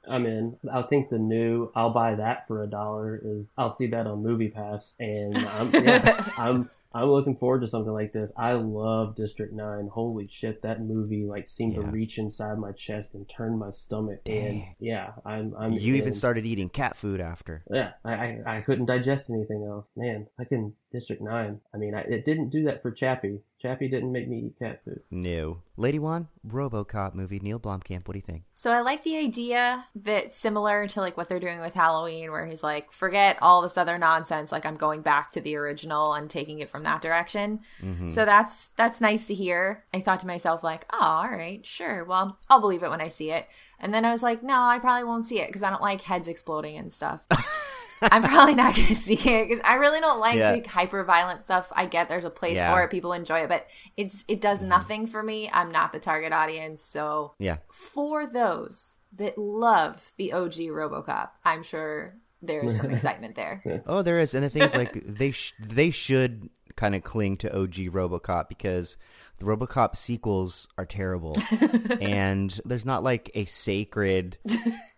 I'm 0.08 0.26
in. 0.26 0.58
I 0.72 0.82
think 0.84 1.10
the 1.10 1.20
new 1.20 1.72
"I'll 1.76 1.92
buy 1.92 2.16
that 2.16 2.48
for 2.48 2.64
a 2.64 2.68
dollar" 2.68 3.22
is. 3.24 3.46
I'll 3.58 3.76
see 3.76 3.88
that 3.88 4.08
on 4.08 4.24
Movie 4.24 4.50
Pass, 4.50 4.94
and 5.00 5.38
I'm 5.38 5.74
yeah, 5.74 6.30
I'm 6.38 6.70
I'm 6.94 7.10
looking 7.10 7.38
forward 7.38 7.62
to 7.62 7.70
something 7.70 7.94
like 7.94 8.12
this. 8.12 8.32
I 8.38 8.54
love 8.54 9.16
District 9.16 9.54
Nine. 9.54 9.90
Holy 9.92 10.28
shit, 10.30 10.62
that 10.64 10.82
movie 10.82 11.24
like 11.26 11.48
seemed 11.48 11.76
to 11.76 11.82
reach 11.82 12.18
inside 12.18 12.58
my 12.58 12.74
chest 12.74 13.14
and 13.14 13.28
turn 13.30 13.58
my 13.58 13.72
stomach. 13.72 14.20
And 14.26 14.64
yeah, 14.80 15.12
I'm. 15.26 15.54
I'm 15.58 15.74
You 15.74 15.96
even 15.96 16.14
started 16.14 16.46
eating 16.46 16.70
cat 16.70 16.98
food 16.98 17.22
after. 17.22 17.64
Yeah, 17.72 17.92
I, 18.04 18.14
I 18.14 18.42
I 18.58 18.62
couldn't 18.62 18.86
digest 18.88 19.30
anything 19.30 19.66
else. 19.66 19.86
Man, 19.96 20.28
I 20.40 20.44
can 20.44 20.74
District 20.92 21.22
Nine. 21.22 21.60
I 21.74 21.78
mean, 21.78 21.96
I, 21.96 22.02
it 22.02 22.26
didn't 22.26 22.50
do 22.50 22.64
that 22.66 22.82
for 22.82 22.92
Chappie. 22.92 23.40
Chappie 23.62 23.88
didn't 23.88 24.12
make 24.12 24.28
me 24.28 24.48
eat 24.48 24.60
cat 24.60 24.82
food. 24.84 25.02
No. 25.12 25.62
Lady 25.78 26.00
One, 26.00 26.28
RoboCop 26.48 27.14
movie. 27.14 27.40
Neil 27.40 27.60
Blomkamp. 27.60 28.08
What 28.08 28.14
do 28.14 28.18
you 28.18 28.26
think? 28.26 28.44
So 28.56 28.72
I 28.72 28.82
like 28.82 29.04
the 29.04 29.18
idea 29.18 29.86
that 29.96 30.34
similar 30.34 30.88
to 30.88 31.00
like 31.00 31.16
what 31.16 31.30
they're 31.30 31.40
doing 31.40 31.62
with 31.62 31.74
Halloween, 31.74 32.32
where 32.32 32.46
he's 32.48 32.64
like, 32.64 32.92
forget 32.92 33.38
all 33.42 33.62
this 33.62 33.78
other 33.78 33.98
nonsense. 33.98 34.52
Like 34.52 34.66
I'm 34.66 34.76
going 34.76 35.02
back 35.02 35.32
to 35.32 35.42
the 35.42 35.56
original 35.56 36.14
and 36.14 36.30
taking 36.30 36.60
it 36.60 36.70
from 36.70 36.84
that 36.84 37.02
direction. 37.02 37.60
Mm-hmm. 37.84 38.10
So 38.10 38.26
that's 38.26 38.70
that's 38.76 39.00
nice 39.00 39.28
to 39.28 39.36
hear. 39.36 39.86
I 39.94 40.02
thought 40.02 40.22
to 40.22 40.28
myself 40.28 40.64
like, 40.64 40.86
oh, 40.92 41.00
all 41.00 41.30
right, 41.30 41.66
sure. 41.66 42.04
Well, 42.04 42.40
I'll 42.50 42.62
believe 42.62 42.84
it 42.84 42.90
when 42.90 43.02
I 43.02 43.10
see 43.10 43.32
it. 43.32 43.48
And 43.80 43.94
then 43.94 44.06
I 44.06 44.12
was 44.12 44.24
like, 44.24 44.44
no, 44.44 44.60
I 44.60 44.80
probably 44.80 45.04
won't 45.04 45.26
see 45.26 45.40
it 45.40 45.48
because 45.48 45.64
I 45.64 45.70
don't 45.70 45.82
like 45.82 46.02
heads 46.02 46.28
exploding 46.28 46.78
and 46.78 46.92
stuff. 46.92 47.22
I'm 48.02 48.24
probably 48.24 48.56
not 48.56 48.76
going 48.76 48.88
to 48.90 48.96
see 48.96 49.14
it 49.14 49.48
because 49.48 49.62
I 49.64 49.76
really 49.76 50.00
don't 50.00 50.20
like 50.20 50.38
Yeah. 50.38 50.52
like 50.52 50.68
hyper 50.68 51.04
violent 51.04 51.44
stuff. 51.44 51.68
I 51.72 51.86
get 51.86 52.10
there's 52.10 52.24
a 52.24 52.30
place 52.30 52.58
Yeah. 52.58 52.74
for 52.74 52.84
it, 52.84 52.90
people 52.90 53.14
enjoy 53.14 53.42
it, 53.42 53.50
but 53.50 53.68
it's 53.98 54.24
it 54.28 54.42
does 54.42 54.60
mm-hmm. 54.60 54.70
nothing 54.70 55.08
for 55.08 55.22
me. 55.22 55.50
I'm 55.52 55.72
not 55.72 55.94
the 55.94 56.00
target 56.00 56.34
audience, 56.34 56.84
so 56.84 57.34
Yeah. 57.40 57.58
for 57.72 58.26
those 58.26 58.98
that 59.18 59.38
love 59.38 60.14
the 60.18 60.34
OG 60.34 60.54
RoboCop, 60.70 61.30
I'm 61.44 61.64
sure 61.64 62.16
there 62.42 62.64
is 62.64 62.78
some 62.78 62.90
excitement 62.92 63.36
there. 63.36 63.84
Oh, 63.86 64.02
there 64.02 64.20
is, 64.20 64.34
and 64.34 64.44
the 64.44 64.50
thing 64.50 64.64
is, 64.64 64.76
like 64.76 65.04
they 65.06 65.32
sh- 65.32 65.54
they 65.60 65.92
should 65.92 66.50
kind 66.76 66.96
of 66.96 67.04
cling 67.04 67.38
to 67.38 67.56
OG 67.56 67.76
RoboCop 67.92 68.48
because 68.50 68.98
the 69.42 69.48
RoboCop 69.48 69.96
sequels 69.96 70.68
are 70.78 70.86
terrible, 70.86 71.36
and 72.02 72.60
there's 72.64 72.86
not 72.86 73.04
like 73.04 73.32
a 73.34 73.46
sacred 73.46 74.38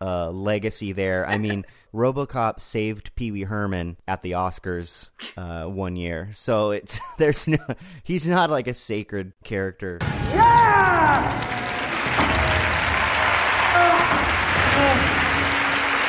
uh, 0.01 0.32
legacy 0.32 0.91
there. 0.91 1.25
I 1.25 1.38
mean, 1.38 1.65
RoboCop 1.93 2.60
saved 2.60 3.15
Pee 3.15 3.32
Wee 3.32 3.43
Herman 3.43 3.97
at 4.08 4.21
the 4.21 4.32
Oscars 4.32 5.12
uh, 5.38 5.65
one 5.69 5.95
year, 5.95 6.29
so 6.34 6.71
it's 6.71 6.99
there's 7.17 7.47
no 7.47 7.58
he's 8.03 8.27
not 8.27 8.49
like 8.49 8.67
a 8.67 8.73
sacred 8.73 9.34
character. 9.43 9.99
Yeah! 10.01 11.60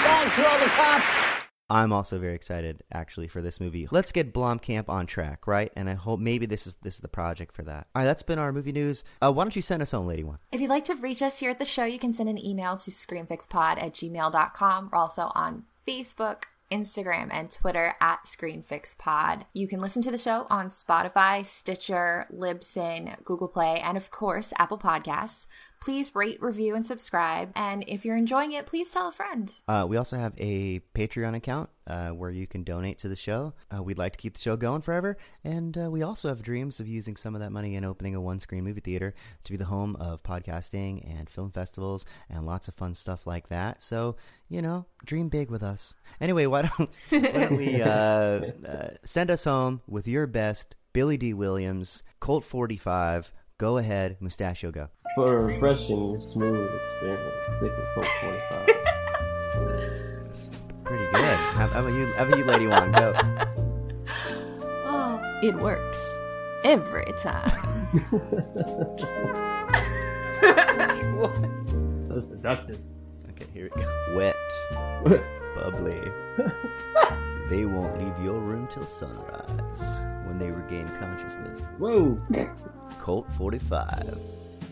Thanks, 0.03 0.37
Robocop. 0.37 1.24
I'm 1.75 1.93
also 1.93 2.20
very 2.20 2.37
excited 2.37 2.85
actually 2.93 3.27
for 3.27 3.43
this 3.43 3.59
movie. 3.59 3.89
Let's 3.91 4.12
get 4.12 4.33
Blomkamp 4.33 4.89
on 4.89 5.07
track, 5.07 5.49
right? 5.49 5.72
And 5.75 5.91
I 5.91 5.95
hope 5.95 6.20
maybe 6.20 6.47
this 6.47 6.68
is 6.68 6.77
this 6.83 6.95
is 6.95 7.01
the 7.01 7.09
project 7.09 7.53
for 7.53 7.64
that. 7.64 7.89
All 7.95 8.03
right, 8.03 8.05
that's 8.05 8.22
been 8.22 8.39
our 8.39 8.53
movie 8.53 8.70
news. 8.70 9.03
Uh, 9.20 9.33
why 9.33 9.43
don't 9.43 9.57
you 9.57 9.62
send 9.62 9.83
us 9.83 9.91
home, 9.91 10.07
Lady 10.07 10.22
One? 10.22 10.39
If 10.53 10.61
you'd 10.61 10.70
like 10.70 10.85
to 10.85 10.95
reach 10.95 11.20
us 11.20 11.41
here 11.41 11.51
at 11.51 11.59
the 11.59 11.64
show, 11.64 11.85
you 11.85 11.99
can 11.99 12.12
send 12.12 12.29
an 12.29 12.39
email 12.39 12.77
to 12.77 12.93
screenfixpod 12.93 13.83
at 13.83 13.93
gmail.com. 13.93 14.91
We're 14.93 14.99
also 14.99 15.33
on 15.35 15.64
Facebook, 15.85 16.45
Instagram, 16.70 17.29
and 17.33 17.51
Twitter 17.51 17.95
at 18.01 18.25
ScreenFixPod. 18.25 19.45
You 19.53 19.68
can 19.68 19.81
listen 19.81 20.03
to 20.03 20.11
the 20.11 20.18
show 20.18 20.47
on 20.51 20.68
Spotify, 20.68 21.45
Stitcher, 21.45 22.27
Libsyn, 22.33 23.22
Google 23.25 23.49
Play, 23.49 23.81
and 23.81 23.97
of 23.97 24.11
course, 24.11 24.53
Apple 24.59 24.79
Podcasts. 24.79 25.47
Please 25.85 26.14
rate, 26.14 26.41
review, 26.41 26.74
and 26.74 26.87
subscribe. 26.87 27.53
And 27.55 27.85
if 27.87 28.07
you're 28.07 28.16
enjoying 28.16 28.53
it, 28.53 28.64
please 28.64 28.91
tell 28.91 29.09
a 29.09 29.12
friend. 29.12 29.53
Uh, 29.68 29.85
we 29.87 29.99
also 29.99 30.16
have 30.16 30.32
a 30.39 30.80
Patreon 30.95 31.37
account 31.37 31.68
uh, 31.87 32.09
where 32.09 32.30
you 32.30 32.47
can 32.47 32.64
donate 32.64 32.97
to 33.01 33.09
the 33.09 33.14
show. 33.14 33.53
Uh, 33.70 33.82
we'd 33.82 33.99
like 33.99 34.12
to 34.12 34.18
keep 34.18 34.32
the 34.32 34.41
show 34.41 34.57
going 34.57 34.80
forever, 34.80 35.18
and 35.45 35.76
uh, 35.76 35.91
we 35.91 36.03
also 36.03 36.28
have 36.28 36.41
dreams 36.41 36.80
of 36.80 36.89
using 36.89 37.16
some 37.16 37.35
of 37.35 37.43
that 37.43 37.53
money 37.53 37.76
and 37.76 37.85
opening 37.85 38.14
a 38.14 38.20
one-screen 38.20 38.64
movie 38.64 38.80
theater 38.80 39.12
to 39.45 39.53
be 39.53 39.59
the 39.59 39.66
home 39.66 39.95
of 39.97 40.22
podcasting 40.22 41.07
and 41.07 41.28
film 41.28 41.51
festivals 41.51 42.07
and 42.30 42.47
lots 42.47 42.66
of 42.66 42.72
fun 42.76 42.95
stuff 42.95 43.26
like 43.26 43.49
that. 43.49 43.82
So 43.82 44.16
you 44.49 44.62
know, 44.62 44.87
dream 45.05 45.28
big 45.28 45.51
with 45.51 45.62
us. 45.62 45.95
Anyway, 46.18 46.47
why 46.47 46.62
don't 46.62 46.91
why 47.11 47.30
don't 47.30 47.59
we 47.59 47.82
uh, 47.82 47.89
uh, 48.66 48.91
send 49.05 49.30
us 49.30 49.45
home 49.45 49.82
with 49.87 50.09
your 50.09 50.26
best 50.26 50.76
Billy 50.95 51.18
Dee 51.18 51.35
Williams 51.35 52.05
Colt 52.20 52.43
45. 52.43 53.35
Go 53.59 53.76
ahead, 53.76 54.16
Mustachio, 54.20 54.72
go. 54.72 54.89
For 55.15 55.39
a 55.39 55.45
refreshing, 55.45 56.21
smooth 56.21 56.69
experience, 56.75 57.35
stick 57.57 57.73
with 57.77 57.87
Colt 57.95 58.07
45. 58.21 58.67
Pretty 60.85 61.05
good. 61.05 61.15
How, 61.15 61.67
how 61.69 61.81
about 61.81 61.93
you? 61.93 62.12
How 62.15 62.25
about 62.25 62.39
you, 62.39 62.45
Lady 62.45 62.67
Wong? 62.67 62.91
Go. 62.91 63.12
Oh, 64.87 65.21
it 65.41 65.55
works 65.55 66.05
every 66.65 67.12
time. 67.17 67.49
so 72.09 72.21
seductive. 72.29 72.81
Okay, 73.31 73.47
here 73.55 73.71
we 73.73 73.83
go. 73.83 73.89
Wet, 74.17 74.37
bubbly. 75.55 76.01
they 77.51 77.67
won't 77.67 77.97
leave 78.03 78.19
your 78.25 78.41
room 78.41 78.67
till 78.67 78.83
sunrise 78.85 80.03
when 80.27 80.39
they 80.41 80.51
regain 80.51 80.89
consciousness. 80.99 81.69
Whoa! 81.79 82.19
Colt 82.99 83.31
45. 83.35 84.19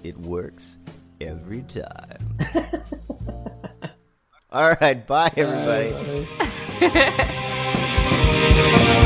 It 0.02 0.18
works 0.18 0.78
every 1.20 1.62
time. 1.62 2.38
All 4.50 4.76
right, 4.80 5.06
bye 5.06 5.32
everybody. 5.36 6.26
Bye. 6.80 7.28